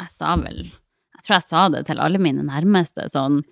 jeg 0.00 0.10
sa 0.10 0.36
vel 0.36 0.64
Jeg 0.66 1.24
tror 1.24 1.36
jeg 1.36 1.42
sa 1.48 1.68
det 1.70 1.86
til 1.86 2.00
alle 2.02 2.18
mine 2.18 2.42
nærmeste 2.42 3.08
sånn 3.12 3.42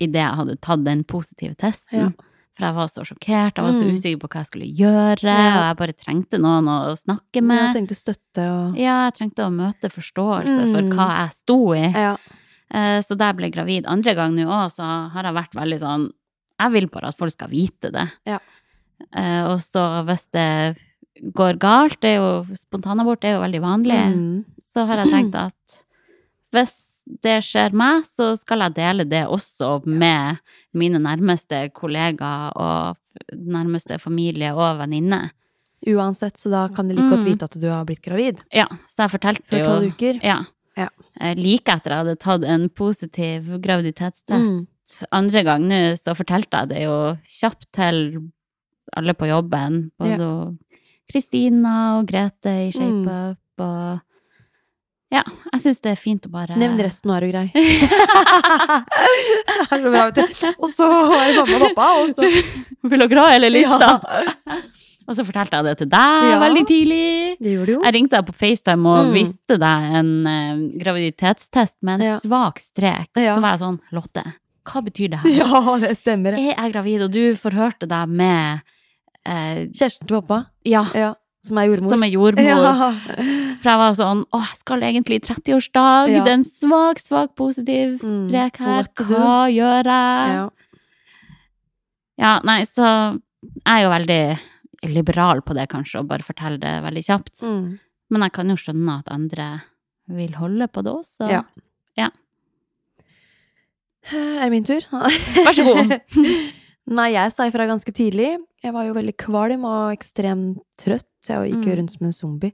idet 0.00 0.22
jeg 0.22 0.36
hadde 0.40 0.56
tatt 0.60 0.84
den 0.84 1.04
positive 1.04 1.54
testen. 1.60 1.98
Ja. 1.98 2.10
For 2.56 2.66
jeg 2.66 2.74
var 2.76 2.88
så 2.90 3.04
sjokkert, 3.06 3.56
jeg 3.56 3.64
var 3.64 3.72
så 3.72 3.84
Mm. 3.86 3.92
usikker 3.94 4.18
på 4.20 4.28
hva 4.28 4.40
jeg 4.40 4.46
skulle 4.50 4.76
gjøre, 4.76 5.22
Ja. 5.22 5.56
og 5.56 5.62
jeg 5.68 5.76
bare 5.76 5.92
trengte 5.92 6.38
noen 6.40 6.66
å 6.68 6.96
snakke 6.98 7.42
med. 7.42 7.74
Jeg 7.74 7.86
trengte 7.88 7.96
støtte 7.96 8.44
og 8.50 8.76
Ja, 8.78 9.08
jeg 9.08 9.14
trengte 9.14 9.46
å 9.46 9.52
møte 9.54 9.88
forståelse 9.88 10.72
for 10.72 10.82
Mm. 10.82 10.90
hva 10.92 11.08
jeg 11.20 11.32
sto 11.36 11.72
i. 11.74 11.92
Ja. 11.92 12.16
Eh, 12.72 13.00
Så 13.00 13.16
da 13.16 13.32
jeg 13.32 13.36
ble 13.36 13.50
gravid 13.50 13.84
andre 13.86 14.14
gang 14.14 14.34
nå 14.36 14.46
òg, 14.46 14.70
så 14.72 15.10
har 15.10 15.22
jeg 15.22 15.34
vært 15.34 15.54
veldig 15.54 15.80
sånn 15.80 16.10
Jeg 16.60 16.72
vil 16.72 16.86
bare 16.88 17.08
at 17.08 17.16
folk 17.16 17.32
skal 17.32 17.48
vite 17.48 17.90
det. 17.90 18.10
Ja. 18.26 18.38
Eh, 19.16 19.44
Og 19.46 19.58
så 19.60 20.04
hvis 20.04 20.26
det 20.30 20.76
går 21.32 21.58
galt, 21.58 22.00
det 22.00 22.16
er 22.16 22.20
jo 22.20 22.44
spontanabort 22.54 23.24
er 23.24 23.32
jo 23.36 23.40
veldig 23.40 23.60
vanlig, 23.62 24.14
Mm. 24.14 24.44
så 24.60 24.86
har 24.86 24.96
jeg 24.98 25.08
tenkt 25.12 25.34
at 25.34 25.54
hvis 26.52 26.89
det 27.22 27.38
skjer 27.44 27.72
meg, 27.76 28.04
så 28.06 28.32
skal 28.38 28.60
jeg 28.66 28.74
dele 28.78 29.04
det 29.08 29.24
også 29.26 29.80
med 29.86 30.38
mine 30.76 30.98
nærmeste 31.02 31.70
kollegaer 31.74 32.52
og 32.56 32.96
nærmeste 33.34 33.98
familie 34.00 34.52
og 34.54 34.78
venninner. 34.78 35.30
Uansett, 35.88 36.36
så 36.36 36.50
da 36.52 36.68
kan 36.68 36.88
de 36.88 36.94
like 36.94 37.08
godt 37.08 37.24
Mm. 37.24 37.28
vite 37.32 37.42
at 37.48 37.56
du 37.60 37.68
har 37.68 37.84
blitt 37.88 38.02
gravid. 38.04 38.42
Ja, 38.52 38.66
så 38.86 39.06
jeg 39.06 39.10
fortalte 39.14 39.58
jo 39.58 39.64
tolv 39.64 39.86
uker. 39.94 40.20
Ja. 40.22 40.44
Ja. 40.76 40.88
Like 41.34 41.72
etter 41.72 41.90
jeg 41.90 42.04
hadde 42.04 42.16
tatt 42.20 42.44
en 42.44 42.68
positiv 42.68 43.48
graviditetstest 43.60 44.28
Mm. 44.30 44.66
andre 45.12 45.42
gang 45.44 45.62
nå, 45.68 45.80
så 45.96 46.14
fortalte 46.14 46.50
jeg 46.60 46.68
det 46.68 46.82
jo 46.84 47.16
kjapt 47.24 47.66
til 47.72 48.30
alle 48.96 49.14
på 49.14 49.26
jobben. 49.28 49.90
Både 49.98 50.56
Kristina 51.10 51.98
og 51.98 52.06
Grete 52.06 52.68
i 52.68 52.70
Mm. 52.70 53.04
ShapeUp 53.04 53.36
og 53.58 54.00
Ja, 55.10 55.22
jeg 55.52 55.60
syns 55.64 55.80
det 55.82 55.90
er 55.90 55.98
fint 55.98 56.26
å 56.26 56.30
bare 56.30 56.54
Nevn 56.56 56.78
resten, 56.78 57.10
nå 57.10 57.16
er 57.16 57.24
du 57.26 57.30
grei. 57.32 57.48
det 57.54 57.62
er 59.64 59.80
så 59.82 59.90
bra, 59.90 60.04
vet 60.06 60.14
du. 60.20 60.22
Og 60.62 60.70
så 60.72 60.86
var 60.86 61.24
det 61.26 61.34
mamma 61.40 61.56
og 61.56 61.64
pappa, 61.66 61.88
og 62.02 62.12
så 62.14 62.28
Vil 62.92 63.04
du 63.10 63.16
ha 63.18 63.26
hele 63.32 63.50
lista? 63.52 63.88
og 65.10 65.16
så 65.18 65.24
fortalte 65.26 65.58
jeg 65.58 65.66
det 65.66 65.74
til 65.82 65.90
deg 65.90 66.28
Ja. 66.30 66.38
veldig 66.44 66.64
tidlig. 66.68 67.02
Det 67.42 67.54
gjorde 67.56 67.66
du 67.66 67.72
jo. 67.74 67.80
Jeg 67.88 67.94
ringte 67.98 68.16
deg 68.20 68.28
på 68.30 68.36
FaceTime 68.44 68.86
og 68.92 68.98
Mm. 69.08 69.12
viste 69.16 69.58
deg 69.58 69.78
en 70.00 70.12
uh, 70.26 70.56
graviditetstest 70.84 71.76
med 71.82 72.00
en 72.00 72.06
Ja. 72.06 72.18
svak 72.22 72.60
strek. 72.62 73.10
Ja. 73.18 73.34
Så 73.34 73.40
var 73.42 73.50
jeg 73.56 73.62
sånn 73.64 73.80
Lotte, 73.92 74.24
hva 74.70 74.82
betyr 74.86 75.10
det 75.10 75.18
her? 75.24 75.30
Ja, 75.42 75.78
det 75.82 75.96
stemmer. 75.98 76.38
Jeg 76.38 76.54
Er 76.56 76.70
gravid? 76.70 77.02
Og 77.02 77.10
du 77.10 77.34
forhørte 77.34 77.88
deg 77.90 78.08
med 78.08 78.60
eh, 79.26 79.66
Kjæresten 79.74 80.06
til 80.06 80.20
pappa, 80.22 80.46
Ja, 80.64 80.84
ja, 80.94 81.14
som 81.46 81.58
er 81.58 81.66
jordmor. 81.70 81.90
som 81.94 82.02
er 82.04 82.10
jordmor. 82.12 82.44
Ja. 82.44 82.90
For 83.60 83.70
jeg 83.70 83.80
var 83.80 83.94
sånn 83.96 84.24
Å, 84.32 84.40
jeg 84.44 84.56
skal 84.58 84.82
egentlig 84.84 85.20
i 85.20 85.24
30-årsdag. 85.24 86.10
Ja. 86.12 86.22
Det 86.24 86.30
er 86.32 86.38
en 86.38 86.44
svak, 86.48 87.00
svak 87.00 87.34
positiv 87.38 88.02
Mm, 88.04 88.28
strek 88.28 88.60
her. 88.60 88.88
Hva 89.08 89.48
gjør 89.52 89.88
jeg? 89.88 90.34
Ja. 90.36 90.48
Ja, 92.20 92.32
nei, 92.44 92.58
så 92.68 92.84
jeg 92.84 93.72
er 93.72 93.82
jo 93.86 93.92
veldig 93.94 94.22
liberal 94.92 95.40
på 95.40 95.54
det, 95.56 95.68
kanskje, 95.72 96.00
og 96.02 96.08
bare 96.08 96.24
forteller 96.24 96.60
det 96.60 96.74
veldig 96.84 97.04
kjapt. 97.06 97.40
Mm. 97.42 97.78
Men 98.10 98.22
jeg 98.26 98.32
kan 98.36 98.48
jo 98.52 98.56
skjønne 98.60 98.98
at 99.00 99.08
andre 99.12 99.46
vil 100.10 100.32
holde 100.36 100.68
på 100.68 100.82
det 100.84 100.92
også. 100.92 101.30
Ja. 101.30 101.42
Ja. 101.96 102.10
Er 104.12 104.44
det 104.44 104.50
min 104.52 104.64
tur? 104.66 104.80
Vær 104.90 105.52
så 105.56 105.64
god. 105.64 105.92
Nei, 106.86 107.12
jeg 107.12 107.32
sa 107.32 107.44
ifra 107.46 107.66
ganske 107.68 107.92
tidlig. 107.92 108.36
Jeg 108.64 108.72
var 108.72 108.84
jo 108.86 108.94
veldig 108.94 109.16
kvalm 109.16 109.64
og 109.64 109.92
ekstremt 109.94 110.58
trøtt. 110.80 111.06
Jeg 111.28 111.52
gikk 111.52 111.64
jo 111.66 111.72
Mm. 111.72 111.78
rundt 111.78 111.92
som 111.92 112.06
en 112.06 112.12
zombie. 112.12 112.52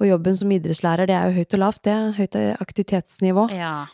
Og 0.00 0.06
jobben 0.06 0.36
som 0.36 0.48
idrettslærer, 0.50 1.06
det 1.06 1.16
er 1.16 1.30
jo 1.30 1.38
høyt 1.42 1.54
og 1.54 1.60
lavt, 1.60 1.82
det. 1.82 1.92
er 1.92 2.12
Høyt 2.12 2.58
aktivitetsnivå. 2.60 3.50
Ja. 3.50 3.86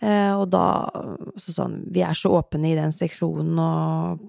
Eh, 0.00 0.32
og 0.38 0.50
da 0.50 0.88
så 1.36 1.50
sånn 1.50 1.90
Vi 1.92 2.00
er 2.02 2.12
så 2.14 2.30
åpne 2.30 2.70
i 2.70 2.74
den 2.76 2.92
seksjonen, 2.92 3.58
og 3.58 4.20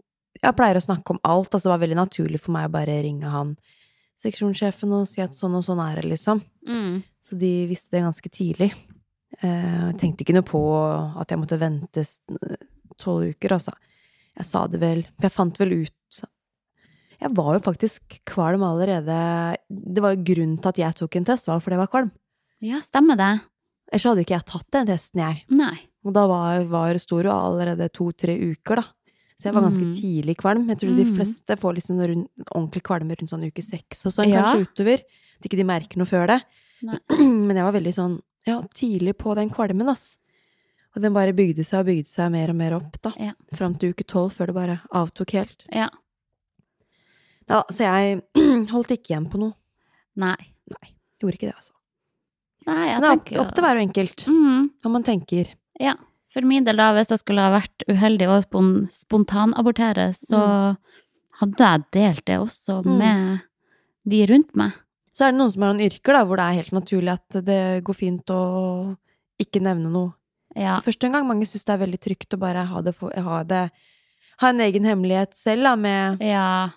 jeg 0.42 0.56
pleier 0.56 0.76
å 0.76 0.82
snakke 0.82 1.12
om 1.12 1.20
alt. 1.24 1.50
Altså, 1.52 1.70
det 1.70 1.80
var 1.80 1.88
veldig 1.88 1.96
naturlig 2.08 2.40
for 2.40 2.52
meg 2.54 2.70
å 2.70 2.72
bare 2.72 3.04
ringe 3.04 3.30
han 3.30 3.58
seksjonssjefen 4.18 4.92
og 4.92 5.08
si 5.08 5.22
at 5.22 5.32
sånn 5.32 5.56
og 5.56 5.64
sånn 5.64 5.80
er 5.80 6.02
det, 6.02 6.10
liksom. 6.10 6.42
Mm. 6.68 7.04
Så 7.24 7.38
de 7.38 7.68
visste 7.68 7.92
det 7.92 8.02
ganske 8.04 8.30
tidlig. 8.32 8.74
Eh, 9.44 9.92
tenkte 9.94 10.26
ikke 10.26 10.34
noe 10.34 10.42
på 10.42 11.20
at 11.22 11.30
jeg 11.30 11.38
måtte 11.40 11.60
vente 11.60 12.04
tolv 12.98 13.30
uker, 13.36 13.50
altså. 13.54 13.72
Jeg 14.40 14.48
sa 14.48 14.66
det 14.72 14.80
vel 14.80 15.06
Jeg 15.22 15.32
fant 15.36 15.58
vel 15.60 15.74
ut 15.84 16.22
Jeg 17.20 17.32
var 17.36 17.54
jo 17.58 17.60
faktisk 17.60 18.20
kvalm 18.30 18.64
allerede 18.64 19.58
Det 19.70 20.02
var 20.04 20.16
jo 20.16 20.24
grunnen 20.24 20.58
til 20.62 20.70
at 20.72 20.78
jeg 20.80 20.96
tok 21.02 21.18
en 21.20 21.26
test, 21.28 21.48
var 21.50 21.60
fordi 21.60 21.76
jeg 21.76 21.84
var 21.84 21.92
kvalm. 21.92 22.12
ja, 22.64 22.80
stemmer 22.84 23.18
det. 23.20 23.32
Ellers 23.92 24.04
hadde 24.08 24.24
ikke 24.24 24.36
jeg 24.38 24.46
tatt 24.46 24.68
den 24.72 24.88
testen, 24.88 25.20
jeg. 25.24 25.44
Nei. 25.50 25.76
Og 26.06 26.14
da 26.14 26.28
var, 26.30 26.64
var 26.70 26.98
sto 27.02 27.20
jo 27.24 27.32
allerede 27.34 27.88
to-tre 27.92 28.36
uker, 28.38 28.76
da. 28.80 28.84
Så 29.40 29.48
jeg 29.50 29.54
var 29.56 29.64
ganske 29.66 29.86
Mm. 29.88 29.94
tidlig 29.96 30.36
kvalm. 30.38 30.68
Jeg 30.70 30.78
tror 30.80 30.96
de 30.96 31.06
Mm. 31.06 31.16
fleste 31.16 31.56
får 31.58 31.74
liksom 31.76 31.98
rund, 32.06 32.28
ordentlig 32.54 32.84
kvalme 32.84 33.16
rundt 33.18 33.30
sånn 33.32 33.48
uke 33.48 33.64
seks 33.64 34.06
og 34.06 34.12
sånn, 34.14 34.30
Ja. 34.30 34.44
kanskje 34.44 34.68
utover. 34.68 35.00
At 35.40 35.42
ikke 35.48 35.58
de 35.58 35.64
merker 35.64 35.98
noe 35.98 36.06
før 36.06 36.28
det. 36.28 36.42
Nei. 36.84 37.00
Men 37.48 37.56
jeg 37.56 37.64
var 37.66 37.74
veldig 37.74 37.94
sånn, 37.96 38.20
ja, 38.46 38.62
tidlig 38.76 39.16
på 39.18 39.34
den 39.36 39.50
kvalmen, 39.50 39.90
ass. 39.90 40.18
Og 40.96 41.02
den 41.04 41.14
bare 41.14 41.34
bygde 41.38 41.64
seg 41.64 41.84
og 41.84 41.90
bygde 41.92 42.10
seg 42.10 42.32
mer 42.34 42.50
og 42.50 42.56
mer 42.60 42.74
opp, 42.80 42.96
da. 43.06 43.12
Ja. 43.22 43.34
Fram 43.56 43.76
til 43.78 43.92
uke 43.94 44.04
tolv, 44.10 44.32
før 44.34 44.50
det 44.50 44.56
bare 44.58 44.78
avtok 44.98 45.36
helt. 45.38 45.66
Ja. 45.72 45.90
Ja, 47.50 47.64
så 47.74 47.86
jeg 47.86 48.22
holdt 48.74 48.92
ikke 48.94 49.14
igjen 49.14 49.30
på 49.32 49.40
noe. 49.42 49.56
Nei. 50.20 50.36
Gjorde 51.20 51.36
ikke 51.36 51.50
det, 51.50 51.56
altså. 51.58 51.74
Nei, 52.70 52.84
jeg 52.92 53.02
Men 53.02 53.22
det 53.26 53.34
er 53.34 53.42
opp, 53.42 53.54
til 53.58 53.66
hver 53.66 53.80
og 53.80 53.84
enkelt, 53.88 54.26
Mm. 54.30 54.68
hva 54.84 54.92
man 54.94 55.04
tenker. 55.08 55.50
Ja. 55.82 55.96
For 56.30 56.46
min 56.46 56.64
del, 56.68 56.78
da, 56.78 56.92
hvis 56.94 57.10
jeg 57.10 57.20
skulle 57.24 57.42
ha 57.42 57.52
vært 57.56 57.86
uheldig 57.90 58.28
og 58.30 58.44
spon 58.46 58.70
spontanabortere, 58.94 60.12
så 60.14 60.42
hadde 61.42 61.58
jeg 61.66 61.86
delt 61.96 62.26
det 62.30 62.38
også 62.40 62.84
Mm. 62.86 62.98
med 63.00 63.42
de 64.08 64.20
rundt 64.30 64.56
meg. 64.56 64.72
Så 65.14 65.26
er 65.26 65.32
det 65.34 65.40
noen 65.40 65.52
som 65.52 65.62
har 65.66 65.74
noen 65.74 65.86
yrker 65.90 66.14
da, 66.14 66.24
hvor 66.26 66.38
det 66.38 66.46
er 66.46 66.60
helt 66.62 66.72
naturlig 66.72 67.12
at 67.18 67.46
det 67.46 67.84
går 67.84 67.96
fint 67.98 68.26
å 68.32 68.96
ikke 69.42 69.60
nevne 69.62 69.90
noe. 69.92 70.14
Ja. 70.56 70.80
Første 70.82 71.06
en 71.06 71.12
gang 71.14 71.28
mange 71.28 71.46
syns 71.46 71.64
det 71.66 71.74
er 71.76 71.86
veldig 71.86 72.00
trygt 72.02 72.34
å 72.34 72.40
bare 72.40 72.66
ha 72.66 72.82
det, 72.82 72.96
for, 72.96 73.12
ha 73.16 73.44
det 73.44 73.70
Ha 74.40 74.50
en 74.54 74.60
egen 74.64 74.86
hemmelighet 74.86 75.34
selv 75.36 75.64
da, 75.64 75.76
med 75.76 76.22
Ja. 76.24 76.70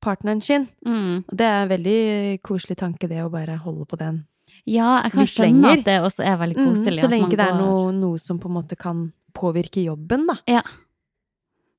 partneren 0.00 0.40
sin. 0.42 0.66
Mm. 0.86 1.24
Det 1.28 1.44
er 1.44 1.62
en 1.62 1.68
veldig 1.68 2.40
koselig 2.42 2.76
tanke, 2.78 3.06
det 3.06 3.18
å 3.22 3.30
bare 3.30 3.58
holde 3.58 3.84
på 3.86 3.98
den. 3.98 4.24
ja, 4.64 5.02
jeg 5.02 5.12
kan 5.12 5.26
skjønne 5.26 5.72
at 5.78 5.84
det 5.84 6.00
også 6.00 6.24
er 6.24 6.36
veldig 6.38 6.56
Mm, 6.56 6.68
koselig. 6.72 6.98
så 7.00 7.04
at 7.04 7.10
lenge 7.10 7.30
det 7.36 7.40
er 7.40 7.52
noe, 7.58 7.92
noe 7.92 8.16
som 8.18 8.38
på 8.38 8.46
en 8.48 8.54
måte 8.62 8.78
kan 8.78 9.12
påvirke 9.34 9.84
jobben, 9.84 10.26
da. 10.26 10.38
Ja. 10.48 10.62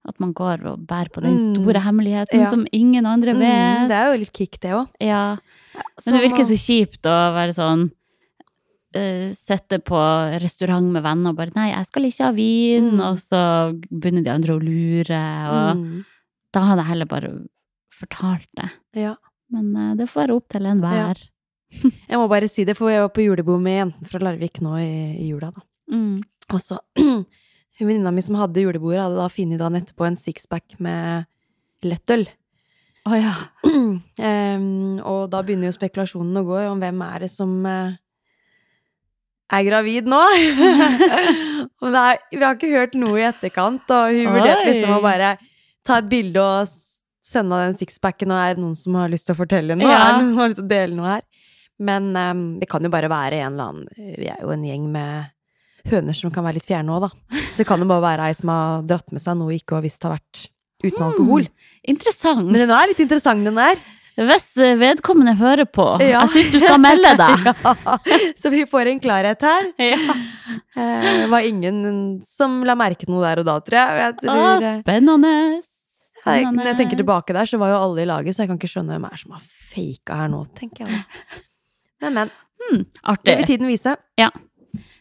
At 0.07 0.19
man 0.19 0.33
går 0.33 0.63
og 0.65 0.85
bærer 0.87 1.09
på 1.11 1.21
den 1.21 1.35
Mm. 1.37 1.55
store 1.55 1.81
hemmeligheten 1.81 2.39
Ja. 2.39 2.49
som 2.49 2.67
ingen 2.71 3.05
andre 3.05 3.33
Mm, 3.33 3.39
vet. 3.39 3.87
det 3.89 3.97
er 3.97 4.11
jo 4.11 4.19
litt 4.19 4.33
kick, 4.33 4.59
det 4.59 4.69
òg. 4.71 4.87
Ja. 5.01 5.37
Men 6.05 6.13
det 6.13 6.29
virker 6.31 6.45
så 6.45 6.55
kjipt 6.55 7.01
å 7.01 7.33
være 7.33 7.53
sånn 7.55 7.91
uh, 8.97 9.29
Sitte 9.37 9.79
på 9.85 9.99
restaurant 10.43 10.89
med 10.93 11.05
venner 11.05 11.31
og 11.31 11.37
bare 11.39 11.53
'nei, 11.55 11.69
jeg 11.71 11.85
skal 11.89 12.07
ikke 12.09 12.25
ha 12.25 12.33
vin', 12.35 12.91
Mm. 12.97 13.01
og 13.05 13.15
så 13.21 13.41
begynner 13.91 14.23
de 14.25 14.33
andre 14.33 14.53
å 14.57 14.61
lure, 14.63 15.21
og 15.53 15.77
mm, 15.77 16.03
da 16.53 16.59
hadde 16.67 16.83
jeg 16.83 16.89
heller 16.91 17.05
bare 17.13 17.31
fortalt 17.93 18.47
det. 18.57 18.69
Ja. 18.95 19.15
Men 19.51 19.75
uh, 19.75 19.95
det 19.95 20.09
får 20.09 20.25
være 20.25 20.35
opp 20.35 20.47
til 20.49 20.65
enhver. 20.65 21.17
Jeg 21.71 22.17
må 22.19 22.27
bare 22.31 22.47
si 22.47 22.63
det, 22.63 22.77
for 22.77 22.89
jeg 22.89 23.01
var 23.03 23.09
på 23.11 23.23
julebord 23.25 23.61
med 23.61 23.77
jentene 23.77 24.07
fra 24.07 24.19
Larvik 24.23 24.61
nå 24.63 24.77
i, 24.79 24.91
i 25.19 25.29
jula, 25.31 25.51
da. 25.51 25.61
Mm. 25.91 26.21
Og 26.53 26.61
så 26.63 26.79
Hun 27.77 27.85
venninna 27.91 28.09
mi 28.09 28.21
som 28.25 28.33
hadde 28.39 28.63
julebordet, 28.63 29.03
hadde 29.03 29.19
da 29.19 29.27
funnet 29.29 29.59
dagen 29.61 29.75
etterpå 29.77 30.07
en 30.07 30.15
sixpack 30.17 30.79
med 30.81 31.27
lettøl. 31.85 32.23
Å 33.05 33.13
ja. 33.19 33.33
um, 33.69 34.97
og 35.05 35.29
da 35.29 35.43
begynner 35.45 35.69
jo 35.69 35.75
spekulasjonen 35.75 36.39
å 36.41 36.43
gå 36.47 36.57
om 36.71 36.81
hvem 36.81 37.03
er 37.05 37.19
det 37.27 37.29
som 37.29 37.51
eh, 37.69 37.93
er 39.53 39.63
gravid 39.67 40.09
nå? 40.11 40.19
og 41.81 41.93
det 41.93 42.03
er, 42.03 42.19
vi 42.33 42.43
har 42.43 42.57
ikke 42.57 42.73
hørt 42.73 42.97
noe 42.99 43.21
i 43.21 43.27
etterkant, 43.29 43.85
og 43.93 44.17
hun 44.17 44.35
vurderte 44.35 44.67
liksom 44.67 44.97
å 44.97 45.01
bare 45.03 45.35
ta 45.87 46.01
et 46.01 46.11
bilde 46.11 46.43
og 46.43 46.67
sende 47.27 47.55
av 47.55 47.67
den 47.67 47.79
sixpacken, 47.79 48.31
og 48.31 48.41
er 48.41 48.55
det 48.55 48.63
noen 48.63 48.75
som 48.79 48.95
har 48.99 49.11
lyst 49.11 49.27
til 49.29 49.35
å 49.35 49.41
fortelle 49.41 49.77
noe? 49.77 49.87
Ja. 49.87 50.03
Er 50.03 50.17
det 50.17 50.25
noen 50.25 50.33
som 50.33 50.43
har 50.43 50.51
lyst 50.51 50.61
til 50.61 50.67
å 50.67 50.73
dele 50.73 50.99
noe 50.99 51.15
her? 51.15 51.25
Men 51.87 52.11
um, 52.15 52.45
det 52.61 52.69
kan 52.71 52.83
jo 52.83 52.89
bare 52.89 53.09
være 53.11 53.41
en 53.43 53.51
eller 53.53 53.67
annen 53.69 54.13
Vi 54.17 54.25
er 54.31 54.39
jo 54.41 54.49
en 54.49 54.63
gjeng 54.65 54.87
med 54.89 55.33
høner 55.87 56.15
som 56.17 56.31
kan 56.33 56.43
være 56.47 56.57
litt 56.57 56.67
fjerne 56.67 56.95
òg, 56.95 57.05
da. 57.05 57.41
Så 57.51 57.61
det 57.61 57.67
kan 57.69 57.79
jo 57.79 57.87
bare 57.87 58.03
være 58.03 58.27
ei 58.27 58.37
som 58.37 58.51
har 58.51 58.87
dratt 58.87 59.13
med 59.13 59.23
seg 59.23 59.37
noe 59.39 59.55
ikke 59.55 59.77
har 59.77 59.85
visst 59.85 60.03
har 60.03 60.17
vært 60.17 60.47
uten 60.83 61.05
alkohol. 61.05 61.47
Interessant. 61.87 62.43
Men 62.49 62.65
den 62.65 62.73
er 62.75 62.89
litt 62.91 62.99
interessant, 63.05 63.45
den 63.47 63.57
der. 63.57 63.79
Hvis 64.17 64.47
vedkommende 64.79 65.35
hører 65.37 65.67
på, 65.69 65.85
Ja. 66.01 66.23
jeg 66.25 66.29
syns 66.33 66.51
du 66.55 66.59
skal 66.63 66.79
melde 66.81 67.11
deg. 67.21 67.43
Ja, 67.45 67.97
så 68.41 68.49
vi 68.49 68.63
får 68.65 68.89
en 68.93 68.99
klarhet 69.03 69.41
her. 69.45 69.67
Ja. 69.91 70.15
Eh, 70.77 71.05
Det 71.21 71.29
var 71.29 71.45
ingen 71.45 72.21
som 72.25 72.63
la 72.65 72.73
merke 72.77 73.05
noe 73.09 73.21
der 73.27 73.41
og 73.43 73.45
da, 73.45 73.57
tror 73.61 73.77
jeg. 73.77 73.99
Jeg, 74.01 74.15
tror, 74.23 74.41
eh, 74.63 74.79
spennende. 74.81 75.31
jeg, 76.25 76.49
når 76.57 76.65
jeg 76.71 76.77
tenker 76.81 76.97
tilbake 77.03 77.33
der, 77.37 77.45
så 77.49 77.59
var 77.61 77.69
jo 77.75 77.77
alle 77.83 78.01
i 78.03 78.09
laget, 78.09 78.33
så 78.35 78.43
jeg 78.43 78.49
kan 78.51 78.57
ikke 78.59 78.71
skjønne 78.73 78.95
hvem 78.97 79.05
er 79.11 79.21
som 79.21 79.31
har 79.37 79.45
faka 79.73 80.17
her 80.23 80.27
nå, 80.33 80.41
tenker 80.57 80.85
jeg. 80.87 81.03
Men, 82.01 82.13
men. 82.13 82.29
Hmm, 82.61 82.83
Det 83.25 83.37
vil 83.39 83.45
tiden 83.49 83.67
vise. 83.69 83.95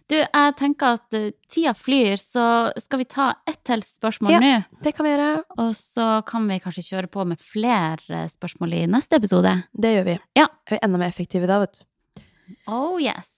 Du, 0.07 0.15
jeg 0.21 0.53
tenker 0.59 1.01
at 1.01 1.17
eh, 1.19 1.33
tida 1.51 1.73
flyr, 1.75 2.21
så 2.23 2.45
skal 2.79 3.01
vi 3.01 3.07
ta 3.11 3.25
ett 3.49 3.59
til 3.67 3.83
spørsmål 3.83 4.37
Ja. 4.37 4.39
nå. 4.43 4.53
Det 4.85 4.93
kan 4.95 5.07
vi 5.09 5.11
gjøre. 5.17 5.31
Og 5.59 5.73
så 5.75 6.07
kan 6.29 6.47
vi 6.47 6.61
kanskje 6.63 6.85
kjøre 6.93 7.11
på 7.11 7.25
med 7.27 7.41
flere 7.43 8.23
spørsmål 8.31 8.77
i 8.79 8.85
neste 8.87 9.19
episode. 9.19 9.57
Det 9.75 9.97
gjør 9.97 10.07
vi. 10.13 10.17
Ja. 10.39 10.47
Vi 10.71 10.79
er 10.79 10.85
enda 10.87 11.01
mer 11.03 11.11
effektive 11.11 11.51
da, 11.51 11.59
vet 11.65 11.81
du. 11.81 12.23
Oh 12.71 13.01
yes. 13.03 13.33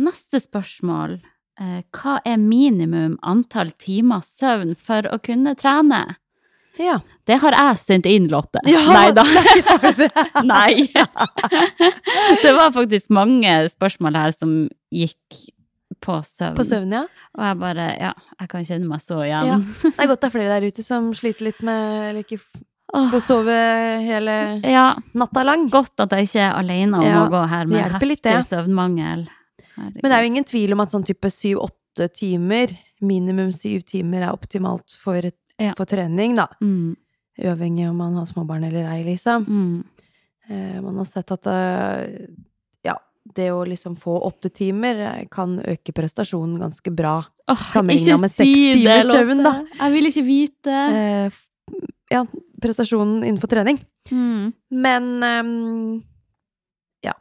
Neste 0.00 0.40
spørsmål. 0.40 1.18
Eh, 1.60 1.82
hva 1.94 2.16
er 2.26 2.40
minimum 2.40 3.18
antall 3.22 3.68
timer 3.78 4.24
søvn 4.26 4.72
for 4.74 5.04
å 5.12 5.20
kunne 5.22 5.52
trene? 5.54 6.16
Ja. 6.80 6.96
Det 7.28 7.36
har 7.44 7.54
jeg 7.54 7.78
sendt 7.78 8.06
inn, 8.10 8.24
Lotte. 8.32 8.58
Ja, 8.66 8.80
Nei 8.96 9.10
da. 9.14 9.22
det? 10.00 10.08
Nei. 10.48 10.88
det 12.42 12.54
var 12.56 12.72
faktisk 12.74 13.12
mange 13.14 13.52
spørsmål 13.70 14.16
her 14.18 14.32
som 14.34 14.56
gikk 14.90 15.44
på 16.04 16.18
søvn. 16.28 16.54
På 16.58 16.64
søvn, 16.68 16.92
ja. 16.92 17.02
Og 17.38 17.42
jeg 17.48 17.58
bare, 17.62 17.88
ja, 18.00 18.12
jeg 18.40 18.50
kan 18.52 18.64
kjenne 18.68 18.88
meg 18.90 19.02
så 19.04 19.22
igjen. 19.24 19.48
Ja. 19.48 19.56
Det 19.88 19.94
er 20.04 20.10
godt 20.12 20.20
det 20.24 20.28
er 20.28 20.34
flere 20.36 20.52
der 20.58 20.66
ute 20.68 20.84
som 20.86 21.10
sliter 21.16 21.48
litt 21.48 21.60
med 21.64 22.10
Eller 22.10 22.24
ikke 22.26 22.38
får 22.94 23.22
sove 23.24 23.54
hele 24.04 24.34
ja, 24.70 24.84
natta 25.18 25.42
lang. 25.42 25.64
godt 25.72 26.04
at 26.04 26.12
jeg 26.14 26.28
ikke 26.28 26.42
er 26.44 26.58
alene 26.60 27.00
om 27.00 27.06
Ja, 27.08 27.22
gå 27.32 27.40
her 27.50 27.64
med 27.66 27.80
heftig 27.88 28.10
litt, 28.12 28.28
søvnmangel. 28.46 29.24
Herregud. 29.74 29.96
Men 30.02 30.10
det 30.12 30.16
er 30.18 30.22
jo 30.22 30.30
ingen 30.30 30.46
tvil 30.46 30.76
om 30.76 30.82
at 30.84 30.92
sånn 30.94 31.06
type 31.08 31.30
syv-åtte 31.32 32.06
timer, 32.14 32.70
minimum 33.02 33.50
syv 33.56 33.82
timer, 33.88 34.28
er 34.28 34.36
optimalt 34.36 34.94
for, 35.00 35.26
for 35.74 35.90
trening, 35.90 36.36
da. 36.38 36.46
mm, 36.62 36.92
Uavhengig 37.42 37.88
om 37.90 37.96
man 37.98 38.14
har 38.20 38.28
småbarn 38.30 38.68
eller 38.68 38.86
ei, 38.92 39.00
liksom. 39.08 39.48
mm. 39.48 39.84
Eh, 40.44 40.76
man 40.84 41.00
har 41.00 41.06
sett 41.08 41.32
at 41.34 41.46
eh, 41.50 42.28
ja, 42.28 42.53
det 43.24 43.48
å 43.54 43.62
liksom 43.64 43.96
få 43.96 44.18
åtte 44.26 44.50
timer 44.52 45.00
eh, 45.00 45.22
kan 45.32 45.56
øke 45.64 45.94
prestasjonen 45.96 46.58
ganske 46.60 46.92
bra. 46.94 47.22
Åh, 47.48 47.62
Sammenlignet 47.72 48.12
ikke 48.12 48.20
med 48.20 48.32
si 48.32 48.36
seks 48.44 48.52
det, 48.52 48.74
timers 48.82 49.10
søvn, 49.10 49.42
da. 49.46 49.54
Jeg 49.80 49.94
vil 49.96 50.10
ikke 50.10 50.24
vite. 50.28 50.76
Eh, 51.00 51.38
ja, 52.12 52.24
prestasjonen 52.60 53.24
innenfor 53.24 53.50
trening. 53.52 53.80
Mm. 54.12 54.52
Men 54.84 55.08
ehm, 55.24 56.02
ja. 57.04 57.16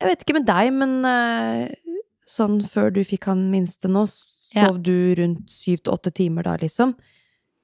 Jeg 0.00 0.12
vet 0.12 0.22
ikke 0.24 0.38
med 0.38 0.46
deg, 0.48 0.72
men 0.78 0.96
eh, 1.10 1.94
sånn 2.28 2.60
før 2.62 2.92
du 2.94 3.02
fikk 3.06 3.26
han 3.32 3.48
minste 3.52 3.90
nå, 3.90 4.06
sov 4.08 4.54
Ja. 4.54 4.70
du 4.72 5.14
rundt 5.18 5.50
syv 5.52 5.82
til 5.82 5.92
åtte 5.92 6.14
timer 6.14 6.46
da, 6.46 6.54
liksom? 6.56 6.94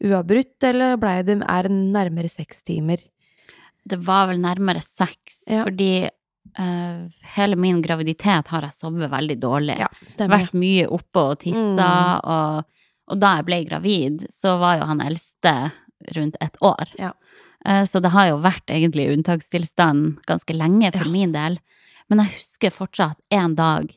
Uavbrutt, 0.04 0.58
eller 0.66 0.98
blei 1.00 1.22
det 1.24 1.38
er 1.40 1.68
det 1.68 1.72
nærmere 1.72 2.28
seks 2.28 2.60
timer? 2.66 2.98
Det 3.84 3.98
var 4.04 4.28
vel 4.28 4.40
nærmere 4.42 4.82
seks, 4.82 5.44
Ja. 5.48 5.62
fordi 5.64 6.08
eh, 6.58 7.08
hele 7.36 7.56
min 7.56 7.82
graviditet 7.82 8.48
har 8.48 8.62
jeg 8.62 8.72
sovet 8.76 9.10
veldig 9.10 9.36
dårlig. 9.42 9.78
Ja. 9.78 9.88
Vært 10.28 10.54
mye 10.54 10.86
oppe 10.88 11.20
og 11.30 11.38
tissa, 11.40 11.88
Mm. 11.88 12.20
og, 12.24 12.64
og 13.08 13.18
da 13.20 13.36
jeg 13.36 13.44
ble 13.46 13.64
gravid, 13.64 14.26
så 14.30 14.58
var 14.60 14.78
jo 14.78 14.84
han 14.86 15.00
eldste 15.00 15.72
rundt 16.16 16.36
et 16.40 16.56
år. 16.62 16.88
Ja. 16.98 17.12
Eh, 17.64 17.84
Så 17.84 18.00
det 18.02 18.10
har 18.12 18.28
jo 18.28 18.38
vært 18.40 18.66
egentlig 18.68 19.08
unntakstilstand 19.16 20.24
ganske 20.26 20.54
lenge 20.54 20.92
for 20.92 21.04
Ja. 21.06 21.10
min 21.10 21.32
del. 21.32 21.58
Men 22.10 22.18
jeg 22.20 22.34
husker 22.38 22.70
fortsatt 22.70 23.16
en 23.30 23.54
dag 23.54 23.88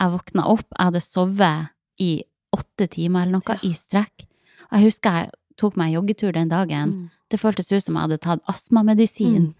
jeg 0.00 0.10
våkna 0.10 0.44
opp, 0.50 0.66
jeg 0.76 0.84
hadde 0.86 1.00
sovet 1.00 1.68
i 2.00 2.22
åtte 2.52 2.88
timer 2.90 3.22
eller 3.22 3.38
noe, 3.38 3.58
i 3.62 3.72
strekk. 3.72 4.26
Og 4.72 4.78
jeg 4.80 4.84
husker 4.90 5.12
jeg 5.12 5.30
tok 5.56 5.76
meg 5.76 5.92
en 5.94 6.02
joggetur 6.02 6.32
den 6.32 6.48
dagen. 6.48 6.88
Mm. 6.92 7.10
Det 7.30 7.38
føltes 7.40 7.70
ut 7.72 7.82
som 7.84 7.94
jeg 7.94 8.02
hadde 8.02 8.18
tatt 8.20 8.40
astmamedisin. 8.48 9.52
Mm. 9.52 9.54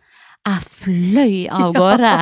Jeg 0.47 0.63
fløy 0.67 1.35
av 1.55 1.75
gårde. 1.79 2.15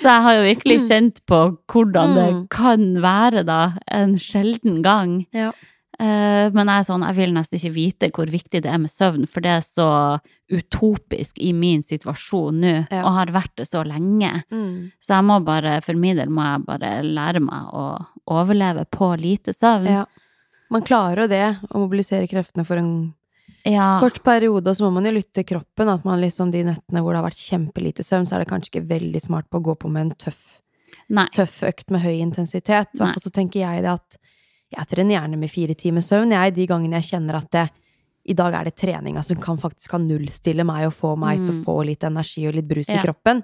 Så 0.00 0.08
jeg 0.10 0.22
har 0.26 0.34
jo 0.38 0.46
virkelig 0.48 0.78
kjent 0.88 1.20
på 1.30 1.42
hvordan 1.70 2.16
det 2.16 2.24
Mm. 2.32 2.40
kan 2.50 2.88
være, 3.02 3.44
da, 3.46 3.60
en 3.86 4.16
sjelden 4.18 4.82
gang. 4.82 5.26
Ja. 5.32 5.52
Eh, 6.00 6.48
men 6.50 6.66
jeg 6.66 6.86
sånn, 6.88 7.04
jeg 7.06 7.14
vil 7.20 7.32
nesten 7.36 7.60
ikke 7.60 7.74
vite 7.76 8.08
hvor 8.10 8.26
viktig 8.26 8.62
det 8.64 8.70
er 8.72 8.78
med 8.82 8.90
søvn, 8.90 9.28
for 9.28 9.40
det 9.44 9.52
er 9.52 9.60
så 9.62 10.18
utopisk 10.50 11.38
i 11.38 11.52
min 11.54 11.82
situasjon 11.86 12.58
nå, 12.60 12.72
Ja. 12.90 13.04
og 13.04 13.12
har 13.20 13.26
vært 13.26 13.54
det 13.56 13.68
så 13.68 13.84
lenge. 13.86 14.42
Mm. 14.50 14.90
Så 15.00 15.14
jeg 15.14 15.24
må 15.28 15.38
bare, 15.44 15.80
for 15.84 15.94
min 15.94 16.16
del 16.16 16.28
må 16.28 16.42
jeg 16.42 16.66
bare 16.66 17.02
lære 17.06 17.40
meg 17.44 17.70
å 17.72 18.04
overleve 18.26 18.84
på 18.90 19.12
lite 19.20 19.52
søvn. 19.54 19.86
Ja. 19.86 20.04
Man 20.70 20.82
klarer 20.82 21.22
jo 21.22 21.28
det, 21.28 21.58
å 21.70 21.78
mobilisere 21.86 22.26
kreftene 22.28 22.64
for 22.66 22.76
en 22.80 23.14
Ja. 23.64 24.00
kort 24.00 24.22
periode, 24.24 24.66
og 24.66 24.74
så 24.76 24.82
må 24.88 24.92
man 24.94 25.04
jo 25.06 25.12
lytte 25.12 25.32
til 25.38 25.44
kroppen. 25.44 25.88
At 25.88 26.04
man 26.04 26.20
liksom 26.20 26.50
de 26.50 26.64
nettene 26.64 27.00
hvor 27.02 27.12
det 27.14 27.20
har 27.22 27.28
vært 27.30 27.38
kjempelite 27.44 28.02
søvn, 28.02 28.26
så 28.26 28.34
er 28.34 28.38
det 28.44 28.48
kanskje 28.50 28.72
ikke 28.72 28.88
veldig 28.88 29.20
smart 29.22 29.48
på 29.50 29.60
å 29.60 29.62
gå 29.62 29.76
på 29.78 29.90
med 29.90 30.00
en 30.08 30.14
tøff, 30.18 30.60
tøff 31.34 31.62
økt 31.62 31.90
med 31.90 32.02
høy 32.02 32.18
intensitet. 32.20 32.88
I 32.94 32.98
hvert 32.98 33.14
fall 33.14 33.22
så 33.22 33.30
tenker 33.32 33.60
jeg 33.62 33.82
det 33.84 33.92
at 33.92 34.18
jeg 34.72 34.88
trener 34.88 35.14
gjerne 35.20 35.38
med 35.38 35.50
fire 35.52 35.74
timers 35.78 36.08
søvn, 36.10 36.32
jeg, 36.32 36.54
de 36.56 36.66
gangene 36.66 36.98
jeg 37.02 37.10
kjenner 37.12 37.36
at 37.38 37.50
det, 37.52 37.68
i 38.24 38.34
dag 38.38 38.54
er 38.54 38.64
det 38.64 38.76
treninga 38.78 39.22
som 39.26 39.36
kan 39.42 39.58
faktisk 39.58 39.90
kan 39.90 40.06
nullstille 40.08 40.64
meg 40.64 40.86
og 40.86 40.94
få 40.94 41.16
meg 41.18 41.42
til 41.46 41.54
å 41.54 41.58
Mm. 41.58 41.64
få 41.66 41.84
litt 41.86 42.04
energi 42.04 42.46
og 42.48 42.54
litt 42.54 42.68
brus 42.68 42.88
Ja. 42.88 42.98
i 42.98 43.02
kroppen. 43.02 43.42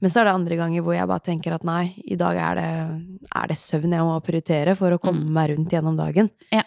Men 0.00 0.10
så 0.10 0.20
er 0.20 0.24
det 0.24 0.34
andre 0.34 0.56
ganger 0.56 0.82
hvor 0.82 0.94
jeg 0.94 1.08
bare 1.08 1.20
tenker 1.20 1.52
at 1.54 1.64
nei, 1.64 1.94
i 2.06 2.16
dag 2.16 2.36
er 2.36 2.54
det, 2.54 3.28
er 3.34 3.46
det 3.48 3.56
søvn 3.56 3.92
jeg 3.92 4.00
må 4.00 4.20
prioritere 4.22 4.76
for 4.76 4.90
å 4.92 4.98
komme 5.00 5.24
Mm. 5.24 5.32
meg 5.32 5.50
rundt 5.50 5.70
gjennom 5.70 5.96
dagen. 5.96 6.30
Ja. 6.52 6.62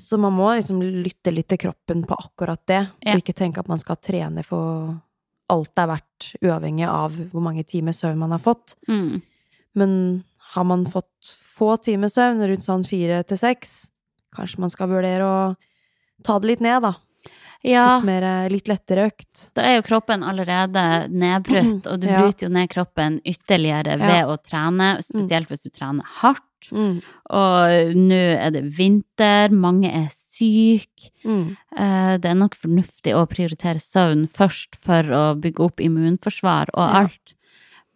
Så 0.00 0.18
man 0.18 0.34
må 0.34 0.48
liksom 0.56 0.80
lytte 0.82 1.30
litt 1.30 1.48
til 1.52 1.60
kroppen 1.68 2.02
på 2.08 2.16
akkurat 2.18 2.60
det, 2.66 2.80
og 3.06 3.20
ikke 3.20 3.36
tenke 3.36 3.62
at 3.62 3.70
man 3.70 3.78
skal 3.78 4.00
trene 4.02 4.42
for 4.46 4.94
alt 5.52 5.70
det 5.76 5.82
er 5.84 5.90
verdt, 5.90 6.28
uavhengig 6.40 6.86
av 6.88 7.16
hvor 7.30 7.44
mange 7.44 7.62
timer 7.68 7.94
søvn 7.94 8.18
man 8.18 8.32
har 8.34 8.42
fått. 8.42 8.74
Mm. 8.88 9.20
Men 9.78 9.92
har 10.54 10.66
man 10.66 10.86
fått 10.90 11.30
få 11.54 11.76
timer 11.84 12.10
søvn, 12.10 12.42
rundt 12.48 12.66
sånn 12.66 12.86
fire 12.88 13.22
til 13.28 13.38
seks, 13.38 13.76
kanskje 14.34 14.64
man 14.64 14.72
skal 14.72 14.90
vurdere 14.90 15.28
å 15.28 15.38
ta 16.26 16.40
det 16.40 16.50
litt 16.50 16.64
ned, 16.64 16.82
da. 16.82 16.94
Ja, 17.64 17.96
Litt, 17.96 18.04
mer, 18.04 18.24
litt 18.52 18.66
lettere 18.68 19.06
økt. 19.08 19.46
da 19.56 19.62
er 19.64 19.76
jo 19.78 19.84
kroppen 19.86 20.22
allerede 20.22 21.08
nedbrutt, 21.08 21.86
og 21.90 22.00
du 22.02 22.06
Ja. 22.10 22.20
bryter 22.20 22.46
jo 22.48 22.52
ned 22.52 22.68
kroppen 22.68 23.20
ytterligere 23.24 23.96
ved 23.98 24.26
å 24.28 24.36
trene, 24.44 24.98
spesielt 25.02 25.48
hvis 25.48 25.64
du 25.64 25.70
trener 25.70 26.04
hardt. 26.20 26.42
Mm. 26.72 27.00
Og 27.30 27.94
nå 27.96 28.18
er 28.40 28.50
det 28.52 28.62
vinter, 28.76 29.48
mange 29.52 29.88
er 29.92 30.08
syke. 30.12 31.10
Mm. 31.24 31.56
Eh, 31.76 32.16
Det 32.18 32.30
er 32.30 32.34
nok 32.40 32.54
fornuftig 32.56 33.12
å 33.16 33.26
prioritere 33.28 33.80
søvn 33.80 34.26
først 34.28 34.76
for 34.80 35.02
å 35.02 35.24
bygge 35.40 35.60
opp 35.64 35.80
immunforsvar 35.80 36.68
og 36.74 36.84
Ja. 36.84 37.02
alt. 37.04 37.34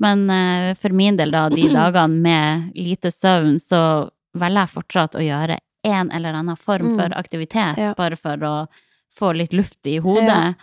Men 0.00 0.28
eh, 0.30 0.74
for 0.74 0.90
min 0.94 1.16
del, 1.16 1.30
da, 1.30 1.48
de 1.48 1.68
dagene 1.80 2.20
med 2.22 2.72
lite 2.76 3.08
søvn, 3.12 3.56
så 3.60 4.08
velger 4.36 4.64
jeg 4.66 4.74
fortsatt 4.76 5.16
å 5.16 5.24
gjøre 5.24 5.58
en 5.84 6.10
eller 6.12 6.32
annen 6.34 6.56
form 6.56 6.92
Mm. 6.92 6.96
for 6.96 7.08
aktivitet, 7.18 7.76
Ja. 7.78 7.94
bare 7.94 8.16
for 8.16 8.36
å 8.36 8.66
få 9.18 9.32
litt 9.36 9.52
luft 9.56 9.86
i 9.90 9.98
hodet. 10.04 10.54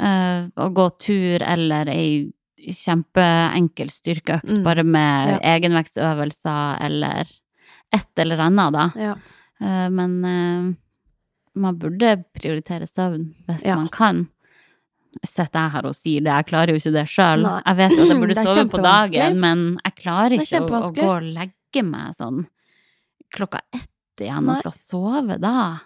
Eh, 0.00 0.46
å 0.56 0.68
gå 0.72 0.86
tur 1.02 1.42
eller 1.44 1.88
ei 1.92 2.32
kjempeenkel 2.62 3.90
styrkeøkt, 3.90 4.46
Mm. 4.48 4.62
bare 4.64 4.84
med 4.84 5.28
Ja. 5.42 5.56
egenvektsøvelser 5.58 6.78
eller 6.80 7.26
et 7.92 8.18
eller 8.18 8.38
annet, 8.40 8.72
da. 8.72 8.92
Ja. 8.96 9.14
Uh, 9.60 9.88
Men 9.90 10.24
uh, 10.24 10.74
man 11.54 11.76
burde 11.78 12.24
prioritere 12.34 12.86
søvn 12.88 13.34
hvis 13.48 13.64
Ja. 13.64 13.76
man 13.76 13.88
kan. 13.88 14.28
Sitter 15.24 15.60
jeg 15.60 15.70
her 15.72 15.86
og 15.86 15.94
sier 15.94 16.20
det, 16.24 16.32
jeg 16.32 16.46
klarer 16.46 16.68
jo 16.72 16.74
ikke 16.80 16.92
det 16.92 17.06
sjøl. 17.08 17.42
Jeg 17.66 17.76
vet 17.76 17.90
jo 17.90 18.02
at 18.02 18.08
jeg 18.08 18.20
burde 18.22 18.34
sove 18.46 18.70
på 18.70 18.82
dagen, 18.82 19.40
men 19.40 19.78
jeg 19.84 19.94
klarer 19.96 20.32
er 20.32 20.46
ikke 20.46 20.62
å, 20.62 20.82
å 20.82 20.94
gå 20.96 21.10
og 21.16 21.22
legge 21.22 21.82
meg 21.84 22.14
sånn 22.16 22.46
klokka 23.34 23.60
ett 23.74 23.88
igjen 24.20 24.44
Nei. 24.46 24.54
og 24.54 24.62
skal 24.62 24.72
sove 24.72 25.38
da. 25.40 25.80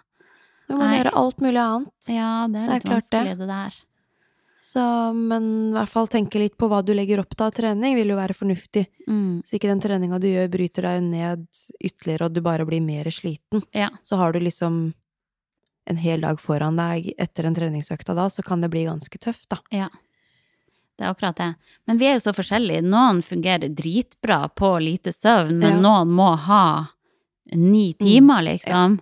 Men 0.69 0.77
må 0.77 0.83
Nei. 0.87 0.97
gjør 0.99 1.09
alt 1.15 1.37
mulig 1.43 1.61
annet. 1.63 2.09
Ja, 2.11 2.31
det 2.51 2.57
er 2.59 2.67
Det 2.67 2.69
er 2.69 2.73
litt 2.73 2.83
klart 2.83 3.09
det. 3.11 3.17
vanskelig, 3.21 3.37
det 3.37 3.47
der. 3.47 3.75
Så, 4.67 4.81
men 5.15 5.43
i 5.69 5.73
hvert 5.77 5.87
fall 5.93 6.07
tenke 6.11 6.39
litt 6.41 6.57
på 6.59 6.67
hva 6.67 6.81
du 6.83 6.91
legger 6.93 7.21
opp 7.21 7.29
til 7.37 7.45
av 7.45 7.53
trening, 7.55 7.95
vil 7.95 8.09
jo 8.11 8.17
være 8.17 8.35
fornuftig. 8.35 8.85
Mm. 9.07 9.43
Så 9.47 9.55
ikke 9.55 9.69
den 9.69 9.79
treninga 9.79 10.19
du 10.19 10.27
gjør, 10.27 10.49
bryter 10.51 10.81
deg 10.89 11.03
ned 11.07 11.45
ytterligere, 11.79 12.25
og 12.27 12.33
du 12.35 12.41
bare 12.43 12.65
blir 12.67 12.81
mer 12.83 13.05
sliten. 13.13 13.63
Ja. 13.71 13.87
Så 14.03 14.17
har 14.19 14.33
du 14.35 14.39
liksom 14.43 14.93
en 15.87 15.95
hel 16.03 16.19
dag 16.25 16.41
foran 16.43 16.75
deg 16.75 17.13
etter 17.17 17.45
en 17.47 17.55
treningsøkta 17.55 18.13
da, 18.17 18.25
så 18.27 18.43
kan 18.43 18.59
det 18.59 18.67
bli 18.73 18.83
ganske 18.89 19.17
tøft, 19.23 19.47
da. 19.53 19.61
Ja. 19.71 19.87
Det 20.97 21.05
er 21.05 21.13
akkurat 21.13 21.37
det. 21.37 21.55
Men 21.87 21.97
vi 22.01 22.07
er 22.09 22.17
jo 22.17 22.25
så 22.25 22.33
forskjellige. 22.35 22.81
Noen 22.83 23.21
fungerer 23.23 23.69
dritbra 23.71 24.49
på 24.51 24.73
lite 24.83 25.13
søvn, 25.15 25.59
men 25.61 25.69
Ja. 25.69 25.75
Mm. 25.77 25.81
noen 25.85 26.11
må 26.17 26.35
ha 26.35 26.87
ni 27.53 27.93
timer, 27.93 28.41
liksom. 28.43 28.99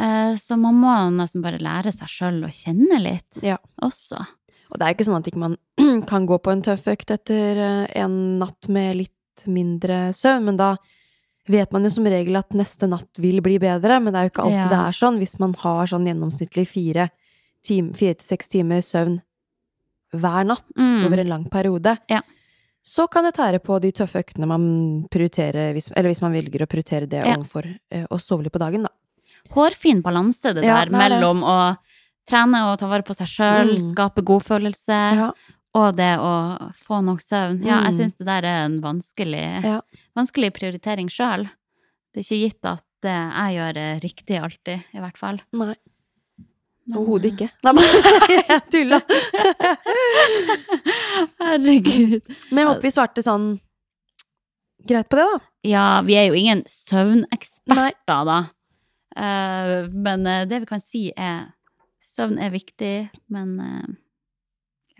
Eh, 0.00 0.34
Så 0.36 0.56
man 0.58 0.74
må 0.80 0.92
nesten 1.16 1.42
bare 1.42 1.58
lære 1.60 1.92
seg 1.92 2.08
sjøl 2.08 2.42
å 2.44 2.50
kjenne 2.52 3.00
litt 3.02 3.42
Ja. 3.42 3.58
også. 3.82 4.18
Og 4.70 4.78
det 4.78 4.82
er 4.86 4.94
jo 4.94 4.96
ikke 4.96 5.08
sånn 5.10 5.18
at 5.20 5.26
ikke 5.28 5.42
man 5.42 5.56
kan 6.08 6.26
gå 6.26 6.38
på 6.42 6.50
en 6.52 6.62
tøff 6.62 6.86
økt 6.88 7.10
etter 7.10 7.56
eh, 7.60 7.86
en 8.02 8.38
natt 8.38 8.68
med 8.68 8.96
litt 8.96 9.46
mindre 9.46 10.12
søvn, 10.16 10.44
men 10.44 10.56
da 10.56 10.76
vet 11.48 11.72
man 11.72 11.82
jo 11.84 11.90
som 11.90 12.04
regel 12.06 12.36
at 12.38 12.50
neste 12.54 12.86
natt 12.88 13.18
vil 13.18 13.40
bli 13.42 13.58
bedre, 13.58 13.98
men 14.00 14.12
det 14.12 14.20
er 14.20 14.24
jo 14.28 14.30
ikke 14.32 14.44
alltid 14.46 14.62
Ja. 14.62 14.68
det 14.68 14.80
er 14.80 14.92
sånn. 14.96 15.18
Hvis 15.18 15.38
man 15.40 15.52
har 15.58 15.86
sånn 15.86 16.06
gjennomsnittlig 16.06 16.66
fire, 16.68 17.10
tim, 17.64 17.92
fire 17.92 18.14
til 18.14 18.26
seks 18.36 18.48
timer 18.48 18.80
søvn 18.80 19.20
hver 20.14 20.44
natt 20.46 20.64
Mm. 20.78 21.06
over 21.06 21.18
en 21.20 21.28
lang 21.28 21.44
periode, 21.50 21.98
Ja. 22.08 22.20
så 22.84 23.08
kan 23.10 23.24
det 23.24 23.34
tære 23.34 23.58
på 23.62 23.80
de 23.80 23.90
tøffe 23.92 24.22
øktene 24.24 24.46
man 24.46 25.06
prioriterer, 25.10 25.72
hvis, 25.74 25.90
eller 25.96 26.10
hvis 26.10 26.22
man 26.22 26.32
velger 26.32 26.60
å 26.62 26.66
prioritere 26.68 27.08
det 27.08 27.24
Ja. 27.26 27.36
overfor 27.36 27.78
eh, 27.90 28.06
å 28.10 28.20
sove 28.20 28.42
litt 28.44 28.52
på 28.52 28.58
dagen, 28.58 28.82
da. 28.84 28.88
Hårfin 29.50 30.00
balanse, 30.02 30.54
det 30.54 30.62
der, 30.62 30.86
det 30.86 30.92
det. 30.92 30.98
mellom 30.98 31.42
å 31.44 31.76
trene 32.28 32.72
og 32.72 32.78
ta 32.78 32.86
vare 32.88 33.02
på 33.02 33.14
seg 33.14 33.26
sjøl, 33.26 33.74
Mm. 33.76 33.92
skape 33.92 34.22
godfølelse, 34.22 35.16
Ja. 35.16 35.32
og 35.74 35.96
det 35.96 36.16
å 36.18 36.72
få 36.76 37.02
nok 37.04 37.20
søvn. 37.20 37.64
Ja, 37.64 37.82
jeg 37.84 37.92
Mm. 37.92 37.98
syns 37.98 38.16
det 38.18 38.26
der 38.26 38.44
er 38.44 38.64
en 38.64 38.80
vanskelig, 38.80 39.62
Ja. 39.64 39.80
vanskelig 40.16 40.52
prioritering 40.54 41.08
sjøl. 41.10 41.50
Det 42.14 42.20
er 42.20 42.36
ikke 42.36 42.42
gitt 42.48 42.64
at 42.64 42.82
det 43.02 43.10
jeg 43.10 43.56
gjør 43.56 43.76
er 43.76 44.00
riktig 44.00 44.40
alltid, 44.40 44.84
i 44.94 44.98
hvert 44.98 45.16
fall. 45.18 45.40
Nei, 45.52 45.74
overhodet 46.94 47.32
ikke. 47.32 47.50
Nei, 47.64 47.72
men 47.72 47.84
jeg 48.48 48.70
tulla. 48.70 49.00
Herregud. 51.40 52.22
Men 52.50 52.58
jeg 52.62 52.68
håper 52.68 52.82
vi 52.82 52.90
svarte 52.94 53.22
sånn 53.24 53.60
greit 54.86 55.08
på 55.10 55.16
det, 55.18 55.26
da. 55.26 55.38
Ja, 55.64 55.84
vi 56.02 56.14
er 56.18 56.26
jo 56.28 56.34
ingen 56.38 56.64
søvneksperter, 56.66 58.24
da. 58.26 58.38
Eh, 59.16 59.88
men 59.92 60.26
eh, 60.26 60.46
det 60.48 60.62
vi 60.62 60.70
kan 60.70 60.82
si, 60.82 61.10
er 61.16 61.52
søvn 62.02 62.38
er 62.42 62.52
viktig, 62.54 63.10
men 63.32 63.54
eh, 63.60 63.92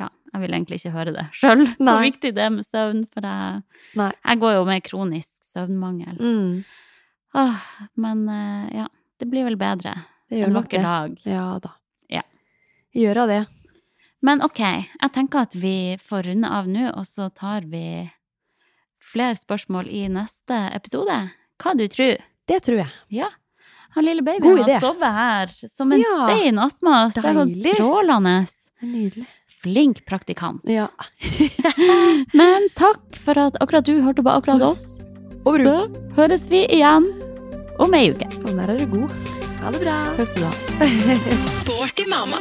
ja, 0.01 0.09
jeg 0.33 0.45
vil 0.45 0.57
egentlig 0.57 0.81
ikke 0.81 0.95
høre 0.97 1.15
det 1.17 1.27
sjøl, 1.37 1.65
hvor 1.79 2.03
viktig 2.05 2.35
det 2.37 2.47
er 2.47 2.55
med 2.55 2.67
søvn, 2.67 3.05
for 3.13 3.29
jeg, 3.29 3.63
jeg 3.97 4.43
går 4.45 4.57
jo 4.59 4.65
med 4.69 4.87
kronisk 4.87 5.33
søvnmangel. 5.53 6.17
Mm, 6.21 6.63
Åh, 7.33 7.61
men 7.97 8.27
ja, 8.77 8.91
det 9.17 9.25
blir 9.33 9.47
vel 9.47 9.57
bedre. 9.57 9.95
enn 10.29 10.53
nok 10.53 10.69
det. 10.69 10.83
dag. 10.85 11.15
Ja 11.25 11.47
da. 11.65 11.71
Ja. 12.13 12.21
Gjør 12.93 13.23
av 13.23 13.31
det. 13.31 13.43
Men 14.21 14.43
ok, 14.45 14.61
jeg 14.61 15.13
tenker 15.15 15.47
at 15.47 15.57
vi 15.57 15.97
får 15.97 16.29
runde 16.29 16.51
av 16.53 16.69
nå, 16.69 16.91
og 16.93 17.07
så 17.09 17.31
tar 17.33 17.65
vi 17.73 18.05
flere 19.01 19.37
spørsmål 19.41 19.89
i 19.89 20.05
neste 20.13 20.59
episode. 20.77 21.17
Hva 21.63 21.73
du 21.79 21.87
tror? 21.89 22.21
Det 22.49 22.61
tror 22.67 22.83
jeg. 22.85 22.93
Ja. 23.17 23.31
Han 23.95 24.05
lille 24.07 24.22
babyen 24.24 24.43
God 24.43 24.62
har 24.68 24.80
sovet 24.80 25.12
her 25.18 25.53
som 25.68 25.93
en 25.93 26.01
Ja. 26.01 26.26
stein 26.28 26.59
attmed 26.59 27.07
oss. 27.07 27.14
Det 27.14 27.24
har 27.26 27.34
gått 27.34 27.74
strålende. 27.74 28.47
Nydelig. 28.82 29.26
Flink 29.62 30.01
praktikant. 30.07 30.62
Ja. 30.66 30.88
Men 32.34 32.68
takk 32.74 33.14
for 33.24 33.38
at 33.38 33.59
akkurat 33.62 33.84
du 33.86 34.01
hørte 34.03 34.24
på 34.26 34.32
akkurat 34.32 34.62
oss. 34.72 34.88
Over 35.45 35.62
Så 35.64 35.76
høres 36.16 36.49
vi 36.51 36.64
igjen 36.66 37.07
om 37.82 37.95
ei 37.95 38.09
uke. 38.14 38.26
Og 38.43 38.51
der 38.57 38.74
er 38.74 38.78
du 38.82 38.86
god. 38.97 39.14
Ha 39.62 39.70
det 39.70 39.80
bra. 39.84 39.97
Takk 40.16 40.28
skal 40.32 40.43
du 40.43 40.49
ha. 40.49 41.47
Sporty 41.61 42.09
mamma. 42.11 42.40